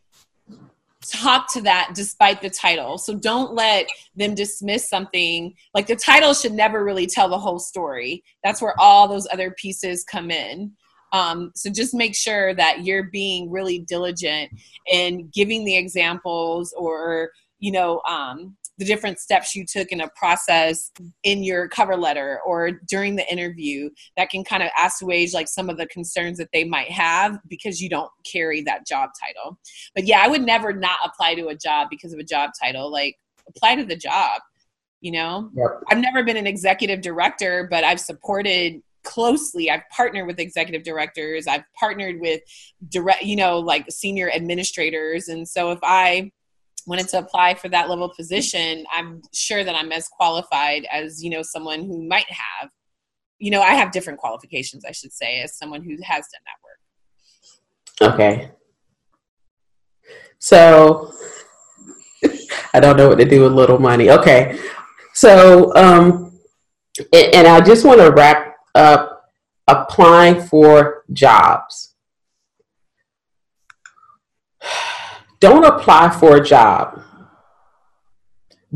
talk 1.07 1.53
to 1.53 1.61
that 1.61 1.91
despite 1.95 2.41
the 2.41 2.49
title. 2.49 2.97
So 2.97 3.15
don't 3.15 3.53
let 3.53 3.87
them 4.17 4.35
dismiss 4.35 4.89
something. 4.89 5.53
Like 5.75 5.89
the 5.89 5.97
title 5.97 6.33
should 6.33 6.53
never 6.53 6.83
really 6.83 7.07
tell 7.07 7.29
the 7.29 7.39
whole 7.39 7.59
story. 7.59 8.25
That's 8.43 8.63
where 8.63 8.75
all 8.81 9.09
those 9.09 9.29
other 9.31 9.51
pieces 9.59 10.05
come 10.05 10.31
in. 10.31 10.73
Um, 11.13 11.53
so 11.55 11.71
just 11.71 11.95
make 11.95 12.15
sure 12.15 12.55
that 12.55 12.85
you're 12.85 13.05
being 13.05 13.51
really 13.51 13.81
diligent 13.81 14.51
in 14.91 15.31
giving 15.33 15.65
the 15.65 15.77
examples 15.77 16.75
or, 16.77 17.31
you 17.59 17.71
know, 17.73 18.01
um, 18.09 18.57
the 18.79 18.87
different 18.87 19.19
steps 19.19 19.55
you 19.55 19.67
took 19.67 19.93
in 19.93 20.01
a 20.01 20.09
process 20.17 20.91
in 21.23 21.43
your 21.45 21.69
cover 21.69 21.97
letter 21.97 22.41
or 22.47 22.71
during 22.89 23.15
the 23.15 23.31
interview 23.31 23.91
that 24.17 24.31
can 24.31 24.43
kind 24.43 24.63
of 24.63 24.71
assuage 24.83 25.35
like 25.35 25.47
some 25.47 25.69
of 25.69 25.77
the 25.77 25.87
concerns 25.87 26.39
that 26.39 26.49
they 26.53 26.65
might 26.65 26.91
have 26.91 27.39
because 27.49 27.81
you 27.81 27.89
don't 27.91 28.11
carry 28.25 28.63
that 28.63 28.87
job 28.87 29.11
title. 29.21 29.59
But 29.95 30.05
yeah, 30.05 30.23
I 30.23 30.29
would 30.29 30.43
never 30.43 30.73
not 30.73 30.97
apply 31.05 31.35
to 31.35 31.49
a 31.49 31.55
job 31.55 31.89
because 31.91 32.15
of 32.15 32.19
a 32.19 32.25
job 32.25 32.51
title. 32.61 32.91
Like 32.91 33.17
apply 33.49 33.77
to 33.77 33.85
the 33.85 33.97
job 33.97 34.41
you 35.01 35.13
know 35.13 35.51
yep. 35.55 35.67
i've 35.91 35.99
never 35.99 36.23
been 36.23 36.37
an 36.37 36.47
executive 36.47 37.01
director 37.01 37.67
but 37.71 37.85
i've 37.85 38.01
supported 38.01 38.81
closely. 39.05 39.71
I've 39.71 39.89
partnered 39.91 40.27
with 40.27 40.39
executive 40.39 40.83
directors. 40.83 41.47
I've 41.47 41.65
partnered 41.79 42.21
with 42.21 42.41
direct 42.89 43.23
you 43.23 43.37
know 43.37 43.59
like 43.59 43.87
senior 43.91 44.31
administrators. 44.31 45.29
And 45.29 45.49
so 45.49 45.71
if 45.71 45.79
i 45.83 46.31
wanted 46.87 47.09
to 47.09 47.19
apply 47.19 47.55
for 47.55 47.69
that 47.69 47.89
level 47.89 48.13
position 48.15 48.85
i'm 48.93 49.23
sure 49.33 49.65
that 49.65 49.75
i'm 49.75 49.93
as 49.93 50.09
qualified 50.09 50.87
as 50.91 51.23
you 51.23 51.31
know 51.31 51.43
someone 51.43 51.85
who 51.85 52.07
might 52.07 52.31
have 52.31 52.71
you 53.39 53.51
know 53.51 53.61
i 53.61 53.75
have 53.75 53.93
different 53.93 54.19
qualifications 54.19 54.85
i 54.85 54.93
should 54.93 55.13
say 55.13 55.41
as 55.41 55.57
someone 55.57 55.83
who 55.83 55.97
has 56.03 56.27
done 56.33 56.43
that 56.47 56.59
work. 56.63 58.15
Okay. 58.15 58.51
So 60.39 61.13
i 62.75 62.81
don't 62.81 62.97
know 62.97 63.09
what 63.09 63.19
to 63.19 63.25
do 63.25 63.43
with 63.43 63.53
little 63.53 63.79
money. 63.79 64.11
Okay. 64.11 64.59
So 65.15 65.75
um 65.77 66.41
and, 67.13 67.35
and 67.35 67.47
i 67.47 67.61
just 67.61 67.85
want 67.85 68.01
to 68.01 68.11
wrap 68.11 68.52
up 68.75 69.31
applying 69.67 70.41
for 70.41 71.05
jobs. 71.13 71.95
Don't 75.41 75.65
apply 75.65 76.11
for 76.11 76.37
a 76.37 76.45
job. 76.45 77.03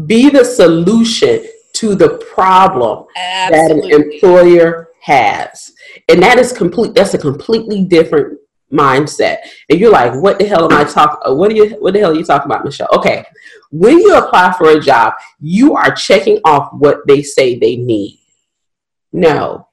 Be 0.07 0.29
the 0.31 0.45
solution 0.45 1.47
to 1.75 1.95
the 1.95 2.19
problem 2.35 3.07
Absolutely. 3.17 3.91
that 3.91 3.97
an 3.97 4.03
employer 4.03 4.89
has. 5.03 5.73
And 6.09 6.23
that 6.23 6.39
is 6.39 6.53
complete 6.53 6.95
that's 6.95 7.15
a 7.15 7.19
completely 7.19 7.85
different 7.85 8.39
mindset. 8.73 9.39
And 9.71 9.79
you're 9.79 9.93
like, 9.93 10.15
what 10.21 10.39
the 10.39 10.47
hell 10.47 10.71
am 10.71 10.77
I 10.77 10.85
talking 10.85 11.19
uh, 11.25 11.35
what 11.35 11.51
are 11.51 11.55
you 11.55 11.71
what 11.79 11.95
the 11.95 12.01
hell 12.01 12.11
are 12.11 12.15
you 12.15 12.25
talking 12.25 12.51
about, 12.51 12.65
Michelle? 12.65 12.89
Okay. 12.93 13.25
When 13.71 13.99
you 13.99 14.17
apply 14.17 14.53
for 14.53 14.71
a 14.71 14.81
job, 14.81 15.15
you 15.41 15.75
are 15.77 15.95
checking 15.95 16.41
off 16.45 16.71
what 16.73 17.07
they 17.07 17.23
say 17.23 17.59
they 17.59 17.77
need. 17.77 18.20
No, 19.12 19.68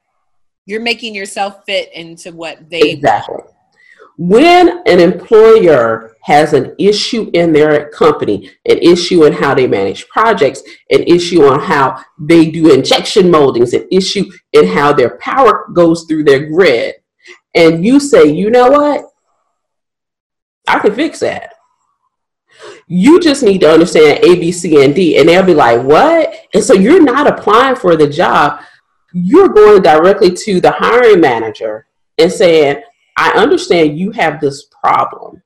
you're 0.66 0.82
making 0.82 1.14
yourself 1.16 1.64
fit 1.66 1.92
into 1.94 2.32
what 2.32 2.70
they 2.70 2.82
exactly. 2.82 3.38
When 4.18 4.84
an 4.86 5.00
employer 5.00 6.16
has 6.22 6.54
an 6.54 6.76
issue 6.78 7.32
in 7.34 7.52
their 7.52 7.90
company, 7.90 8.52
an 8.70 8.78
issue 8.78 9.26
in 9.26 9.34
how 9.34 9.56
they 9.56 9.66
manage 9.66 10.08
projects, 10.08 10.62
an 10.92 11.02
issue 11.04 11.46
on 11.46 11.60
how 11.60 12.00
they 12.20 12.52
do 12.52 12.72
injection 12.72 13.32
moldings, 13.32 13.74
an 13.74 13.88
issue 13.92 14.26
in 14.52 14.68
how 14.68 14.94
their 14.94 15.18
power 15.18 15.68
goes 15.74 16.04
through 16.04 16.26
their 16.26 16.48
grid, 16.48 16.96
and 17.56 17.84
you 17.86 18.00
say, 18.00 18.26
you 18.26 18.50
know 18.52 18.70
what? 18.70 19.06
I 20.68 20.80
can 20.80 20.94
fix 20.94 21.20
that. 21.20 21.54
You 22.88 23.20
just 23.20 23.44
need 23.44 23.62
to 23.62 23.72
understand 23.72 24.24
A, 24.24 24.36
B, 24.36 24.52
C, 24.52 24.84
and 24.84 24.96
D. 24.96 25.18
And 25.18 25.28
they'll 25.28 25.44
be 25.44 25.54
like, 25.54 25.82
what? 25.84 26.34
And 26.54 26.64
so 26.64 26.74
you're 26.74 27.04
not 27.04 27.28
applying 27.28 27.76
for 27.76 27.96
the 27.96 28.08
job 28.08 28.62
you're 29.14 29.50
going 29.50 29.82
directly 29.82 30.32
to 30.32 30.60
the 30.60 30.72
hiring 30.72 31.22
manager 31.22 31.88
and 32.18 32.32
saying, 32.32 32.82
I 33.16 33.32
understand 33.32 33.98
you 33.98 34.12
have 34.12 34.42
this 34.42 34.66
problem. 34.84 35.42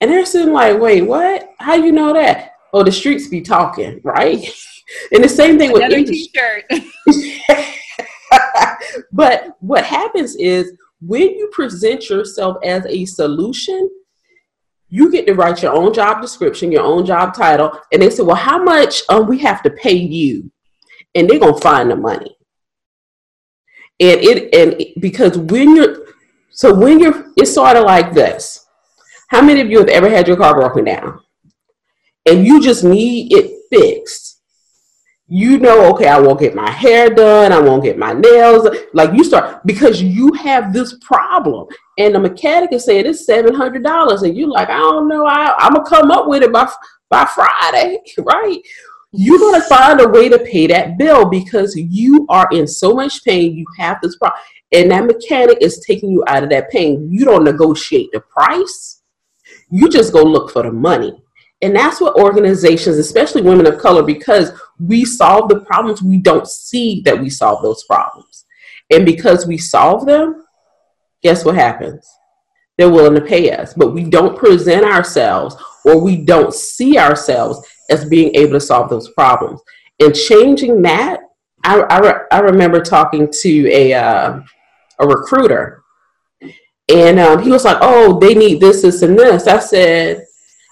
And 0.00 0.10
they're 0.10 0.26
sitting 0.26 0.52
like, 0.52 0.78
wait, 0.78 1.02
what? 1.02 1.50
How 1.58 1.74
you 1.74 1.92
know 1.92 2.12
that? 2.14 2.52
Oh, 2.72 2.82
the 2.82 2.92
streets 2.92 3.28
be 3.28 3.40
talking, 3.40 4.00
right? 4.04 4.48
and 5.12 5.22
the 5.22 5.28
same 5.28 5.58
thing 5.58 5.76
Another 5.76 5.98
with 5.98 6.08
t-shirt. 6.08 6.64
but 9.12 9.56
what 9.60 9.84
happens 9.84 10.36
is 10.36 10.72
when 11.00 11.30
you 11.30 11.48
present 11.52 12.08
yourself 12.08 12.56
as 12.64 12.86
a 12.86 13.04
solution, 13.04 13.90
you 14.88 15.10
get 15.10 15.26
to 15.26 15.34
write 15.34 15.62
your 15.62 15.74
own 15.74 15.92
job 15.92 16.22
description, 16.22 16.72
your 16.72 16.82
own 16.82 17.04
job 17.04 17.34
title, 17.34 17.78
and 17.92 18.00
they 18.00 18.08
say, 18.08 18.22
"Well, 18.22 18.36
how 18.36 18.62
much 18.62 19.02
um, 19.10 19.26
we 19.26 19.38
have 19.38 19.62
to 19.64 19.70
pay 19.70 19.94
you?" 19.94 20.50
And 21.14 21.28
they're 21.28 21.38
gonna 21.38 21.58
find 21.58 21.90
the 21.90 21.96
money. 21.96 22.36
And 24.00 24.20
it 24.20 24.54
and 24.54 25.00
because 25.00 25.36
when 25.36 25.74
you're 25.74 26.06
so 26.50 26.74
when 26.74 27.00
you're 27.00 27.32
it's 27.36 27.54
sort 27.54 27.76
of 27.76 27.84
like 27.84 28.12
this. 28.14 28.66
How 29.28 29.42
many 29.42 29.60
of 29.60 29.70
you 29.70 29.78
have 29.78 29.88
ever 29.88 30.08
had 30.08 30.26
your 30.26 30.38
car 30.38 30.54
broken 30.54 30.84
down, 30.84 31.20
and 32.24 32.46
you 32.46 32.62
just 32.62 32.82
need 32.82 33.30
it 33.32 33.60
fixed? 33.70 34.38
you 35.30 35.58
know, 35.58 35.90
okay, 35.92 36.08
I 36.08 36.18
won't 36.18 36.40
get 36.40 36.54
my 36.54 36.70
hair 36.70 37.10
done, 37.10 37.52
I 37.52 37.60
won't 37.60 37.82
get 37.84 37.98
my 37.98 38.14
nails. 38.14 38.66
Like 38.94 39.12
you 39.12 39.22
start 39.22 39.64
because 39.66 40.02
you 40.02 40.32
have 40.32 40.72
this 40.72 40.96
problem, 41.02 41.68
and 41.98 42.14
the 42.14 42.18
mechanic 42.18 42.72
is 42.72 42.86
saying 42.86 43.04
it's 43.04 43.26
seven 43.26 43.54
hundred 43.54 43.84
dollars, 43.84 44.22
and 44.22 44.34
you're 44.34 44.48
like, 44.48 44.70
I 44.70 44.78
don't 44.78 45.06
know, 45.06 45.26
I, 45.26 45.54
I'm 45.58 45.74
gonna 45.74 45.88
come 45.88 46.10
up 46.10 46.28
with 46.28 46.42
it 46.42 46.52
by 46.52 46.70
by 47.10 47.26
Friday, 47.26 47.98
right? 48.18 48.58
You're 49.12 49.38
gonna 49.38 49.64
find 49.64 50.00
a 50.00 50.08
way 50.08 50.28
to 50.28 50.38
pay 50.38 50.66
that 50.66 50.98
bill 50.98 51.28
because 51.28 51.74
you 51.76 52.26
are 52.28 52.48
in 52.52 52.66
so 52.66 52.94
much 52.94 53.24
pain. 53.24 53.54
You 53.54 53.66
have 53.78 53.98
this 54.02 54.16
problem, 54.16 54.40
and 54.72 54.90
that 54.90 55.04
mechanic 55.04 55.58
is 55.60 55.84
taking 55.86 56.10
you 56.10 56.24
out 56.26 56.42
of 56.42 56.50
that 56.50 56.70
pain. 56.70 57.10
You 57.10 57.24
don't 57.24 57.44
negotiate 57.44 58.10
the 58.12 58.20
price. 58.20 59.02
You 59.70 59.88
just 59.88 60.12
go 60.12 60.22
look 60.22 60.50
for 60.50 60.62
the 60.62 60.72
money 60.72 61.22
and 61.60 61.74
that's 61.74 62.00
what 62.00 62.16
organizations, 62.16 62.98
especially 62.98 63.42
women 63.42 63.66
of 63.66 63.78
color, 63.78 64.02
because 64.02 64.52
we 64.78 65.04
solve 65.04 65.48
the 65.48 65.60
problems, 65.60 66.02
we 66.02 66.18
don't 66.18 66.46
see 66.46 67.02
that 67.04 67.18
we 67.18 67.30
solve 67.30 67.62
those 67.62 67.82
problems. 67.84 68.44
And 68.90 69.04
because 69.04 69.46
we 69.46 69.58
solve 69.58 70.06
them, 70.06 70.44
guess 71.22 71.44
what 71.44 71.56
happens? 71.56 72.08
They're 72.76 72.90
willing 72.90 73.16
to 73.16 73.26
pay 73.26 73.50
us, 73.50 73.74
but 73.74 73.92
we 73.92 74.04
don't 74.04 74.38
present 74.38 74.84
ourselves 74.84 75.56
or 75.84 76.00
we 76.00 76.16
don't 76.16 76.54
see 76.54 76.96
ourselves 76.96 77.66
as 77.88 78.04
being 78.04 78.34
able 78.34 78.52
to 78.52 78.60
solve 78.60 78.90
those 78.90 79.10
problems. 79.10 79.60
And 80.00 80.14
changing 80.14 80.82
that, 80.82 81.20
I, 81.64 81.82
I, 81.90 82.36
I 82.36 82.40
remember 82.40 82.80
talking 82.80 83.30
to 83.42 83.70
a, 83.72 83.94
uh, 83.94 84.40
a 85.00 85.06
recruiter, 85.06 85.82
and 86.88 87.18
um, 87.18 87.42
he 87.42 87.50
was 87.50 87.64
like, 87.64 87.78
Oh, 87.80 88.18
they 88.18 88.34
need 88.34 88.60
this, 88.60 88.82
this, 88.82 89.02
and 89.02 89.18
this. 89.18 89.46
I 89.46 89.58
said, 89.58 90.24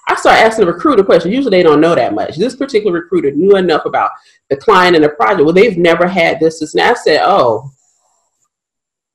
I 0.08 0.14
started 0.14 0.40
asking 0.42 0.66
the 0.66 0.72
recruiter 0.72 1.02
questions. 1.02 1.34
Usually 1.34 1.58
they 1.58 1.62
don't 1.62 1.80
know 1.80 1.94
that 1.94 2.14
much. 2.14 2.36
This 2.36 2.54
particular 2.54 3.00
recruiter 3.00 3.32
knew 3.32 3.56
enough 3.56 3.84
about 3.86 4.12
the 4.48 4.56
client 4.56 4.94
and 4.94 5.04
the 5.04 5.08
project. 5.10 5.44
Well, 5.44 5.52
they've 5.52 5.76
never 5.76 6.06
had 6.06 6.38
this. 6.38 6.60
this 6.60 6.74
and 6.74 6.82
I 6.82 6.94
said, 6.94 7.22
oh, 7.24 7.72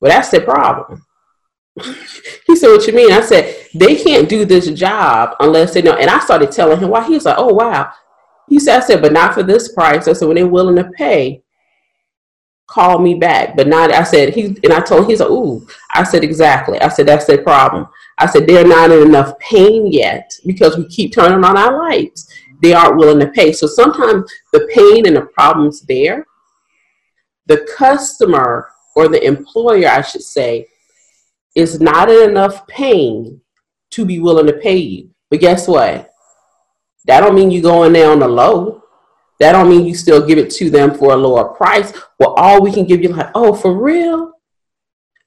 well, 0.02 0.12
that's 0.12 0.30
their 0.30 0.42
problem. 0.42 1.06
He 2.46 2.56
said, 2.56 2.68
what 2.68 2.86
you 2.86 2.94
mean? 2.94 3.12
I 3.12 3.22
said, 3.22 3.68
they 3.74 3.96
can't 3.96 4.28
do 4.28 4.46
this 4.46 4.70
job 4.72 5.36
unless 5.40 5.74
they 5.74 5.82
know. 5.82 5.96
And 5.96 6.10
I 6.10 6.20
started 6.20 6.52
telling 6.52 6.80
him 6.80 6.90
why. 6.90 7.06
He 7.06 7.14
was 7.14 7.26
like, 7.26 7.38
oh, 7.38 7.54
wow. 7.54 7.92
He 8.50 8.60
said, 8.60 8.82
I 8.82 8.86
said, 8.86 9.02
but 9.02 9.14
not 9.14 9.34
for 9.34 9.44
this 9.44 9.74
price. 9.74 10.08
I 10.08 10.14
said, 10.14 10.28
when 10.28 10.36
they're 10.36 10.48
willing 10.48 10.76
to 10.76 10.92
pay, 10.92 11.42
call 12.68 13.00
me 13.00 13.14
back. 13.14 13.56
But 13.56 13.68
not, 13.68 13.92
I 13.92 14.04
said, 14.04 14.34
he, 14.34 14.58
and 14.64 14.74
I 14.74 14.82
told 14.82 15.04
him, 15.04 15.10
he's 15.10 15.22
like, 15.22 15.30
ooh. 15.30 15.66
I 15.94 16.04
said, 16.04 16.24
exactly. 16.24 16.80
I 16.82 16.90
said, 16.90 17.08
that's 17.08 17.26
their 17.26 17.42
problem. 17.42 17.88
I 18.18 18.26
said, 18.26 18.46
they're 18.46 18.68
not 18.68 18.92
in 18.92 19.08
enough 19.08 19.40
pain 19.40 19.92
yet 19.92 20.32
because 20.46 20.78
we 20.78 20.86
keep 20.88 21.14
turning 21.14 21.44
on 21.44 21.58
our 21.58 21.78
lights. 21.80 22.28
They 22.62 22.74
aren't 22.74 22.98
willing 22.98 23.20
to 23.20 23.32
pay. 23.32 23.54
So 23.54 23.66
sometimes 23.66 24.32
the 24.52 24.70
pain 24.74 25.08
and 25.08 25.16
the 25.16 25.22
problem's 25.22 25.82
there. 25.82 26.28
The 27.48 27.66
customer 27.76 28.70
or 28.96 29.08
the 29.08 29.24
employer, 29.26 29.88
I 29.88 30.02
should 30.02 30.22
say, 30.22 30.68
is 31.56 31.80
not 31.80 32.10
in 32.10 32.30
enough 32.30 32.68
pain 32.68 33.42
to 33.92 34.06
be 34.06 34.20
willing 34.20 34.48
to 34.48 34.54
pay 34.54 34.78
you. 34.78 35.10
But 35.30 35.42
guess 35.42 35.68
what? 35.68 36.10
That 37.06 37.22
don't 37.22 37.36
mean 37.36 37.52
you 37.52 37.62
go 37.62 37.84
in 37.84 37.94
there 37.94 38.12
on 38.12 38.20
the 38.20 38.28
low. 38.28 38.84
That 39.40 39.54
don't 39.54 39.70
mean 39.70 39.86
you 39.86 39.96
still 39.96 40.26
give 40.26 40.38
it 40.38 40.52
to 40.52 40.70
them 40.70 40.94
for 40.94 41.14
a 41.14 41.18
lower 41.18 41.46
price. 41.56 41.94
Well, 42.20 42.34
all 42.34 42.62
we 42.62 42.72
can 42.72 42.86
give 42.86 43.02
you 43.02 43.10
like, 43.10 43.32
oh, 43.34 43.54
for 43.54 43.74
real? 43.74 44.34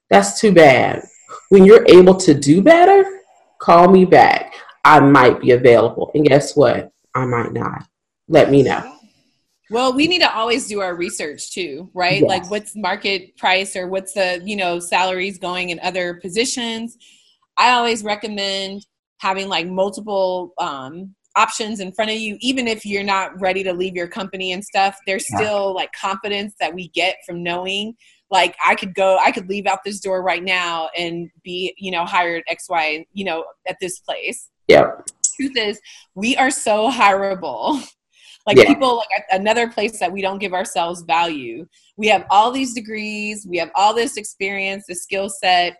That's 0.09 0.39
too 0.39 0.53
bad 0.53 1.03
when 1.49 1.65
you're 1.65 1.85
able 1.87 2.15
to 2.15 2.33
do 2.33 2.61
better, 2.61 3.21
call 3.59 3.89
me 3.89 4.05
back. 4.05 4.53
I 4.83 4.99
might 4.99 5.41
be 5.41 5.51
available. 5.51 6.11
And 6.13 6.25
guess 6.25 6.55
what? 6.55 6.91
I 7.13 7.25
might 7.25 7.53
not. 7.53 7.87
Let 8.27 8.51
me 8.51 8.63
know. 8.63 8.94
Well, 9.71 9.93
we 9.93 10.07
need 10.07 10.19
to 10.19 10.33
always 10.33 10.67
do 10.67 10.81
our 10.81 10.95
research 10.95 11.51
too, 11.51 11.89
right? 11.93 12.21
Yes. 12.21 12.29
Like 12.29 12.51
what's 12.51 12.75
market 12.75 13.35
price 13.37 13.75
or 13.75 13.87
what's 13.87 14.13
the, 14.13 14.41
you 14.45 14.55
know, 14.55 14.79
salaries 14.79 15.39
going 15.39 15.69
in 15.69 15.79
other 15.79 16.15
positions. 16.15 16.97
I 17.57 17.71
always 17.71 18.03
recommend 18.03 18.85
having 19.17 19.47
like 19.47 19.67
multiple 19.67 20.53
um, 20.59 21.15
options 21.35 21.79
in 21.79 21.91
front 21.91 22.11
of 22.11 22.17
you 22.17 22.37
even 22.39 22.67
if 22.67 22.85
you're 22.85 23.03
not 23.03 23.39
ready 23.41 23.63
to 23.63 23.73
leave 23.73 23.95
your 23.95 24.07
company 24.07 24.53
and 24.53 24.63
stuff 24.63 24.97
there's 25.05 25.25
yeah. 25.31 25.37
still 25.37 25.73
like 25.73 25.91
confidence 25.91 26.53
that 26.59 26.73
we 26.73 26.87
get 26.89 27.17
from 27.25 27.43
knowing 27.43 27.93
like 28.31 28.55
i 28.65 28.73
could 28.73 28.95
go 28.95 29.17
i 29.23 29.31
could 29.31 29.49
leave 29.49 29.65
out 29.65 29.79
this 29.83 29.99
door 29.99 30.23
right 30.23 30.43
now 30.43 30.89
and 30.97 31.29
be 31.43 31.73
you 31.77 31.91
know 31.91 32.05
hired 32.05 32.41
x 32.47 32.67
y 32.69 33.05
you 33.13 33.25
know 33.25 33.43
at 33.67 33.75
this 33.81 33.99
place 33.99 34.49
yeah 34.67 34.91
truth 35.35 35.57
is 35.57 35.81
we 36.13 36.37
are 36.37 36.51
so 36.51 36.89
hireable 36.89 37.85
like 38.45 38.57
yeah. 38.57 38.65
people 38.65 38.97
like 38.97 39.25
another 39.31 39.67
place 39.67 39.99
that 39.99 40.11
we 40.11 40.21
don't 40.21 40.39
give 40.39 40.53
ourselves 40.53 41.01
value. 41.01 41.65
We 41.97 42.07
have 42.07 42.25
all 42.29 42.51
these 42.51 42.73
degrees. 42.73 43.45
We 43.49 43.57
have 43.57 43.71
all 43.75 43.93
this 43.93 44.17
experience 44.17 44.85
the 44.87 44.95
skill 44.95 45.29
set. 45.29 45.77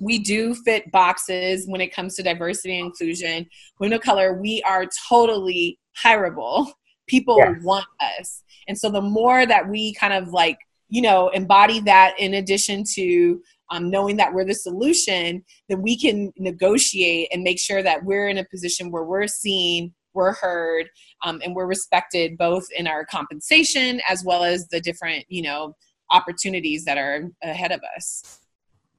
We 0.00 0.18
do 0.18 0.54
fit 0.54 0.90
boxes 0.90 1.66
when 1.68 1.80
it 1.80 1.94
comes 1.94 2.16
to 2.16 2.22
diversity 2.22 2.78
and 2.78 2.86
inclusion. 2.86 3.46
Women 3.78 3.96
of 3.96 4.02
color 4.02 4.40
we 4.40 4.62
are 4.62 4.86
totally 5.08 5.78
hireable. 6.02 6.72
People 7.06 7.36
yeah. 7.38 7.54
want 7.62 7.86
us. 8.18 8.42
And 8.68 8.76
so 8.76 8.90
the 8.90 9.02
more 9.02 9.46
that 9.46 9.68
we 9.68 9.94
kind 9.94 10.12
of 10.12 10.28
like 10.28 10.58
you 10.88 11.00
know 11.00 11.28
embody 11.30 11.80
that 11.80 12.14
in 12.18 12.34
addition 12.34 12.84
to 12.94 13.40
um, 13.70 13.88
knowing 13.88 14.16
that 14.18 14.32
we're 14.32 14.44
the 14.44 14.54
solution 14.54 15.42
then 15.68 15.80
we 15.80 15.98
can 15.98 16.30
negotiate 16.36 17.28
and 17.32 17.42
make 17.42 17.58
sure 17.58 17.82
that 17.82 18.04
we're 18.04 18.28
in 18.28 18.38
a 18.38 18.44
position 18.44 18.90
where 18.90 19.04
we're 19.04 19.26
seen 19.26 19.94
we're 20.14 20.34
heard 20.34 20.88
um, 21.22 21.40
and 21.44 21.54
we're 21.54 21.66
respected 21.66 22.36
both 22.38 22.66
in 22.76 22.86
our 22.86 23.04
compensation 23.04 24.00
as 24.08 24.24
well 24.24 24.44
as 24.44 24.68
the 24.68 24.80
different 24.80 25.24
you 25.28 25.42
know 25.42 25.74
opportunities 26.10 26.84
that 26.84 26.98
are 26.98 27.30
ahead 27.42 27.72
of 27.72 27.80
us 27.96 28.40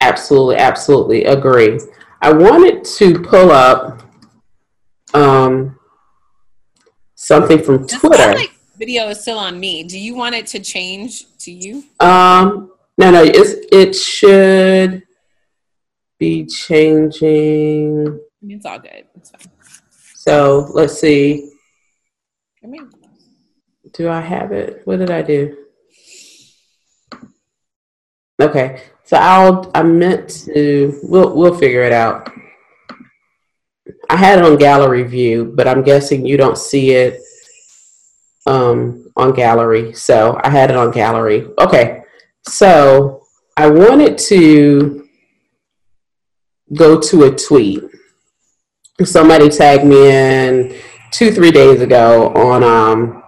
absolutely 0.01 0.55
absolutely 0.55 1.23
agree 1.25 1.79
i 2.21 2.31
wanted 2.31 2.83
to 2.83 3.19
pull 3.19 3.51
up 3.51 4.01
um, 5.13 5.77
something 7.15 7.61
from 7.61 7.87
twitter 7.87 8.33
video 8.77 9.07
is 9.07 9.21
still 9.21 9.39
on 9.39 9.59
me. 9.59 9.83
Do 9.83 9.99
you 9.99 10.15
want 10.15 10.35
it 10.35 10.47
to 10.47 10.59
change 10.59 11.25
to 11.39 11.51
you? 11.51 11.83
Um, 11.99 12.71
no, 12.97 13.11
no, 13.11 13.23
it's, 13.23 13.55
it 13.71 13.95
should 13.95 15.03
be 16.19 16.45
changing. 16.45 18.07
I 18.07 18.45
mean, 18.45 18.57
it's 18.57 18.65
all 18.65 18.79
good. 18.79 19.05
It's 19.15 19.31
fine. 19.31 19.52
So 20.25 20.69
let's 20.71 21.01
see. 21.01 21.51
I 22.63 22.67
mean, 22.67 22.89
do 23.91 24.07
I 24.07 24.21
have 24.21 24.53
it? 24.53 24.81
What 24.85 24.99
did 24.99 25.11
I 25.11 25.21
do? 25.21 25.57
Okay, 28.41 28.83
so 29.03 29.17
I'll. 29.17 29.69
I 29.75 29.83
meant 29.83 30.29
to. 30.45 30.97
We'll 31.03 31.35
we'll 31.35 31.57
figure 31.57 31.83
it 31.83 31.91
out. 31.91 32.31
I 34.09 34.15
had 34.15 34.39
it 34.39 34.45
on 34.45 34.55
gallery 34.55 35.03
view, 35.03 35.51
but 35.57 35.67
I'm 35.67 35.83
guessing 35.83 36.25
you 36.25 36.37
don't 36.37 36.57
see 36.57 36.91
it 36.91 37.19
um, 38.45 39.11
on 39.17 39.33
gallery. 39.33 39.91
So 39.91 40.39
I 40.41 40.49
had 40.49 40.69
it 40.69 40.77
on 40.77 40.91
gallery. 40.91 41.49
Okay. 41.59 42.03
So 42.47 43.23
I 43.57 43.67
wanted 43.69 44.17
to 44.29 45.05
go 46.73 46.97
to 46.97 47.23
a 47.23 47.35
tweet. 47.35 47.83
Somebody 49.01 49.49
tagged 49.49 49.85
me 49.85 50.09
in 50.09 50.75
two, 51.11 51.31
three 51.31 51.51
days 51.51 51.81
ago 51.81 52.29
on 52.33 52.63
um, 52.63 53.23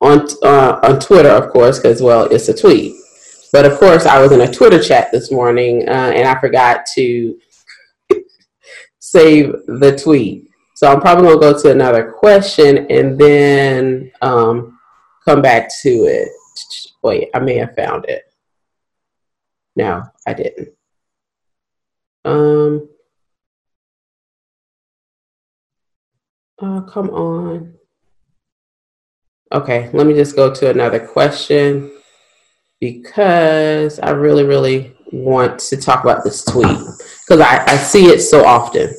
on 0.00 0.26
uh, 0.42 0.80
on 0.82 0.98
Twitter, 0.98 1.28
of 1.28 1.50
course, 1.50 1.78
because 1.78 2.02
well, 2.02 2.24
it's 2.24 2.48
a 2.48 2.56
tweet. 2.56 2.96
But 3.52 3.66
of 3.66 3.78
course, 3.78 4.06
I 4.06 4.20
was 4.20 4.32
in 4.32 4.40
a 4.40 4.52
Twitter 4.52 4.82
chat 4.82 5.10
this 5.12 5.30
morning, 5.30 5.88
uh, 5.88 6.12
and 6.14 6.26
I 6.26 6.38
forgot 6.40 6.84
to 6.94 7.38
save 8.98 9.52
the 9.66 9.98
tweet. 10.02 10.50
So 10.74 10.90
I'm 10.90 11.00
probably 11.00 11.28
to 11.28 11.38
go 11.38 11.60
to 11.60 11.70
another 11.70 12.10
question 12.12 12.86
and 12.90 13.18
then 13.18 14.10
um, 14.22 14.78
come 15.24 15.42
back 15.42 15.70
to 15.82 15.88
it. 15.88 16.28
Wait, 17.02 17.28
I 17.34 17.38
may 17.38 17.56
have 17.58 17.74
found 17.74 18.06
it. 18.06 18.22
No, 19.76 20.02
I 20.26 20.34
didn't. 20.34 20.68
Um, 22.24 22.89
oh, 26.60 26.86
come 26.88 27.10
on. 27.10 27.74
Okay, 29.52 29.90
let 29.92 30.06
me 30.06 30.14
just 30.14 30.36
go 30.36 30.54
to 30.54 30.70
another 30.70 31.00
question 31.00 31.90
because 32.80 33.98
I 33.98 34.10
really, 34.10 34.44
really 34.44 34.96
want 35.12 35.58
to 35.58 35.76
talk 35.76 36.04
about 36.04 36.22
this 36.24 36.44
tweet 36.44 36.66
because 36.66 37.40
I, 37.40 37.64
I 37.66 37.76
see 37.76 38.06
it 38.06 38.20
so 38.20 38.44
often. 38.44 38.94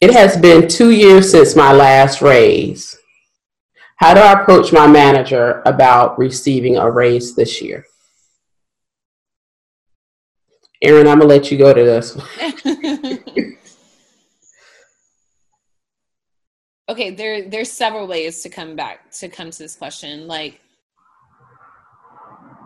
It 0.00 0.12
has 0.12 0.36
been 0.38 0.66
two 0.66 0.92
years 0.92 1.30
since 1.30 1.54
my 1.54 1.72
last 1.72 2.22
raise. 2.22 2.96
How 3.96 4.14
do 4.14 4.20
I 4.20 4.40
approach 4.40 4.72
my 4.72 4.86
manager 4.86 5.62
about 5.66 6.18
receiving 6.18 6.78
a 6.78 6.90
raise 6.90 7.34
this 7.34 7.60
year? 7.60 7.84
Erin, 10.82 11.06
I'm 11.06 11.18
gonna 11.18 11.28
let 11.28 11.50
you 11.50 11.58
go 11.58 11.74
to 11.74 11.84
this. 11.84 12.16
okay, 16.90 17.10
there 17.10 17.48
there's 17.48 17.70
several 17.70 18.06
ways 18.06 18.42
to 18.42 18.48
come 18.48 18.76
back 18.76 19.10
to 19.12 19.28
come 19.28 19.50
to 19.50 19.58
this 19.58 19.76
question. 19.76 20.26
Like 20.26 20.60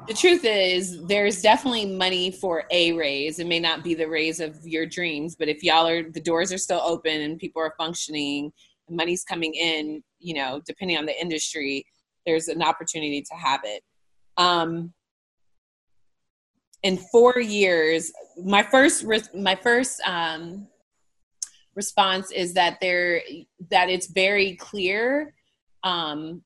the 0.07 0.15
truth 0.15 0.45
is 0.45 1.03
there's 1.07 1.41
definitely 1.41 1.87
money 1.87 2.31
for 2.31 2.65
a 2.71 2.93
raise 2.93 3.39
it 3.39 3.47
may 3.47 3.59
not 3.59 3.83
be 3.83 3.95
the 3.95 4.07
raise 4.07 4.39
of 4.39 4.55
your 4.67 4.85
dreams 4.85 5.35
but 5.35 5.49
if 5.49 5.63
y'all 5.63 5.87
are 5.87 6.03
the 6.11 6.21
doors 6.21 6.53
are 6.53 6.59
still 6.59 6.81
open 6.85 7.23
and 7.23 7.39
people 7.39 7.63
are 7.63 7.73
functioning 7.79 8.53
and 8.87 8.97
money's 8.97 9.25
coming 9.25 9.55
in 9.55 10.03
you 10.19 10.35
know 10.35 10.61
depending 10.67 10.99
on 10.99 11.07
the 11.07 11.21
industry 11.21 11.87
there's 12.27 12.49
an 12.49 12.63
opportunity 12.63 13.23
to 13.23 13.35
have 13.35 13.61
it 13.65 13.83
um 14.37 14.93
in 16.83 16.99
four 17.11 17.39
years 17.39 18.13
my 18.45 18.63
first 18.63 19.07
my 19.35 19.55
first 19.55 20.03
um 20.07 20.67
response 21.75 22.31
is 22.31 22.55
that 22.55 22.79
there 22.81 23.23
that 23.71 23.89
it's 23.89 24.07
very 24.07 24.57
clear 24.57 25.35
um 25.83 26.43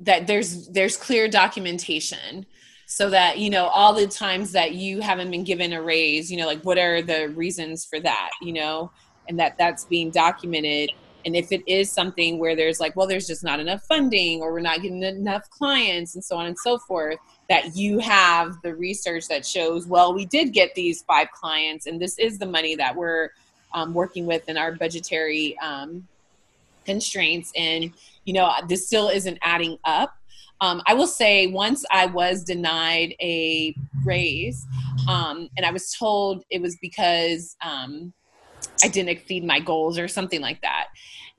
that 0.00 0.26
there's 0.26 0.68
there's 0.68 0.96
clear 0.96 1.28
documentation. 1.28 2.46
So 2.90 3.10
that 3.10 3.38
you 3.38 3.50
know 3.50 3.66
all 3.66 3.92
the 3.92 4.06
times 4.06 4.52
that 4.52 4.72
you 4.72 5.00
haven't 5.00 5.30
been 5.30 5.44
given 5.44 5.74
a 5.74 5.82
raise 5.82 6.30
you 6.30 6.38
know 6.38 6.46
like 6.46 6.62
what 6.62 6.78
are 6.78 7.02
the 7.02 7.28
reasons 7.28 7.84
for 7.84 8.00
that 8.00 8.30
you 8.40 8.52
know? 8.52 8.90
And 9.28 9.38
that 9.38 9.58
that's 9.58 9.84
being 9.84 10.10
documented. 10.10 10.90
And 11.26 11.36
if 11.36 11.52
it 11.52 11.62
is 11.66 11.92
something 11.92 12.38
where 12.38 12.56
there's 12.56 12.80
like 12.80 12.96
well 12.96 13.06
there's 13.06 13.26
just 13.26 13.44
not 13.44 13.60
enough 13.60 13.82
funding 13.86 14.40
or 14.40 14.52
we're 14.52 14.60
not 14.60 14.80
getting 14.80 15.02
enough 15.02 15.48
clients 15.50 16.14
and 16.14 16.24
so 16.24 16.36
on 16.36 16.46
and 16.46 16.58
so 16.58 16.78
forth 16.78 17.18
that 17.48 17.76
you 17.76 17.98
have 17.98 18.60
the 18.62 18.74
research 18.74 19.26
that 19.28 19.44
shows 19.44 19.86
well 19.86 20.12
we 20.12 20.26
did 20.26 20.52
get 20.52 20.74
these 20.74 21.02
five 21.02 21.30
clients 21.32 21.86
and 21.86 22.00
this 22.00 22.18
is 22.18 22.38
the 22.38 22.46
money 22.46 22.74
that 22.76 22.94
we're 22.94 23.30
um, 23.74 23.94
working 23.94 24.26
with 24.26 24.48
in 24.48 24.56
our 24.56 24.72
budgetary 24.72 25.58
um, 25.58 26.06
constraints. 26.84 27.52
And 27.56 27.92
you 28.24 28.32
know 28.32 28.50
this 28.68 28.86
still 28.86 29.08
isn't 29.08 29.38
adding 29.42 29.78
up. 29.84 30.14
Um, 30.60 30.82
i 30.86 30.92
will 30.92 31.06
say 31.06 31.46
once 31.46 31.84
i 31.88 32.04
was 32.06 32.42
denied 32.42 33.14
a 33.20 33.76
raise 34.04 34.66
um, 35.08 35.48
and 35.56 35.64
i 35.64 35.70
was 35.70 35.92
told 35.92 36.42
it 36.50 36.60
was 36.60 36.76
because 36.82 37.56
um, 37.62 38.12
i 38.82 38.88
didn't 38.88 39.10
exceed 39.10 39.44
my 39.44 39.60
goals 39.60 40.00
or 40.00 40.08
something 40.08 40.40
like 40.40 40.60
that 40.62 40.88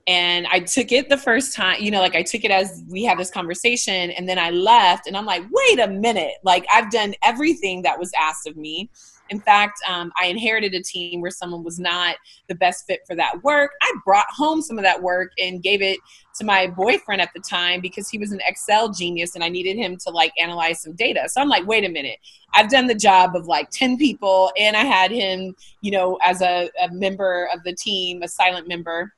and 0.06 0.46
i 0.48 0.58
took 0.58 0.92
it 0.92 1.08
the 1.08 1.16
first 1.16 1.54
time 1.54 1.80
you 1.80 1.90
know 1.90 2.00
like 2.00 2.14
i 2.14 2.22
took 2.22 2.44
it 2.44 2.50
as 2.50 2.82
we 2.88 3.04
had 3.04 3.18
this 3.18 3.30
conversation 3.30 4.10
and 4.10 4.28
then 4.28 4.38
i 4.38 4.50
left 4.50 5.06
and 5.06 5.16
i'm 5.16 5.26
like 5.26 5.42
wait 5.50 5.78
a 5.78 5.88
minute 5.88 6.34
like 6.42 6.64
i've 6.72 6.90
done 6.90 7.14
everything 7.22 7.82
that 7.82 7.98
was 7.98 8.10
asked 8.18 8.46
of 8.46 8.56
me 8.56 8.90
in 9.30 9.40
fact, 9.40 9.80
um, 9.88 10.12
I 10.20 10.26
inherited 10.26 10.74
a 10.74 10.82
team 10.82 11.20
where 11.20 11.30
someone 11.30 11.62
was 11.62 11.78
not 11.78 12.16
the 12.48 12.54
best 12.56 12.84
fit 12.86 13.00
for 13.06 13.14
that 13.14 13.42
work. 13.44 13.70
I 13.80 13.92
brought 14.04 14.26
home 14.28 14.60
some 14.60 14.76
of 14.76 14.82
that 14.82 15.00
work 15.00 15.30
and 15.38 15.62
gave 15.62 15.82
it 15.82 15.98
to 16.36 16.44
my 16.44 16.66
boyfriend 16.66 17.22
at 17.22 17.30
the 17.32 17.40
time 17.40 17.80
because 17.80 18.08
he 18.08 18.18
was 18.18 18.32
an 18.32 18.40
Excel 18.46 18.92
genius 18.92 19.36
and 19.36 19.44
I 19.44 19.48
needed 19.48 19.76
him 19.76 19.96
to 19.98 20.10
like 20.10 20.32
analyze 20.40 20.82
some 20.82 20.94
data. 20.94 21.28
So 21.28 21.40
I'm 21.40 21.48
like, 21.48 21.66
wait 21.66 21.84
a 21.84 21.88
minute, 21.88 22.18
I've 22.54 22.70
done 22.70 22.88
the 22.88 22.94
job 22.94 23.36
of 23.36 23.46
like 23.46 23.70
10 23.70 23.98
people 23.98 24.50
and 24.58 24.76
I 24.76 24.84
had 24.84 25.12
him, 25.12 25.54
you 25.80 25.92
know, 25.92 26.18
as 26.22 26.42
a, 26.42 26.68
a 26.82 26.90
member 26.92 27.48
of 27.54 27.62
the 27.62 27.74
team, 27.74 28.22
a 28.22 28.28
silent 28.28 28.66
member 28.66 29.12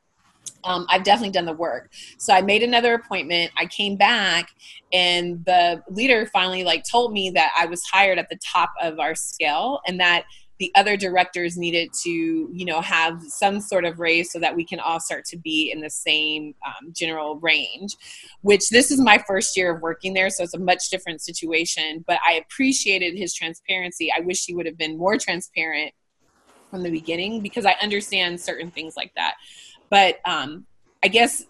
um, 0.65 0.87
I've 0.89 1.05
definitely 1.05 1.33
done 1.33 1.47
the 1.47 1.53
work. 1.53 1.91
So 2.19 2.33
I 2.33 2.41
made 2.43 2.63
another 2.63 2.95
appointment. 2.95 3.53
I 3.57 3.67
came 3.67 3.97
back, 3.97 4.51
and 4.93 5.45
the 5.45 5.83
leader 5.89 6.27
finally 6.27 6.65
like 6.65 6.85
told 6.91 7.13
me 7.13 7.31
that 7.31 7.53
I 7.59 7.67
was 7.67 7.83
hired 7.85 8.19
at 8.19 8.29
the 8.29 8.39
top 8.45 8.71
of 8.81 8.99
our 8.99 9.15
scale, 9.15 9.81
and 9.87 10.01
that 10.01 10.25
the 10.59 10.71
other 10.77 10.97
directors 10.97 11.57
needed 11.57 11.91
to, 12.05 12.11
you 12.11 12.65
know, 12.65 12.81
have 12.81 13.21
some 13.23 13.61
sort 13.61 13.85
of 13.85 13.99
raise 13.99 14.31
so 14.31 14.39
that 14.39 14.55
we 14.55 14.65
can 14.65 14.79
all 14.79 15.01
start 15.01 15.25
to 15.25 15.37
be 15.37 15.73
in 15.73 15.81
the 15.81 15.91
same 15.91 16.55
um, 16.65 16.93
general 16.93 17.37
range. 17.41 17.97
Which 18.43 18.69
this 18.69 18.93
is 18.93 19.01
my 19.01 19.19
first 19.27 19.57
year 19.57 19.75
of 19.75 19.83
working 19.83 20.15
there, 20.15 20.31
so 20.31 20.45
it's 20.45 20.55
a 20.55 20.61
much 20.61 20.89
different 20.91 21.21
situation. 21.21 22.05
But 22.07 22.19
I 22.25 22.35
appreciated 22.35 23.19
his 23.19 23.35
transparency. 23.35 24.13
I 24.17 24.21
wish 24.21 24.45
he 24.45 24.55
would 24.55 24.67
have 24.67 24.79
been 24.79 24.97
more 24.97 25.19
transparent 25.19 25.95
from 26.71 26.83
the 26.83 26.91
beginning 26.91 27.41
because 27.41 27.67
I 27.67 27.75
understand 27.83 28.41
certain 28.41 28.71
things 28.71 28.97
like 28.97 29.13
that. 29.15 29.35
But 29.93 30.21
um, 30.25 30.65
I 31.05 31.09
guess 31.09 31.45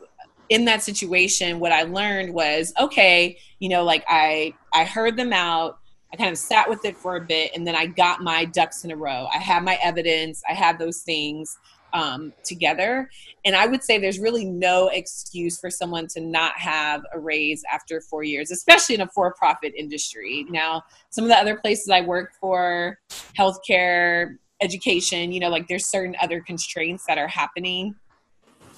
in 0.49 0.65
that 0.65 0.83
situation, 0.83 1.61
what 1.61 1.71
I 1.71 1.85
learned 1.85 2.35
was 2.35 2.75
okay, 2.79 3.39
you 3.61 3.69
know, 3.69 3.85
like 3.85 4.05
I 4.09 4.53
I 4.75 4.85
heard 4.85 5.17
them 5.17 5.33
out. 5.33 5.79
I 6.13 6.17
kind 6.17 6.31
of 6.31 6.37
sat 6.37 6.69
with 6.69 6.85
it 6.85 6.97
for 6.97 7.15
a 7.15 7.21
bit, 7.21 7.53
and 7.55 7.65
then 7.65 7.77
I 7.77 7.87
got 7.87 8.21
my 8.21 8.45
ducks 8.45 8.85
in 8.85 8.91
a 8.91 8.97
row. 8.97 9.29
I 9.33 9.39
had 9.39 9.63
my 9.63 9.79
evidence. 9.81 10.43
I 10.51 10.55
had 10.55 10.77
those 10.79 11.03
things 11.03 11.57
um, 11.93 12.33
together. 12.43 13.09
And 13.45 13.55
I 13.55 13.67
would 13.67 13.85
say 13.85 13.99
there's 13.99 14.19
really 14.19 14.45
no 14.45 14.89
excuse 14.89 15.61
for 15.61 15.71
someone 15.71 16.07
to 16.09 16.21
not 16.21 16.59
have 16.59 17.03
a 17.15 17.21
raise 17.21 17.63
after 17.73 18.01
four 18.01 18.25
years, 18.25 18.51
especially 18.51 18.97
in 18.97 19.03
a 19.03 19.09
for 19.09 19.33
profit 19.35 19.73
industry. 19.77 20.47
Now, 20.51 20.83
some 21.11 21.25
of 21.25 21.29
the 21.29 21.39
other 21.39 21.57
places 21.57 21.91
I 21.91 22.01
work 22.01 22.33
for, 22.41 22.99
healthcare, 23.39 24.37
education, 24.63 25.33
you 25.33 25.41
know, 25.41 25.49
like 25.49 25.69
there's 25.69 25.87
certain 25.87 26.17
other 26.21 26.41
constraints 26.41 27.05
that 27.07 27.19
are 27.19 27.29
happening 27.29 27.95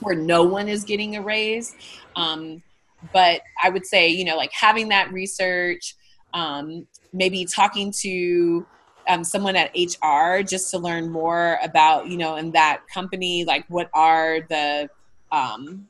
where 0.01 0.15
no 0.15 0.43
one 0.45 0.69
is 0.69 0.85
getting 0.85 1.17
a 1.17 1.23
raise. 1.23 1.75
Um, 2.17 2.63
but 3.13 3.43
I 3.63 3.71
would 3.71 3.87
say, 3.87 4.09
you 4.09 4.25
know, 4.25 4.37
like 4.37 4.53
having 4.53 4.89
that 4.89 5.13
research, 5.13 5.95
um, 6.33 6.87
maybe 7.13 7.45
talking 7.45 7.93
to 8.01 8.67
um, 9.09 9.25
someone 9.25 9.57
at 9.57 9.71
HR 9.77 10.43
just 10.43 10.71
to 10.71 10.79
learn 10.79 11.11
more 11.11 11.59
about, 11.63 12.09
you 12.09 12.17
know, 12.17 12.37
in 12.37 12.53
that 12.53 12.83
company, 12.93 13.45
like 13.45 13.65
what 13.69 13.91
are 13.95 14.41
the, 14.49 14.89
um, 15.31 15.89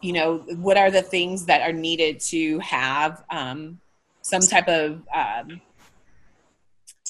you 0.00 0.12
know, 0.12 0.38
what 0.56 0.76
are 0.76 0.90
the 0.90 1.02
things 1.02 1.46
that 1.46 1.62
are 1.62 1.72
needed 1.72 2.20
to 2.20 2.58
have 2.60 3.24
um, 3.30 3.80
some 4.22 4.42
type 4.42 4.68
of, 4.68 5.02
um, 5.14 5.60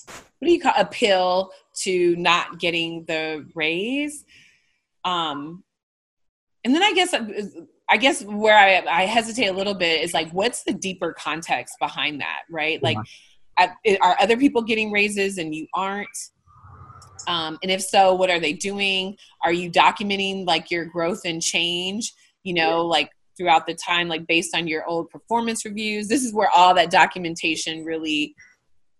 what 0.07 0.47
do 0.47 0.53
you 0.53 0.61
call 0.61 0.73
a 0.77 0.87
pill 0.87 1.53
to 1.75 2.17
not 2.17 2.59
getting 2.59 3.05
the 3.05 3.47
raise? 3.55 4.25
Um, 5.05 5.65
and 6.65 6.75
then 6.75 6.83
I 6.83 6.93
guess 6.93 7.15
I 7.89 7.97
guess 7.97 8.23
where 8.23 8.57
I, 8.57 8.85
I 8.89 9.07
hesitate 9.07 9.47
a 9.47 9.53
little 9.53 9.75
bit 9.75 10.03
is 10.03 10.15
like, 10.15 10.31
what's 10.31 10.63
the 10.63 10.73
deeper 10.73 11.13
context 11.19 11.75
behind 11.81 12.21
that, 12.21 12.43
right? 12.51 12.81
Like, 12.83 12.99
at, 13.59 13.75
are 14.01 14.17
other 14.21 14.37
people 14.37 14.63
getting 14.63 14.93
raises 14.93 15.39
and 15.39 15.55
you 15.55 15.67
aren't? 15.75 16.09
Um, 17.27 17.59
and 17.63 17.71
if 17.71 17.83
so, 17.83 18.15
what 18.15 18.31
are 18.31 18.41
they 18.41 18.53
doing? 18.53 19.17
Are 19.43 19.53
you 19.53 19.71
documenting 19.71 20.47
like 20.47 20.71
your 20.71 20.85
growth 20.85 21.23
and 21.25 21.43
change? 21.43 22.13
You 22.45 22.55
know, 22.55 22.87
like 22.87 23.11
throughout 23.37 23.67
the 23.67 23.75
time, 23.75 24.09
like 24.09 24.27
based 24.27 24.55
on 24.55 24.69
your 24.69 24.87
old 24.87 25.11
performance 25.11 25.65
reviews. 25.65 26.09
This 26.09 26.23
is 26.23 26.33
where 26.33 26.51
all 26.55 26.75
that 26.75 26.91
documentation 26.91 27.85
really 27.85 28.35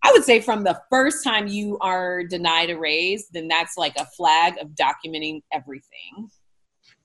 I 0.03 0.11
would 0.11 0.23
say 0.23 0.41
from 0.41 0.63
the 0.63 0.79
first 0.89 1.23
time 1.23 1.47
you 1.47 1.77
are 1.79 2.23
denied 2.23 2.69
a 2.69 2.77
raise, 2.77 3.27
then 3.29 3.47
that's 3.47 3.77
like 3.77 3.95
a 3.97 4.05
flag 4.17 4.55
of 4.59 4.69
documenting 4.69 5.41
everything. 5.53 6.29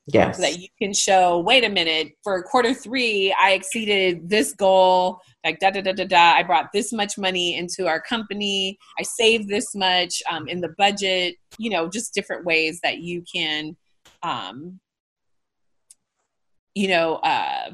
Yes. 0.09 0.37
So 0.37 0.43
that 0.43 0.61
you 0.61 0.69
can 0.81 0.93
show, 0.93 1.41
wait 1.41 1.65
a 1.65 1.69
minute, 1.69 2.13
for 2.23 2.41
quarter 2.45 2.73
three, 2.73 3.35
I 3.41 3.53
exceeded 3.53 4.31
this 4.31 4.53
goal, 4.55 5.21
like 5.45 5.59
da 5.59 5.71
da 5.71 5.81
da 5.81 5.93
da 5.93 6.05
da. 6.05 6.35
I 6.37 6.45
brought 6.45 6.73
this 6.73 6.93
much 6.93 7.19
money 7.19 7.57
into 7.57 7.89
our 7.89 8.01
company. 8.01 8.79
I 9.01 9.03
saved 9.03 9.49
this 9.49 9.75
much 9.75 10.23
um, 10.31 10.47
in 10.47 10.61
the 10.61 10.75
budget, 10.79 11.35
you 11.59 11.71
know, 11.71 11.89
just 11.89 12.15
different 12.15 12.45
ways 12.45 12.79
that 12.85 12.99
you 12.99 13.25
can, 13.33 13.77
um, 14.23 14.79
you 16.77 16.87
know, 16.87 17.17
uh, 17.17 17.71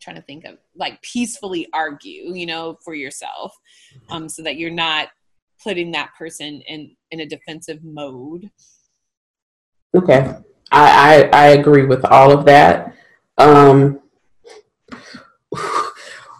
trying 0.00 0.16
to 0.16 0.22
think 0.22 0.44
of 0.44 0.58
like 0.76 1.02
peacefully 1.02 1.66
argue, 1.72 2.32
you 2.32 2.46
know, 2.46 2.78
for 2.84 2.94
yourself, 2.94 3.52
um, 4.10 4.28
so 4.28 4.42
that 4.42 4.56
you're 4.56 4.70
not 4.70 5.08
putting 5.62 5.92
that 5.92 6.10
person 6.18 6.62
in 6.68 6.96
in 7.10 7.20
a 7.20 7.26
defensive 7.26 7.82
mode. 7.82 8.50
Okay, 9.94 10.34
I 10.70 11.30
I, 11.30 11.30
I 11.32 11.46
agree 11.48 11.86
with 11.86 12.04
all 12.04 12.30
of 12.30 12.44
that. 12.46 12.94
Um, 13.38 14.00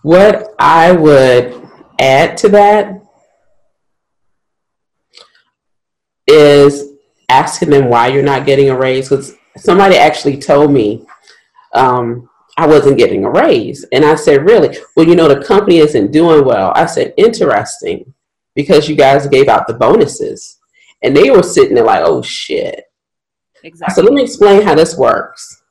What 0.02 0.54
I 0.60 0.92
would 0.92 1.68
add 1.98 2.36
to 2.36 2.48
that 2.50 3.02
is 6.28 6.92
asking 7.28 7.70
them 7.70 7.88
why 7.88 8.06
you're 8.06 8.22
not 8.22 8.46
getting 8.46 8.70
a 8.70 8.78
raise. 8.78 9.08
Because 9.08 9.34
somebody 9.56 9.96
actually 9.96 10.38
told 10.38 10.70
me 10.70 11.04
um, 11.74 12.30
I 12.56 12.66
wasn't 12.66 12.98
getting 12.98 13.24
a 13.24 13.30
raise. 13.30 13.84
And 13.92 14.04
I 14.04 14.14
said, 14.14 14.46
Really? 14.46 14.76
Well, 14.96 15.06
you 15.06 15.14
know, 15.14 15.28
the 15.28 15.44
company 15.44 15.78
isn't 15.78 16.12
doing 16.12 16.44
well. 16.44 16.72
I 16.74 16.86
said, 16.86 17.14
Interesting, 17.16 18.12
because 18.54 18.88
you 18.88 18.96
guys 18.96 19.26
gave 19.26 19.48
out 19.48 19.66
the 19.66 19.74
bonuses. 19.74 20.58
And 21.02 21.16
they 21.16 21.30
were 21.30 21.42
sitting 21.42 21.74
there 21.74 21.84
like, 21.84 22.02
Oh 22.04 22.22
shit. 22.22 22.84
Exactly. 23.62 23.94
So 23.94 24.02
let 24.02 24.12
me 24.12 24.22
explain 24.22 24.62
how 24.62 24.74
this 24.74 24.96
works. 24.96 25.62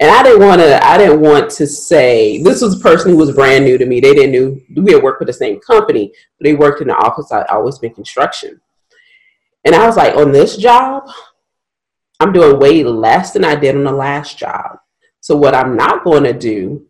And 0.00 0.10
I 0.10 0.22
didn't 0.22 0.46
want 0.46 0.60
to. 0.60 0.86
I 0.86 0.96
didn't 0.96 1.20
want 1.20 1.50
to 1.52 1.66
say 1.66 2.40
this 2.42 2.62
was 2.62 2.78
a 2.78 2.82
person 2.82 3.10
who 3.10 3.16
was 3.16 3.34
brand 3.34 3.64
new 3.64 3.76
to 3.78 3.84
me. 3.84 3.98
They 3.98 4.14
didn't 4.14 4.32
know 4.32 4.82
we 4.82 4.92
had 4.92 5.02
worked 5.02 5.18
for 5.18 5.24
the 5.24 5.32
same 5.32 5.58
company, 5.60 6.12
but 6.38 6.44
they 6.44 6.54
worked 6.54 6.80
in 6.80 6.86
the 6.86 6.96
office. 6.96 7.32
I'd 7.32 7.46
always 7.48 7.80
been 7.80 7.92
construction, 7.94 8.60
and 9.64 9.74
I 9.74 9.86
was 9.86 9.96
like, 9.96 10.14
on 10.14 10.30
this 10.30 10.56
job, 10.56 11.10
I'm 12.20 12.32
doing 12.32 12.60
way 12.60 12.84
less 12.84 13.32
than 13.32 13.44
I 13.44 13.56
did 13.56 13.74
on 13.74 13.82
the 13.82 13.90
last 13.90 14.38
job. 14.38 14.78
So 15.28 15.36
what 15.36 15.54
I'm 15.54 15.76
not 15.76 16.04
going 16.04 16.24
to 16.24 16.32
do 16.32 16.86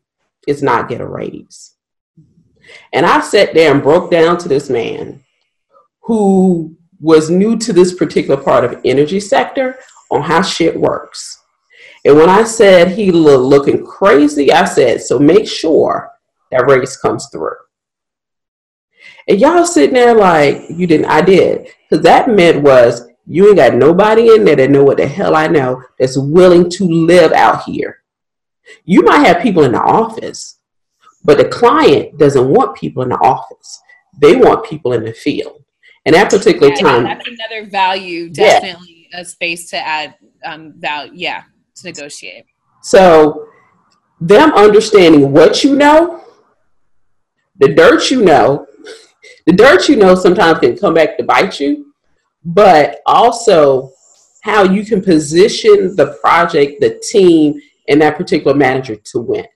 is 0.46 0.62
not 0.62 0.88
get 0.88 1.00
a 1.00 1.06
raise. 1.06 1.74
And 2.92 3.04
I 3.04 3.20
sat 3.20 3.52
there 3.52 3.72
and 3.72 3.82
broke 3.82 4.10
down 4.10 4.38
to 4.38 4.48
this 4.48 4.70
man 4.70 5.24
who 6.02 6.76
was 7.00 7.30
new 7.30 7.58
to 7.58 7.72
this 7.72 7.94
particular 7.94 8.42
part 8.42 8.64
of 8.64 8.80
energy 8.84 9.20
sector 9.20 9.78
on 10.10 10.22
how 10.22 10.42
shit 10.42 10.78
works 10.78 11.38
and 12.04 12.16
when 12.16 12.30
I 12.30 12.44
said 12.44 12.92
he 12.92 13.10
looked 13.10 13.44
looking 13.44 13.84
crazy, 13.84 14.52
I 14.52 14.64
said, 14.64 15.02
so 15.02 15.18
make 15.18 15.48
sure 15.48 16.10
that 16.50 16.66
race 16.66 16.96
comes 16.96 17.28
through. 17.30 17.56
And 19.28 19.38
y'all 19.38 19.66
sitting 19.66 19.94
there 19.94 20.14
like, 20.14 20.70
you 20.70 20.86
didn't, 20.86 21.06
I 21.06 21.20
did. 21.20 21.68
Because 21.88 22.02
that 22.04 22.30
meant 22.30 22.62
was, 22.62 23.06
you 23.26 23.48
ain't 23.48 23.56
got 23.56 23.74
nobody 23.74 24.34
in 24.34 24.44
there 24.44 24.56
that 24.56 24.70
know 24.70 24.84
what 24.84 24.96
the 24.96 25.06
hell 25.06 25.36
I 25.36 25.48
know 25.48 25.82
that's 25.98 26.16
willing 26.16 26.70
to 26.70 26.84
live 26.84 27.32
out 27.32 27.64
here. 27.64 28.02
You 28.84 29.02
might 29.02 29.26
have 29.26 29.42
people 29.42 29.64
in 29.64 29.72
the 29.72 29.82
office, 29.82 30.60
but 31.24 31.38
the 31.38 31.48
client 31.48 32.18
doesn't 32.18 32.48
want 32.48 32.76
people 32.76 33.02
in 33.02 33.10
the 33.10 33.18
office. 33.18 33.80
They 34.20 34.36
want 34.36 34.66
people 34.66 34.92
in 34.92 35.04
the 35.04 35.12
field. 35.12 35.64
And 36.06 36.14
that 36.14 36.30
particular 36.30 36.68
yeah, 36.68 36.80
time. 36.80 37.04
That's 37.04 37.28
another 37.28 37.68
value, 37.70 38.30
definitely 38.30 39.08
yeah. 39.12 39.20
a 39.20 39.24
space 39.24 39.68
to 39.70 39.76
add 39.76 40.14
um, 40.44 40.74
value. 40.78 41.12
Yeah 41.14 41.42
to 41.78 41.86
negotiate. 41.86 42.44
So, 42.82 43.48
them 44.20 44.52
understanding 44.52 45.32
what 45.32 45.64
you 45.64 45.76
know, 45.76 46.24
the 47.58 47.74
dirt 47.74 48.10
you 48.10 48.24
know, 48.24 48.66
the 49.46 49.52
dirt 49.52 49.88
you 49.88 49.96
know 49.96 50.14
sometimes 50.14 50.60
can 50.60 50.76
come 50.76 50.94
back 50.94 51.16
to 51.18 51.24
bite 51.24 51.60
you, 51.60 51.92
but 52.44 53.00
also 53.06 53.92
how 54.42 54.62
you 54.64 54.84
can 54.84 55.02
position 55.02 55.94
the 55.96 56.18
project, 56.20 56.80
the 56.80 57.00
team, 57.10 57.60
and 57.88 58.00
that 58.02 58.16
particular 58.16 58.56
manager 58.56 58.96
to 58.96 59.20
win. 59.20 59.46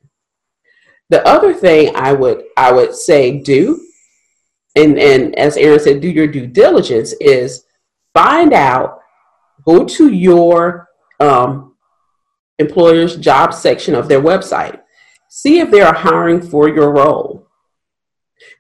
The 1.11 1.27
other 1.27 1.53
thing 1.53 1.95
I 1.95 2.13
would 2.13 2.45
I 2.57 2.73
would 2.73 2.95
say 2.95 3.41
do, 3.41 3.87
and, 4.75 4.99
and 4.99 5.39
as 5.39 5.57
Erin 5.57 5.81
said, 5.81 6.01
do 6.01 6.09
your 6.09 6.27
due 6.27 6.47
diligence 6.47 7.13
is 7.21 7.65
find 8.15 8.53
out, 8.53 9.01
go 9.67 9.85
to 9.85 10.13
your 10.13 10.89
um, 11.21 11.75
employer's 12.59 13.17
job 13.17 13.53
section 13.53 13.95
of 13.95 14.09
their 14.09 14.21
website. 14.21 14.81
See 15.29 15.59
if 15.59 15.71
they 15.71 15.81
are 15.81 15.95
hiring 15.95 16.41
for 16.41 16.69
your 16.69 16.91
role. 16.93 17.49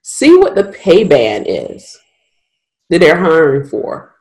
See 0.03 0.37
what 0.37 0.55
the 0.55 0.64
pay 0.64 1.05
band 1.05 1.47
is 1.49 1.99
that 2.91 3.01
they're 3.01 3.18
hiring 3.18 3.66
for. 3.66 4.14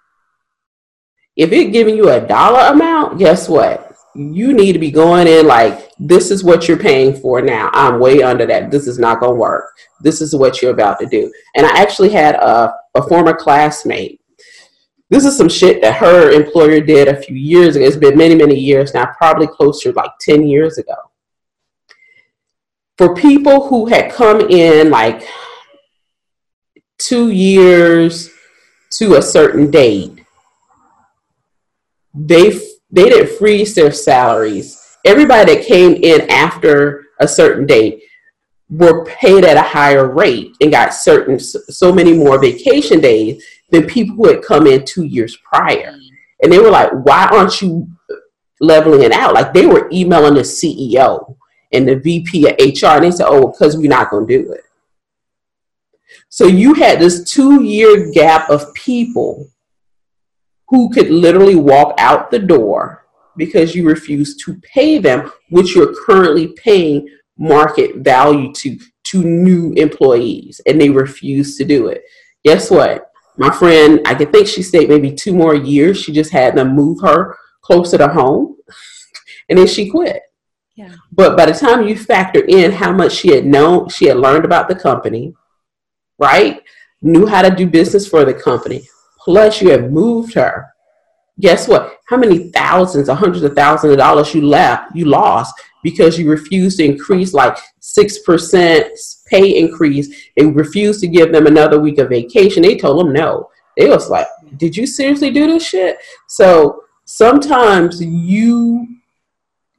If 1.36 1.52
it's 1.52 1.72
giving 1.72 1.95
you 1.95 2.10
a 2.10 2.26
dollar 2.26 2.74
amount, 2.74 3.20
guess 3.20 3.47
what? 3.47 3.91
You 4.14 4.53
need 4.53 4.74
to 4.74 4.80
be 4.80 4.91
going 4.91 5.28
in 5.28 5.47
like, 5.47 5.91
this 5.97 6.32
is 6.32 6.43
what 6.43 6.68
you're 6.68 6.78
paying 6.78 7.16
for 7.16 7.41
now. 7.41 7.70
I'm 7.74 7.99
way 7.99 8.22
under 8.22 8.45
that. 8.45 8.70
This 8.70 8.88
is 8.88 8.99
not 8.99 9.20
going 9.20 9.34
to 9.34 9.39
work. 9.39 9.72
This 10.01 10.22
is 10.22 10.36
what 10.36 10.62
you're 10.62 10.74
about 10.74 10.99
to 10.99 11.05
do. 11.05 11.32
And 11.55 11.66
I 11.66 11.80
actually 11.80 12.09
had 12.09 12.36
a, 12.36 12.74
a 12.95 13.07
former 13.07 13.34
classmate 13.34 14.22
this 15.12 15.26
is 15.26 15.36
some 15.36 15.49
shit 15.49 15.82
that 15.82 15.97
her 15.97 16.32
employer 16.32 16.80
did 16.80 17.09
a 17.09 17.22
few 17.22 17.36
years 17.36 17.76
ago. 17.76 17.86
It's 17.86 17.97
been 17.97 18.18
many, 18.18 18.34
many 18.34 18.57
years 18.57 18.93
now, 18.93 19.12
probably 19.18 19.45
closer 19.45 19.91
like 19.91 20.12
10 20.22 20.47
years 20.47 20.78
ago. 20.78 20.95
For 22.97 23.14
people 23.14 23.68
who 23.68 23.88
had 23.88 24.14
come 24.14 24.39
in 24.39 24.89
like 24.89 25.28
two 26.97 27.30
years 27.30 28.30
to 28.91 29.16
a 29.16 29.22
certain 29.22 29.70
date, 29.70 30.24
they 32.14 32.57
they 32.92 33.10
didn't 33.10 33.38
freeze 33.38 33.74
their 33.74 33.92
salaries. 33.92 34.98
Everybody 35.06 35.56
that 35.56 35.66
came 35.66 35.94
in 35.94 36.30
after 36.30 37.06
a 37.20 37.28
certain 37.28 37.66
date 37.66 38.04
were 38.70 39.06
paid 39.06 39.44
at 39.44 39.58
a 39.58 39.62
higher 39.62 40.08
rate 40.08 40.56
and 40.62 40.72
got 40.72 40.94
certain 40.94 41.39
so 41.39 41.92
many 41.92 42.14
more 42.14 42.39
vacation 42.39 43.00
days 43.00 43.44
than 43.70 43.86
people 43.86 44.16
who 44.16 44.28
had 44.28 44.44
come 44.44 44.68
in 44.68 44.86
two 44.86 45.04
years 45.04 45.38
prior. 45.38 45.98
And 46.42 46.52
they 46.52 46.60
were 46.60 46.70
like, 46.70 46.92
why 47.04 47.28
aren't 47.32 47.62
you 47.62 47.88
leveling 48.60 49.04
it 49.04 49.12
out? 49.12 49.34
Like 49.34 49.54
they 49.54 49.66
were 49.66 49.89
emailing 49.92 50.36
the 50.36 50.42
CEO 50.42 51.36
and 51.74 51.88
the 51.88 51.96
VP 51.96 52.48
of 52.48 52.56
HR, 52.58 52.98
and 52.98 53.06
they 53.06 53.12
said, 53.12 53.28
oh, 53.28 53.48
because 53.48 53.78
we're 53.78 53.89
not 53.89 54.10
going 54.10 54.28
to 54.28 54.38
do 54.38 54.52
it. 54.52 54.62
So 56.30 56.46
you 56.46 56.74
had 56.74 57.00
this 57.00 57.30
two 57.30 57.64
year 57.64 58.12
gap 58.12 58.50
of 58.50 58.74
people 58.74 59.50
who 60.72 60.89
could 60.89 61.11
literally 61.11 61.55
walk 61.55 61.93
out 61.99 62.32
the 62.32 62.39
door 62.39 63.05
because 63.36 63.76
you 63.76 63.86
refuse 63.86 64.38
to 64.38 64.59
pay 64.61 64.97
them, 64.97 65.30
which 65.49 65.76
you're 65.76 65.93
currently 66.05 66.47
paying 66.53 67.07
market 67.38 67.97
value 67.97 68.51
to 68.53 68.80
to 69.03 69.24
new 69.24 69.74
employees, 69.74 70.61
and 70.65 70.80
they 70.80 70.89
refuse 70.89 71.57
to 71.57 71.65
do 71.65 71.88
it. 71.88 72.03
Guess 72.45 72.72
what? 72.72 73.11
My 73.36 73.49
friend, 73.49 73.99
I 74.05 74.15
can 74.15 74.32
think 74.32 74.47
she 74.47 74.63
stayed 74.63 74.88
maybe 74.88 75.11
two 75.11 75.34
more 75.34 75.55
years. 75.55 75.99
She 75.99 76.13
just 76.13 76.32
had 76.32 76.55
them 76.55 76.74
move 76.74 77.01
her 77.01 77.36
closer 77.61 77.97
to 77.97 78.07
home, 78.07 78.55
and 79.49 79.59
then 79.59 79.67
she 79.67 79.89
quit. 79.89 80.22
Yeah. 80.76 80.95
But 81.11 81.36
by 81.36 81.47
the 81.47 81.53
time 81.53 81.86
you 81.86 81.97
factor 81.97 82.45
in 82.47 82.72
how 82.72 82.93
much 82.93 83.11
she 83.11 83.36
had 83.36 83.45
known, 83.45 83.89
she 83.89 84.05
had 84.05 84.17
learned 84.17 84.45
about 84.45 84.69
the 84.69 84.76
company, 84.76 85.34
right? 86.17 86.61
Knew 87.01 87.26
how 87.26 87.41
to 87.41 87.53
do 87.53 87.67
business 87.67 88.07
for 88.07 88.24
the 88.24 88.34
company. 88.34 88.88
Plus, 89.24 89.61
you 89.61 89.69
have 89.69 89.91
moved 89.91 90.34
her. 90.34 90.67
Guess 91.39 91.67
what? 91.67 91.97
How 92.07 92.17
many 92.17 92.49
thousands 92.49 93.09
or 93.09 93.15
hundreds 93.15 93.43
of 93.43 93.53
thousands 93.53 93.93
of 93.93 93.97
dollars 93.97 94.34
you 94.34 94.41
left, 94.41 94.95
you 94.95 95.05
lost 95.05 95.53
because 95.84 96.19
you 96.19 96.30
refused 96.30 96.78
to 96.78 96.86
increase 96.86 97.34
like 97.34 97.57
6% 97.82 98.89
pay 99.28 99.57
increase. 99.57 100.30
and 100.38 100.55
refused 100.55 100.99
to 101.01 101.07
give 101.07 101.32
them 101.32 101.47
another 101.47 101.80
week 101.80 101.97
of 101.97 102.09
vacation. 102.09 102.63
They 102.63 102.78
told 102.78 102.99
them 102.99 103.13
no. 103.13 103.49
They 103.78 103.89
was 103.89 104.09
like, 104.09 104.28
did 104.57 104.76
you 104.76 104.86
seriously 104.86 105.32
do 105.32 105.47
this 105.47 105.65
shit? 105.65 105.97
So 106.28 106.84
sometimes 107.05 108.01
you, 108.01 108.88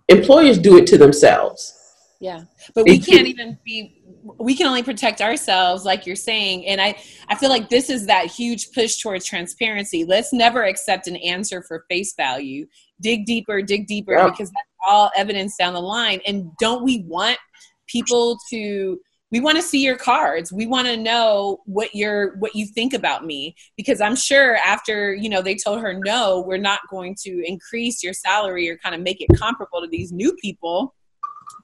employers 0.08 0.58
do 0.58 0.78
it 0.78 0.86
to 0.88 0.98
themselves. 0.98 1.78
Yeah. 2.20 2.44
But 2.74 2.84
we 2.84 2.98
can't 2.98 3.26
even 3.26 3.58
be 3.64 4.01
we 4.42 4.56
can 4.56 4.66
only 4.66 4.82
protect 4.82 5.20
ourselves 5.20 5.84
like 5.84 6.04
you're 6.04 6.16
saying 6.16 6.66
and 6.66 6.80
i 6.80 6.94
i 7.28 7.34
feel 7.34 7.48
like 7.48 7.68
this 7.68 7.88
is 7.88 8.06
that 8.06 8.26
huge 8.26 8.72
push 8.72 8.98
towards 8.98 9.24
transparency. 9.24 10.04
Let's 10.04 10.32
never 10.32 10.64
accept 10.64 11.06
an 11.06 11.16
answer 11.16 11.62
for 11.62 11.84
face 11.88 12.14
value. 12.14 12.66
Dig 13.00 13.24
deeper 13.24 13.62
dig 13.62 13.86
deeper 13.86 14.12
yeah. 14.12 14.28
because 14.28 14.50
that's 14.50 14.68
all 14.86 15.10
evidence 15.16 15.56
down 15.56 15.74
the 15.74 15.80
line. 15.80 16.20
And 16.26 16.50
don't 16.58 16.82
we 16.82 17.04
want 17.06 17.38
people 17.86 18.38
to 18.50 19.00
we 19.30 19.40
want 19.40 19.56
to 19.56 19.62
see 19.62 19.82
your 19.82 19.96
cards. 19.96 20.52
We 20.52 20.66
want 20.66 20.86
to 20.88 20.96
know 20.96 21.60
what 21.64 21.94
you're 21.94 22.36
what 22.36 22.54
you 22.54 22.66
think 22.66 22.92
about 22.92 23.24
me. 23.24 23.54
Because 23.76 24.00
i'm 24.00 24.16
sure 24.16 24.56
after 24.56 25.14
you 25.14 25.28
know 25.28 25.42
they 25.42 25.56
told 25.56 25.80
her 25.80 25.98
no 26.04 26.44
we're 26.46 26.58
not 26.58 26.80
going 26.90 27.16
to 27.22 27.42
increase 27.46 28.02
your 28.02 28.14
salary 28.14 28.68
or 28.68 28.76
kind 28.78 28.94
of 28.94 29.00
make 29.00 29.20
it 29.20 29.28
comparable 29.36 29.80
to 29.80 29.88
these 29.88 30.12
new 30.12 30.34
people 30.40 30.94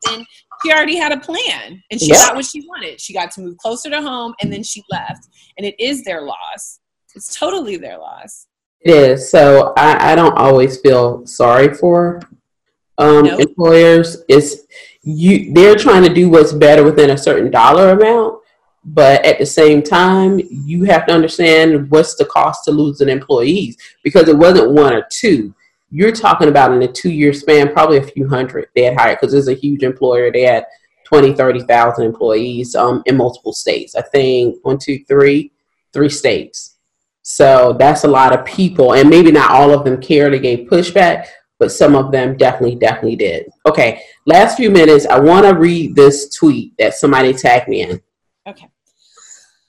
then 0.04 0.24
she 0.62 0.72
already 0.72 0.96
had 0.96 1.12
a 1.12 1.18
plan 1.18 1.82
and 1.90 2.00
she 2.00 2.10
got 2.10 2.34
what 2.34 2.44
she 2.44 2.60
wanted. 2.62 3.00
She 3.00 3.12
got 3.12 3.30
to 3.32 3.40
move 3.40 3.56
closer 3.58 3.90
to 3.90 4.02
home 4.02 4.34
and 4.40 4.52
then 4.52 4.62
she 4.62 4.82
left. 4.90 5.28
And 5.56 5.66
it 5.66 5.74
is 5.78 6.04
their 6.04 6.22
loss. 6.22 6.80
It's 7.14 7.36
totally 7.36 7.76
their 7.76 7.98
loss. 7.98 8.46
It 8.80 8.90
is. 8.90 9.30
So 9.30 9.72
i, 9.76 10.12
I 10.12 10.14
don't 10.14 10.36
always 10.36 10.80
feel 10.80 11.26
sorry 11.26 11.74
for 11.74 12.20
um, 12.98 13.24
nope. 13.24 13.40
employers. 13.40 14.24
It's 14.28 14.66
you 15.02 15.52
they're 15.52 15.76
trying 15.76 16.02
to 16.02 16.12
do 16.12 16.28
what's 16.28 16.52
better 16.52 16.82
within 16.84 17.10
a 17.10 17.18
certain 17.18 17.50
dollar 17.50 17.90
amount 17.90 18.40
but 18.84 19.24
at 19.24 19.38
the 19.38 19.46
same 19.46 19.82
time 19.82 20.40
you 20.50 20.84
have 20.84 21.06
to 21.06 21.12
understand 21.12 21.90
what's 21.90 22.14
the 22.16 22.24
cost 22.24 22.64
to 22.64 22.70
losing 22.70 23.08
employees 23.08 23.76
because 24.02 24.28
it 24.28 24.36
wasn't 24.36 24.70
one 24.70 24.92
or 24.92 25.06
two 25.10 25.54
you're 25.90 26.12
talking 26.12 26.48
about 26.48 26.72
in 26.72 26.82
a 26.82 26.88
two 26.88 27.10
year 27.10 27.32
span 27.32 27.72
probably 27.72 27.98
a 27.98 28.02
few 28.02 28.28
hundred 28.28 28.68
they 28.74 28.84
had 28.84 28.96
hired 28.96 29.18
because 29.20 29.34
it's 29.34 29.48
a 29.48 29.54
huge 29.54 29.82
employer 29.82 30.30
they 30.30 30.42
had 30.42 30.66
20, 31.08 31.32
30,000 31.32 32.04
employees 32.04 32.74
um, 32.74 33.02
in 33.06 33.16
multiple 33.16 33.54
states. 33.54 33.96
I 33.96 34.02
think 34.02 34.56
one, 34.62 34.78
two, 34.78 35.02
three, 35.08 35.52
three 35.94 36.10
states. 36.10 36.76
So 37.22 37.74
that's 37.78 38.04
a 38.04 38.08
lot 38.08 38.38
of 38.38 38.44
people, 38.44 38.94
and 38.94 39.08
maybe 39.08 39.32
not 39.32 39.50
all 39.50 39.70
of 39.70 39.84
them 39.84 40.00
cared 40.00 40.34
or 40.34 40.38
gave 40.38 40.68
pushback, 40.68 41.26
but 41.58 41.72
some 41.72 41.96
of 41.96 42.12
them 42.12 42.36
definitely, 42.36 42.76
definitely 42.76 43.16
did. 43.16 43.46
Okay, 43.66 44.02
last 44.26 44.56
few 44.56 44.70
minutes, 44.70 45.06
I 45.06 45.18
want 45.18 45.46
to 45.46 45.54
read 45.54 45.96
this 45.96 46.34
tweet 46.34 46.74
that 46.78 46.94
somebody 46.94 47.32
tagged 47.32 47.68
me 47.68 47.82
in. 47.82 48.00
Okay. 48.46 48.68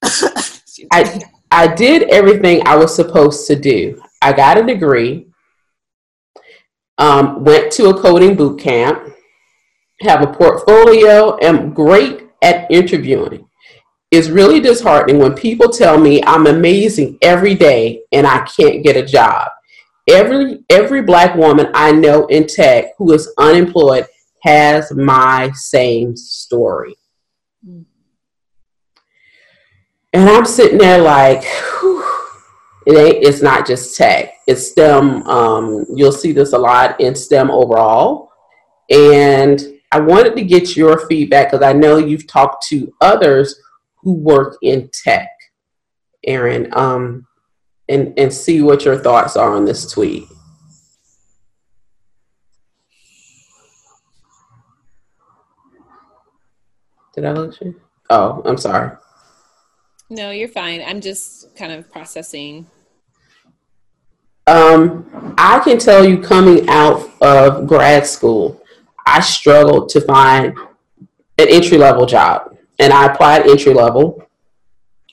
I 0.91 1.21
I 1.51 1.73
did 1.73 2.03
everything 2.09 2.65
I 2.65 2.75
was 2.75 2.95
supposed 2.95 3.47
to 3.47 3.55
do. 3.55 4.01
I 4.21 4.33
got 4.33 4.57
a 4.57 4.63
degree, 4.63 5.28
um, 6.99 7.43
went 7.43 7.71
to 7.73 7.89
a 7.89 7.99
coding 7.99 8.35
boot 8.35 8.59
camp, 8.59 9.13
have 10.01 10.21
a 10.21 10.31
portfolio, 10.31 11.37
am 11.41 11.73
great 11.73 12.29
at 12.41 12.69
interviewing. 12.69 13.47
It's 14.11 14.29
really 14.29 14.59
disheartening 14.59 15.19
when 15.19 15.33
people 15.33 15.69
tell 15.69 15.97
me 15.99 16.21
I'm 16.23 16.47
amazing 16.47 17.17
every 17.21 17.55
day 17.55 18.01
and 18.11 18.27
I 18.27 18.39
can't 18.45 18.83
get 18.83 18.97
a 18.97 19.05
job. 19.05 19.49
Every 20.09 20.59
every 20.69 21.03
black 21.03 21.35
woman 21.35 21.69
I 21.73 21.91
know 21.91 22.25
in 22.27 22.47
tech 22.47 22.93
who 22.97 23.13
is 23.13 23.31
unemployed 23.37 24.07
has 24.41 24.91
my 24.91 25.51
same 25.53 26.15
story. 26.15 26.95
Mm. 27.67 27.85
And 30.13 30.27
I'm 30.27 30.45
sitting 30.45 30.79
there 30.79 31.01
like, 31.01 31.43
whew, 31.43 31.98
it 32.89 32.97
ain't 32.97 33.23
it's 33.23 33.43
not 33.43 33.67
just 33.67 33.95
tech. 33.95 34.33
It's 34.47 34.71
stem 34.71 35.21
um, 35.27 35.85
you'll 35.93 36.11
see 36.11 36.31
this 36.31 36.53
a 36.53 36.57
lot 36.57 36.99
in 36.99 37.13
stem 37.13 37.51
overall. 37.51 38.31
And 38.89 39.61
i 39.91 39.99
wanted 39.99 40.35
to 40.35 40.43
get 40.43 40.75
your 40.75 41.07
feedback 41.07 41.51
because 41.51 41.65
i 41.65 41.73
know 41.73 41.97
you've 41.97 42.27
talked 42.27 42.65
to 42.67 42.93
others 43.01 43.59
who 43.97 44.13
work 44.13 44.55
in 44.61 44.89
tech 44.91 45.29
Erin 46.25 46.69
um, 46.73 47.27
and 47.87 48.17
and 48.17 48.33
see 48.33 48.61
what 48.63 48.85
your 48.85 48.97
thoughts 48.97 49.35
are 49.37 49.55
on 49.55 49.65
this 49.65 49.91
tweet. 49.91 50.23
Did 57.13 57.25
i 57.25 57.31
lose 57.33 57.59
you? 57.61 57.79
Oh 58.09 58.41
i'm 58.45 58.57
sorry. 58.57 58.97
No 60.09 60.31
you're 60.31 60.47
fine. 60.47 60.81
I'm 60.85 61.01
just 61.01 61.55
kind 61.55 61.71
of 61.71 61.91
processing 61.91 62.65
um, 64.49 65.35
I 65.37 65.59
can 65.59 65.77
tell 65.77 66.03
you 66.03 66.21
coming 66.21 66.67
out 66.69 67.09
of 67.21 67.67
grad 67.67 68.07
school, 68.07 68.61
I 69.05 69.19
struggled 69.19 69.89
to 69.89 70.01
find 70.01 70.57
an 71.37 71.47
entry 71.47 71.77
level 71.77 72.05
job. 72.05 72.57
And 72.79 72.91
I 72.91 73.05
applied 73.05 73.47
entry 73.47 73.73
level, 73.73 74.23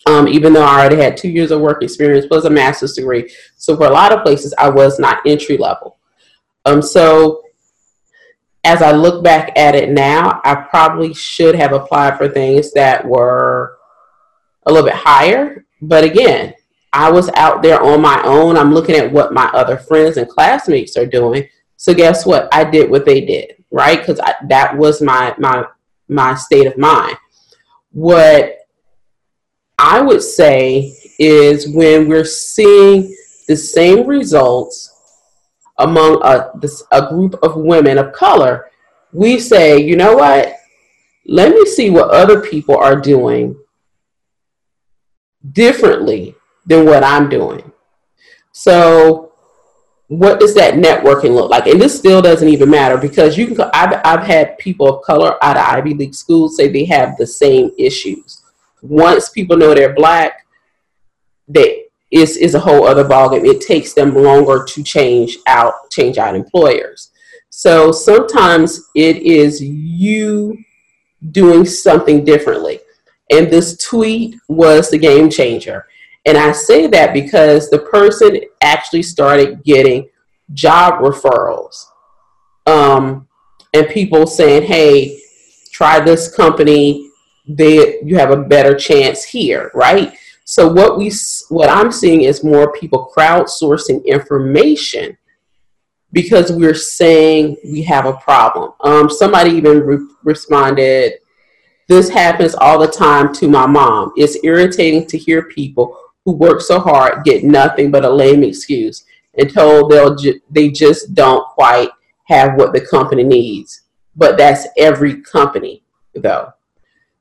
um, 0.07 0.27
even 0.29 0.53
though 0.53 0.65
I 0.65 0.81
already 0.81 0.97
had 0.97 1.17
two 1.17 1.29
years 1.29 1.51
of 1.51 1.61
work 1.61 1.83
experience 1.83 2.27
plus 2.27 2.45
a 2.45 2.51
master's 2.51 2.95
degree. 2.95 3.31
So 3.57 3.77
for 3.77 3.87
a 3.87 3.91
lot 3.91 4.13
of 4.13 4.25
places, 4.25 4.55
I 4.57 4.71
was 4.71 4.99
not 4.99 5.27
entry 5.27 5.57
level. 5.59 5.99
Um, 6.65 6.81
so 6.81 7.43
as 8.65 8.83
I 8.83 8.93
look 8.93 9.23
back 9.23 9.57
at 9.59 9.75
it 9.75 9.91
now, 9.91 10.41
I 10.45 10.55
probably 10.55 11.13
should 11.13 11.55
have 11.57 11.73
applied 11.73 12.17
for 12.17 12.29
things 12.29 12.73
that 12.73 13.05
were 13.05 13.77
a 14.65 14.73
little 14.73 14.89
bit 14.89 14.97
higher. 14.97 15.65
But 15.83 16.05
again, 16.05 16.55
I 16.93 17.11
was 17.11 17.29
out 17.35 17.63
there 17.63 17.83
on 17.83 18.01
my 18.01 18.23
own. 18.25 18.57
I'm 18.57 18.73
looking 18.73 18.97
at 18.97 19.13
what 19.13 19.33
my 19.33 19.47
other 19.47 19.77
friends 19.77 20.17
and 20.17 20.29
classmates 20.29 20.97
are 20.97 21.07
doing. 21.07 21.49
So 21.77 21.93
guess 21.93 22.25
what? 22.25 22.49
I 22.53 22.65
did 22.65 22.91
what 22.91 23.05
they 23.05 23.21
did, 23.21 23.63
right? 23.71 23.99
Because 23.99 24.21
that 24.49 24.77
was 24.77 25.03
my 25.03 25.35
my 25.39 25.65
my 26.09 26.35
state 26.35 26.67
of 26.67 26.79
mind. 26.79 27.17
What 27.93 28.57
I 29.79 30.01
would 30.01 30.23
say 30.23 30.95
is 31.19 31.69
when 31.69 32.09
we're 32.09 32.25
seeing 32.25 33.15
the 33.47 33.57
same 33.57 34.07
results 34.07 34.93
among 35.79 36.21
a, 36.23 36.51
this, 36.61 36.83
a 36.93 37.09
group 37.09 37.35
of 37.43 37.57
women 37.57 37.99
of 37.99 38.13
color, 38.13 38.71
we 39.13 39.39
say, 39.39 39.79
you 39.79 39.97
know 39.97 40.17
what? 40.17 40.55
Let 41.27 41.51
me 41.51 41.67
see 41.67 41.91
what 41.91 42.11
other 42.11 42.41
people 42.41 42.77
are 42.77 43.01
doing 43.01 43.57
differently 45.53 46.36
than 46.67 46.85
what 46.85 47.05
I'm 47.05 47.29
doing. 47.29 47.73
So, 48.53 49.33
what 50.09 50.39
does 50.39 50.55
that 50.55 50.75
networking 50.75 51.35
look 51.35 51.51
like? 51.51 51.67
And 51.67 51.81
this 51.81 51.97
still 51.99 52.23
doesn't 52.23 52.49
even 52.49 52.71
matter 52.71 52.97
because 52.97 53.37
you 53.37 53.49
can. 53.49 53.71
I've, 53.73 54.01
I've 54.05 54.27
had 54.27 54.59
people 54.59 54.87
of 54.89 55.03
color 55.03 55.43
out 55.43 55.57
of 55.57 55.65
Ivy 55.65 55.95
League 55.95 56.15
schools 56.15 56.57
say 56.57 56.69
they 56.69 56.85
have 56.85 57.17
the 57.17 57.27
same 57.27 57.71
issues. 57.79 58.43
Once 58.83 59.31
people 59.31 59.57
know 59.57 59.75
they're 59.75 59.95
black, 59.95 60.47
they 61.49 61.87
is 62.13 62.37
is 62.37 62.55
a 62.55 62.61
whole 62.61 62.87
other 62.87 63.05
ballgame. 63.05 63.45
It 63.45 63.61
takes 63.61 63.93
them 63.95 64.15
longer 64.15 64.65
to 64.65 64.83
change 64.83 65.39
out 65.47 65.75
change 65.91 66.19
out 66.19 66.37
employers. 66.37 67.11
So 67.51 67.91
sometimes 67.91 68.89
it 68.95 69.17
is 69.19 69.63
you 69.63 70.57
doing 71.31 71.65
something 71.65 72.25
differently. 72.25 72.81
And 73.31 73.51
this 73.51 73.77
tweet 73.79 74.37
was 74.49 74.91
the 74.91 74.99
game 74.99 75.31
changer. 75.31 75.87
And 76.27 76.37
I 76.37 76.51
say 76.51 76.89
that 76.89 77.15
because 77.15 77.71
the 77.71 77.79
person 77.79 78.41
actually 78.61 79.05
started 79.05 79.63
getting 79.63 80.09
job 80.53 81.01
referrals 81.01 81.87
um, 82.67 83.29
and 83.73 83.89
people 83.89 84.27
saying, 84.27 84.65
hey, 84.65 85.21
try 85.71 86.01
this 86.01 86.35
company, 86.35 87.11
they, 87.49 88.01
you 88.03 88.17
have 88.17 88.33
a 88.33 88.37
better 88.37 88.75
chance 88.75 89.23
here, 89.23 89.71
right? 89.73 90.17
So 90.45 90.73
what 90.73 90.99
we 90.99 91.13
what 91.49 91.69
I'm 91.69 91.91
seeing 91.91 92.23
is 92.23 92.45
more 92.45 92.73
people 92.73 93.11
crowdsourcing 93.17 94.05
information 94.05 95.17
because 96.13 96.53
we're 96.53 96.75
saying 96.75 97.57
we 97.65 97.83
have 97.83 98.07
a 98.07 98.13
problem. 98.15 98.73
Um, 98.81 99.11
somebody 99.11 99.51
even 99.51 99.81
re- 99.81 100.07
responded, 100.23 101.15
"This 101.89 102.09
happens 102.09 102.55
all 102.55 102.79
the 102.79 102.87
time 102.87 103.35
to 103.35 103.49
my 103.49 103.67
mom. 103.67 104.13
It's 104.17 104.39
irritating 104.45 105.07
to 105.09 105.19
hear 105.19 105.43
people 105.43 105.99
who 106.27 106.33
work 106.33 106.61
so 106.61 106.79
hard 106.79 107.25
get 107.25 107.45
nothing 107.45 107.91
but 107.91 108.05
a 108.05 108.11
lame 108.11 108.43
excuse 108.43 109.05
and 109.39 109.53
told 109.53 109.91
they'll 109.91 110.17
ju- 110.17 110.41
they 110.51 110.69
just 110.69 111.15
don't 111.15 111.47
quite 111.49 111.89
have 112.25 112.57
what 112.57 112.73
the 112.73 112.81
company 112.81 113.23
needs. 113.23 113.83
But 114.17 114.37
that's 114.37 114.67
every 114.77 115.23
company 115.23 115.85
though. 116.15 116.53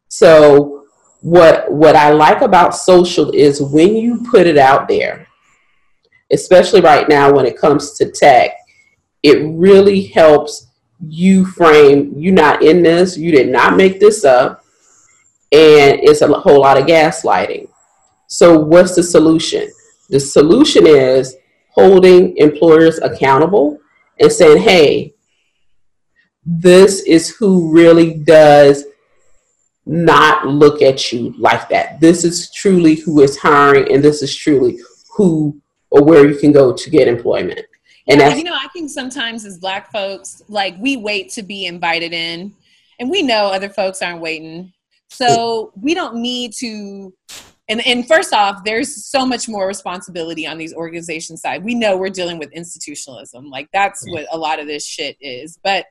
So 0.07 0.85
what 1.21 1.71
what 1.71 1.95
I 1.95 2.11
like 2.11 2.41
about 2.41 2.75
social 2.75 3.31
is 3.31 3.61
when 3.61 3.95
you 3.95 4.23
put 4.29 4.47
it 4.47 4.57
out 4.57 4.87
there, 4.87 5.27
especially 6.31 6.81
right 6.81 7.07
now 7.07 7.31
when 7.31 7.45
it 7.45 7.57
comes 7.57 7.93
to 7.93 8.11
tech, 8.11 8.51
it 9.21 9.37
really 9.53 10.03
helps 10.07 10.67
you 11.07 11.45
frame 11.45 12.13
you're 12.15 12.33
not 12.33 12.63
in 12.63 12.81
this, 12.81 13.17
you 13.17 13.31
did 13.31 13.49
not 13.49 13.75
make 13.77 13.99
this 13.99 14.23
up, 14.23 14.63
and 15.51 15.99
it's 16.01 16.21
a 16.21 16.27
whole 16.27 16.61
lot 16.61 16.77
of 16.77 16.87
gaslighting. 16.87 17.67
So, 18.27 18.59
what's 18.59 18.95
the 18.95 19.03
solution? 19.03 19.71
The 20.09 20.19
solution 20.19 20.87
is 20.87 21.35
holding 21.69 22.35
employers 22.37 22.99
accountable 22.99 23.79
and 24.19 24.31
saying, 24.31 24.61
hey, 24.61 25.13
this 26.45 27.01
is 27.01 27.29
who 27.29 27.71
really 27.71 28.13
does 28.13 28.85
not 29.85 30.47
look 30.47 30.81
at 30.81 31.11
you 31.11 31.33
like 31.37 31.69
that. 31.69 31.99
This 31.99 32.23
is 32.23 32.51
truly 32.51 32.95
who 32.95 33.21
is 33.21 33.37
hiring, 33.37 33.91
and 33.91 34.03
this 34.03 34.21
is 34.21 34.35
truly 34.35 34.79
who 35.15 35.59
or 35.91 36.03
where 36.03 36.27
you 36.27 36.37
can 36.37 36.51
go 36.51 36.73
to 36.73 36.89
get 36.89 37.07
employment. 37.07 37.61
And 38.07 38.19
yeah, 38.19 38.35
you 38.35 38.43
know, 38.43 38.55
I 38.55 38.67
think 38.69 38.89
sometimes 38.89 39.45
as 39.45 39.57
Black 39.57 39.91
folks, 39.91 40.43
like 40.47 40.75
we 40.79 40.97
wait 40.97 41.31
to 41.31 41.43
be 41.43 41.65
invited 41.65 42.13
in, 42.13 42.53
and 42.99 43.09
we 43.09 43.21
know 43.21 43.47
other 43.47 43.69
folks 43.69 44.01
aren't 44.01 44.21
waiting. 44.21 44.71
So 45.09 45.71
we 45.79 45.93
don't 45.93 46.15
need 46.15 46.53
to 46.53 47.13
and 47.67 47.85
and 47.87 48.07
first 48.07 48.33
off 48.33 48.63
there's 48.63 49.05
so 49.05 49.25
much 49.25 49.49
more 49.49 49.67
responsibility 49.67 50.45
on 50.45 50.57
these 50.57 50.73
organizations 50.73 51.41
side. 51.41 51.63
We 51.63 51.75
know 51.75 51.97
we're 51.97 52.09
dealing 52.09 52.37
with 52.37 52.51
institutionalism. 52.51 53.49
Like 53.49 53.69
that's 53.73 54.05
what 54.09 54.27
a 54.31 54.37
lot 54.37 54.59
of 54.59 54.67
this 54.67 54.85
shit 54.85 55.17
is. 55.19 55.57
But 55.63 55.85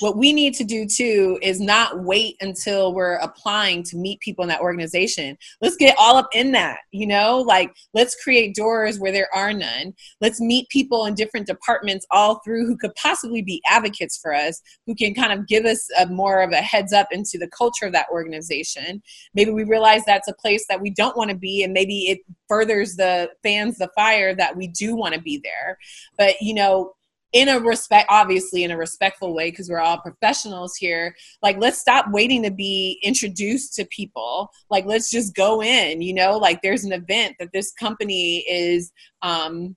what 0.00 0.16
we 0.16 0.32
need 0.32 0.54
to 0.54 0.64
do 0.64 0.86
too 0.86 1.38
is 1.40 1.60
not 1.60 2.00
wait 2.00 2.36
until 2.40 2.92
we're 2.92 3.16
applying 3.16 3.82
to 3.84 3.96
meet 3.96 4.20
people 4.20 4.42
in 4.42 4.48
that 4.48 4.60
organization. 4.60 5.38
Let's 5.60 5.76
get 5.76 5.94
all 5.98 6.16
up 6.16 6.28
in 6.34 6.52
that, 6.52 6.80
you 6.90 7.06
know, 7.06 7.38
like 7.38 7.72
let's 7.92 8.20
create 8.22 8.54
doors 8.54 8.98
where 8.98 9.12
there 9.12 9.28
are 9.34 9.52
none. 9.52 9.94
Let's 10.20 10.40
meet 10.40 10.68
people 10.68 11.06
in 11.06 11.14
different 11.14 11.46
departments 11.46 12.06
all 12.10 12.40
through 12.44 12.66
who 12.66 12.76
could 12.76 12.94
possibly 12.96 13.42
be 13.42 13.62
advocates 13.68 14.18
for 14.18 14.34
us, 14.34 14.60
who 14.86 14.94
can 14.94 15.14
kind 15.14 15.32
of 15.32 15.46
give 15.46 15.64
us 15.64 15.88
a 15.98 16.06
more 16.06 16.42
of 16.42 16.50
a 16.50 16.56
heads 16.56 16.92
up 16.92 17.08
into 17.12 17.38
the 17.38 17.48
culture 17.48 17.86
of 17.86 17.92
that 17.92 18.08
organization. 18.10 19.02
Maybe 19.34 19.52
we 19.52 19.64
realize 19.64 20.04
that's 20.04 20.28
a 20.28 20.34
place 20.34 20.66
that 20.68 20.80
we 20.80 20.90
don't 20.90 21.16
want 21.16 21.30
to 21.30 21.36
be, 21.36 21.62
and 21.62 21.72
maybe 21.72 22.10
it 22.10 22.20
furthers 22.48 22.96
the 22.96 23.30
fans 23.42 23.78
the 23.78 23.90
fire 23.94 24.34
that 24.34 24.56
we 24.56 24.66
do 24.68 24.96
want 24.96 25.14
to 25.14 25.20
be 25.20 25.40
there. 25.42 25.78
But, 26.18 26.40
you 26.40 26.54
know, 26.54 26.94
in 27.34 27.48
a 27.48 27.58
respect 27.58 28.06
obviously 28.08 28.64
in 28.64 28.70
a 28.70 28.76
respectful 28.76 29.34
way 29.34 29.50
because 29.50 29.68
we're 29.68 29.80
all 29.80 29.98
professionals 29.98 30.76
here 30.76 31.14
like 31.42 31.58
let's 31.58 31.78
stop 31.78 32.06
waiting 32.10 32.42
to 32.42 32.50
be 32.50 32.98
introduced 33.02 33.74
to 33.74 33.84
people. 33.86 34.50
Like 34.70 34.86
let's 34.86 35.10
just 35.10 35.34
go 35.34 35.62
in 35.62 36.00
you 36.00 36.14
know? 36.14 36.38
Like 36.38 36.62
there's 36.62 36.84
an 36.84 36.92
event 36.92 37.36
that 37.38 37.52
this 37.52 37.72
company 37.72 38.38
is 38.48 38.92
um 39.22 39.76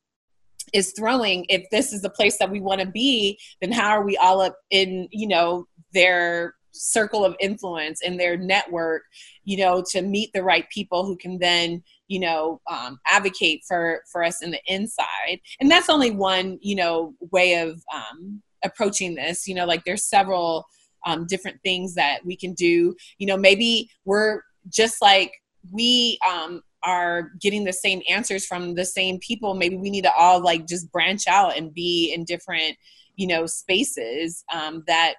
is 0.74 0.94
throwing. 0.98 1.46
If 1.50 1.70
this 1.72 1.94
is 1.94 2.02
the 2.02 2.10
place 2.10 2.38
that 2.38 2.52
we 2.52 2.62
want 2.62 2.82
to 2.82 2.88
be 2.88 3.40
then 3.62 3.72
how 3.72 3.90
are 3.90 4.04
we 4.04 4.18
all 4.18 4.42
up 4.42 4.56
in 4.70 5.08
you 5.12 5.28
know 5.28 5.68
their 5.94 6.56
circle 6.78 7.26
of 7.26 7.36
influence 7.40 8.02
in 8.02 8.18
their 8.18 8.38
network 8.38 9.04
you 9.44 9.58
know 9.58 9.84
to 9.90 10.02
meet 10.02 10.32
the 10.34 10.44
right 10.44 10.70
people 10.70 11.06
who 11.06 11.16
can 11.16 11.40
then 11.40 11.82
you 12.08 12.20
know 12.20 12.62
um, 12.70 13.00
advocate 13.08 13.62
for 13.68 14.04
for 14.12 14.24
us 14.24 14.42
in 14.42 14.52
the 14.52 14.62
inside. 14.68 15.40
And 15.60 15.70
that's 15.70 15.90
only 15.90 16.12
one 16.12 16.60
you 16.62 16.76
know 16.76 17.14
way 17.32 17.56
of 17.56 17.82
um, 17.94 18.42
approaching 18.64 19.16
this. 19.16 19.48
You 19.48 19.56
know 19.56 19.66
like 19.66 19.84
there's 19.86 20.06
several 20.06 20.66
um, 21.06 21.26
different 21.28 21.62
things 21.64 21.96
that 21.96 22.20
we 22.26 22.36
can 22.36 22.54
do. 22.54 22.96
You 23.18 23.28
know 23.28 23.38
maybe 23.38 23.90
we're 24.06 24.42
just 24.70 25.02
like 25.02 25.32
we 25.72 26.18
um, 26.30 26.62
are 26.84 27.32
getting 27.42 27.64
the 27.64 27.74
same 27.74 28.02
answers 28.10 28.46
from 28.46 28.76
the 28.76 28.86
same 28.86 29.20
people. 29.20 29.54
Maybe 29.54 29.78
we 29.78 29.90
need 29.90 30.04
to 30.04 30.14
all 30.14 30.42
like 30.42 30.68
just 30.68 30.92
branch 30.92 31.28
out 31.28 31.58
and 31.58 31.74
be 31.74 32.14
in 32.14 32.26
different 32.26 32.78
you 33.16 33.28
know 33.28 33.46
spaces 33.46 34.44
um, 34.54 34.84
that 34.88 35.16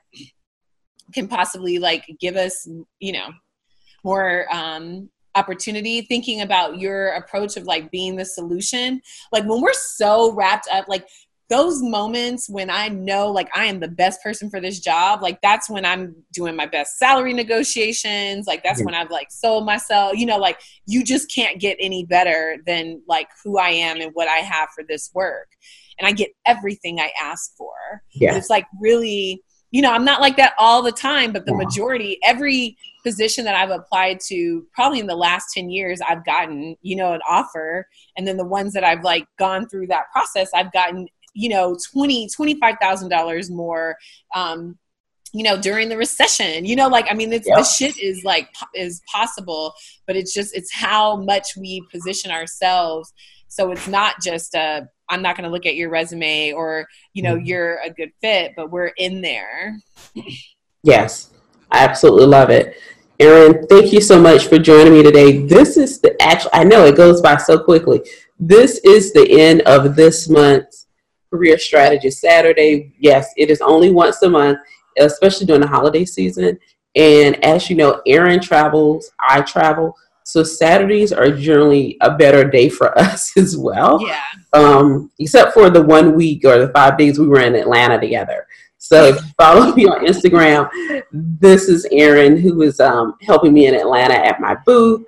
can 1.15 1.29
possibly 1.29 1.79
like 1.79 2.05
give 2.21 2.37
us 2.37 2.69
you 3.01 3.13
know 3.13 3.29
more 4.05 4.47
um, 4.53 5.09
opportunity 5.35 6.03
thinking 6.03 6.41
about 6.41 6.79
your 6.79 7.09
approach 7.09 7.57
of 7.57 7.65
like 7.65 7.91
being 7.91 8.17
the 8.17 8.25
solution 8.25 9.01
like 9.33 9.45
when 9.45 9.61
we're 9.61 9.73
so 9.73 10.33
wrapped 10.33 10.69
up 10.73 10.87
like 10.89 11.07
those 11.49 11.83
moments 11.83 12.49
when 12.49 12.69
I 12.69 12.89
know 12.89 13.31
like 13.31 13.49
I 13.55 13.67
am 13.67 13.81
the 13.81 13.89
best 13.89 14.23
person 14.23 14.51
for 14.51 14.61
this 14.61 14.81
job, 14.81 15.23
like 15.23 15.41
that's 15.41 15.71
when 15.71 15.85
I'm 15.85 16.15
doing 16.33 16.55
my 16.55 16.67
best 16.67 16.99
salary 16.99 17.33
negotiations. 17.33 18.47
Like 18.47 18.63
that's 18.63 18.85
when 18.85 18.95
I've 18.95 19.11
like 19.11 19.31
sold 19.31 19.65
myself, 19.65 20.17
you 20.17 20.27
know, 20.27 20.37
like 20.37 20.61
you 20.87 21.03
just 21.03 21.33
can't 21.35 21.59
get 21.59 21.79
any 21.81 22.05
better 22.05 22.59
than 22.67 23.03
like 23.09 23.29
who 23.43 23.59
I 23.59 23.71
am 23.71 24.01
and 24.01 24.11
what 24.13 24.29
I 24.29 24.39
have 24.39 24.69
for 24.75 24.85
this 24.87 25.11
work. 25.15 25.49
And 25.99 26.07
I 26.07 26.13
get 26.13 26.31
everything 26.47 27.01
I 27.01 27.11
ask 27.21 27.57
for. 27.57 27.73
Yeah. 28.13 28.37
It's 28.37 28.51
like 28.51 28.67
really 28.81 29.43
you 29.71 29.83
know, 29.83 29.93
I'm 29.93 30.05
not 30.05 30.21
like 30.21 30.37
that 30.37 30.55
all 30.59 30.83
the 30.83 30.93
time, 30.93 31.33
but 31.33 31.45
the 31.45 31.55
majority, 31.55 32.19
every 32.25 32.77
position 33.05 33.45
that 33.45 33.55
I've 33.55 33.71
applied 33.71 34.19
to, 34.29 34.67
probably 34.73 34.99
in 34.99 35.07
the 35.07 35.17
last 35.17 35.53
10 35.53 35.69
years, 35.69 36.01
I've 36.07 36.25
gotten, 36.25 36.77
you 36.81 36.97
know, 36.97 37.13
an 37.13 37.21
offer. 37.29 37.87
And 38.17 38.27
then 38.27 38.39
the 38.39 38.47
ones 38.47 38.73
that 38.73 38.85
I've 38.85 39.05
like 39.05 39.27
gone 39.39 39.69
through 39.69 39.89
that 39.89 40.11
process, 40.11 40.51
I've 40.55 40.73
gotten, 40.73 41.07
you 41.35 41.51
know, 41.51 41.77
20, 41.93 42.29
$25,000 42.29 43.51
more, 43.51 43.97
um, 44.35 44.79
you 45.35 45.43
know, 45.43 45.61
during 45.61 45.91
the 45.91 45.99
recession, 45.99 46.65
you 46.65 46.75
know, 46.75 46.89
like, 46.89 47.07
I 47.11 47.15
mean, 47.15 47.31
it's, 47.33 47.47
yep. 47.47 47.59
the 47.59 47.65
shit 47.65 47.99
is 47.99 48.25
like, 48.25 48.49
is 48.75 49.03
possible, 49.13 49.75
but 50.07 50.17
it's 50.17 50.33
just, 50.33 50.57
it's 50.57 50.73
how 50.73 51.17
much 51.17 51.57
we 51.59 51.83
position 51.93 52.31
ourselves. 52.31 53.13
So 53.49 53.71
it's 53.71 53.87
not 53.87 54.23
just 54.23 54.55
a, 54.55 54.89
I'm 55.11 55.23
not 55.23 55.37
going 55.37 55.45
to 55.45 55.51
look 55.51 55.67
at 55.67 55.75
your 55.75 55.91
resume 55.91 56.53
or, 56.53 56.87
you 57.15 57.23
know, 57.23 57.37
mm-hmm. 57.37 57.47
you're 57.47 57.79
a 57.83 57.91
good 57.91 58.13
fit, 58.21 58.53
but 58.57 58.71
we're 58.71 58.93
in 58.99 59.21
there. 59.21 59.77
Yes, 60.83 61.31
I 61.71 61.85
absolutely 61.85 62.27
love 62.27 62.51
it. 62.51 62.77
Erin, 63.21 63.67
thank 63.67 63.93
you 63.93 64.01
so 64.01 64.21
much 64.21 64.47
for 64.47 64.59
joining 64.59 64.93
me 64.93 65.03
today. 65.03 65.45
This 65.47 65.77
is 65.77 66.01
the 66.01 66.21
actual, 66.23 66.51
I 66.53 66.65
know 66.65 66.85
it 66.85 66.97
goes 66.97 67.21
by 67.21 67.37
so 67.37 67.59
quickly. 67.59 68.01
This 68.39 68.79
is 68.85 69.13
the 69.13 69.29
end 69.41 69.63
of 69.63 69.97
this 69.97 70.29
month's 70.29 70.87
Career 71.31 71.59
Strategy 71.59 72.11
Saturday. 72.11 72.95
Yes, 72.99 73.33
it 73.37 73.51
is 73.51 73.61
only 73.61 73.91
once 73.91 74.23
a 74.23 74.31
month, 74.31 74.59
especially 74.99 75.47
during 75.47 75.63
the 75.63 75.67
holiday 75.67 76.05
season. 76.05 76.59
And 76.95 77.45
as 77.45 77.69
you 77.69 77.77
know, 77.77 78.01
Erin 78.07 78.41
travels, 78.41 79.11
I 79.29 79.43
travel. 79.43 79.95
So 80.29 80.43
Saturdays 80.43 81.11
are 81.11 81.31
generally 81.31 81.97
a 82.03 82.15
better 82.15 82.45
day 82.45 82.69
for 82.69 82.97
us 82.99 83.35
as 83.39 83.57
well. 83.57 83.99
Yeah. 84.07 84.21
Um, 84.53 85.11
except 85.19 85.55
for 85.55 85.71
the 85.71 85.81
one 85.81 86.15
week 86.15 86.45
or 86.45 86.59
the 86.59 86.69
five 86.69 86.99
days 86.99 87.19
we 87.19 87.27
were 87.27 87.41
in 87.41 87.55
Atlanta 87.55 87.99
together. 87.99 88.47
So 88.77 89.07
if 89.07 89.17
you 89.17 89.29
follow 89.41 89.75
me 89.75 89.87
on 89.87 90.05
Instagram, 90.05 90.69
this 91.13 91.71
is 91.71 91.87
Erin 91.93 92.37
who 92.37 92.61
is 92.61 92.79
um, 92.79 93.15
helping 93.23 93.55
me 93.55 93.69
in 93.69 93.75
Atlanta 93.75 94.17
at 94.17 94.39
my 94.39 94.55
booth 94.67 95.03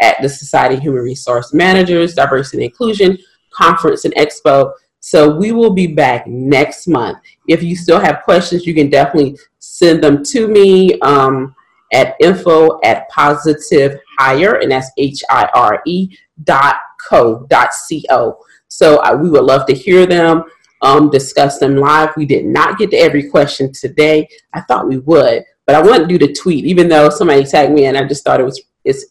at 0.00 0.20
the 0.20 0.28
Society 0.28 0.74
of 0.74 0.80
Human 0.80 1.04
Resource 1.04 1.54
Managers 1.54 2.12
Diversity 2.12 2.64
and 2.64 2.72
Inclusion 2.72 3.16
Conference 3.50 4.04
and 4.04 4.14
Expo. 4.16 4.72
So 4.98 5.36
we 5.36 5.52
will 5.52 5.72
be 5.72 5.86
back 5.86 6.26
next 6.26 6.88
month. 6.88 7.18
If 7.46 7.62
you 7.62 7.76
still 7.76 8.00
have 8.00 8.24
questions, 8.24 8.66
you 8.66 8.74
can 8.74 8.90
definitely 8.90 9.38
send 9.60 10.02
them 10.02 10.24
to 10.24 10.48
me. 10.48 10.98
Um, 10.98 11.54
at 11.94 12.16
info 12.20 12.80
at 12.82 13.08
positive 13.08 13.98
hire, 14.18 14.54
and 14.60 14.70
that's 14.70 14.90
H 14.98 15.22
I 15.30 15.48
R 15.54 15.82
E 15.86 16.16
dot 16.44 16.76
co 16.98 17.46
dot 17.48 17.70
co. 18.10 18.38
So 18.68 18.98
uh, 18.98 19.16
we 19.20 19.30
would 19.30 19.44
love 19.44 19.66
to 19.66 19.74
hear 19.74 20.06
them, 20.06 20.44
um, 20.82 21.10
discuss 21.10 21.58
them 21.58 21.76
live. 21.76 22.10
We 22.16 22.26
did 22.26 22.44
not 22.44 22.78
get 22.78 22.90
to 22.90 22.96
every 22.96 23.28
question 23.28 23.72
today. 23.72 24.28
I 24.52 24.60
thought 24.62 24.88
we 24.88 24.98
would, 24.98 25.44
but 25.66 25.76
I 25.76 25.82
want 25.82 26.02
to 26.02 26.06
do 26.06 26.18
the 26.18 26.32
tweet, 26.32 26.64
even 26.64 26.88
though 26.88 27.08
somebody 27.10 27.44
tagged 27.44 27.72
me 27.72 27.86
and 27.86 27.96
I 27.96 28.06
just 28.06 28.24
thought 28.24 28.40
it 28.40 28.44
was 28.44 28.60
it's. 28.84 29.06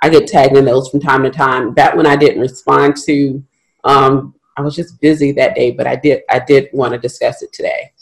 I 0.00 0.08
get 0.08 0.28
tagged 0.28 0.56
in 0.56 0.64
those 0.64 0.88
from 0.88 1.00
time 1.00 1.24
to 1.24 1.30
time. 1.30 1.74
That 1.74 1.96
one 1.96 2.06
I 2.06 2.14
didn't 2.14 2.40
respond 2.40 2.96
to. 3.06 3.42
Um, 3.82 4.32
I 4.56 4.60
was 4.60 4.76
just 4.76 5.00
busy 5.00 5.32
that 5.32 5.56
day, 5.56 5.72
but 5.72 5.88
I 5.88 5.96
did 5.96 6.22
I 6.30 6.38
did 6.38 6.68
want 6.72 6.92
to 6.92 7.00
discuss 7.00 7.42
it 7.42 7.52
today. 7.52 7.92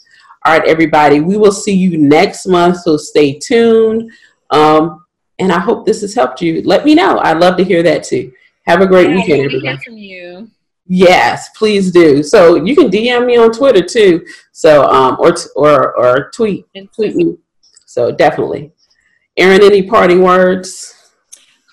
All 0.45 0.53
right, 0.57 0.67
everybody, 0.67 1.19
we 1.19 1.37
will 1.37 1.51
see 1.51 1.73
you 1.73 1.97
next 1.97 2.45
month, 2.45 2.77
so 2.77 2.97
stay 2.97 3.39
tuned. 3.39 4.11
Um, 4.51 5.05
and 5.39 5.51
I 5.51 5.59
hope 5.59 5.85
this 5.85 6.01
has 6.01 6.13
helped 6.13 6.41
you. 6.41 6.61
Let 6.63 6.85
me 6.85 6.95
know. 6.95 7.19
I'd 7.19 7.39
love 7.39 7.57
to 7.57 7.63
hear 7.63 7.83
that 7.83 8.03
too. 8.03 8.31
Have 8.65 8.81
a 8.81 8.87
great 8.87 9.09
yeah, 9.09 9.15
weekend, 9.15 9.45
everybody. 9.45 9.77
from 9.83 9.97
you. 9.97 10.49
Yes, 10.87 11.49
please 11.55 11.91
do. 11.91 12.23
So 12.23 12.55
you 12.55 12.75
can 12.75 12.89
DM 12.89 13.25
me 13.25 13.37
on 13.37 13.51
Twitter 13.51 13.81
too. 13.81 14.25
So 14.51 14.83
um, 14.85 15.17
or 15.19 15.35
or 15.55 15.97
or 15.97 16.31
tweet 16.31 16.65
and 16.75 16.91
tweet 16.91 17.15
me. 17.15 17.37
So 17.85 18.11
definitely. 18.11 18.71
Erin, 19.35 19.61
any 19.61 19.83
parting 19.83 20.23
words? 20.23 21.11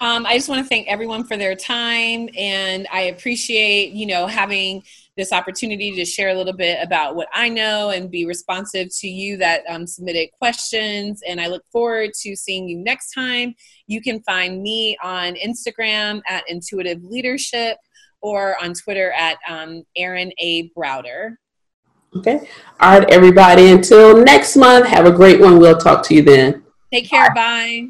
Um, 0.01 0.27
I 0.27 0.35
just 0.35 0.49
want 0.49 0.63
to 0.63 0.69
thank 0.69 0.87
everyone 0.89 1.25
for 1.25 1.37
their 1.37 1.55
time, 1.55 2.29
and 2.37 2.87
I 2.93 3.03
appreciate 3.03 3.93
you 3.93 4.07
know 4.07 4.27
having 4.27 4.83
this 5.17 5.33
opportunity 5.33 5.95
to 5.95 6.05
share 6.05 6.31
a 6.31 6.35
little 6.35 6.53
bit 6.53 6.79
about 6.83 7.15
what 7.15 7.29
I 7.33 7.49
know 7.49 7.91
and 7.91 8.11
be 8.11 8.27
responsive 8.27 8.89
to 9.01 9.09
you 9.09 9.37
that 9.39 9.63
um, 9.69 9.87
submitted 9.87 10.31
questions. 10.39 11.23
And 11.27 11.41
I 11.41 11.47
look 11.47 11.63
forward 11.71 12.11
to 12.23 12.35
seeing 12.35 12.69
you 12.69 12.79
next 12.79 13.13
time. 13.13 13.55
You 13.87 14.01
can 14.01 14.21
find 14.23 14.63
me 14.63 14.97
on 15.03 15.35
Instagram 15.35 16.21
at 16.29 16.45
Intuitive 16.49 17.03
Leadership 17.05 17.77
or 18.21 18.57
on 18.63 18.73
Twitter 18.75 19.13
at 19.13 19.37
um, 19.49 19.85
Erin 19.97 20.33
A. 20.41 20.71
Browder. 20.71 21.37
Okay. 22.17 22.49
All 22.81 22.99
right, 22.99 23.11
everybody. 23.11 23.71
Until 23.71 24.23
next 24.25 24.57
month, 24.57 24.87
have 24.87 25.05
a 25.07 25.13
great 25.13 25.41
one. 25.41 25.59
We'll 25.59 25.77
talk 25.77 26.05
to 26.07 26.15
you 26.15 26.23
then. 26.23 26.65
Take 26.93 27.09
care. 27.09 27.35
Bye. 27.35 27.35
Bye. 27.35 27.89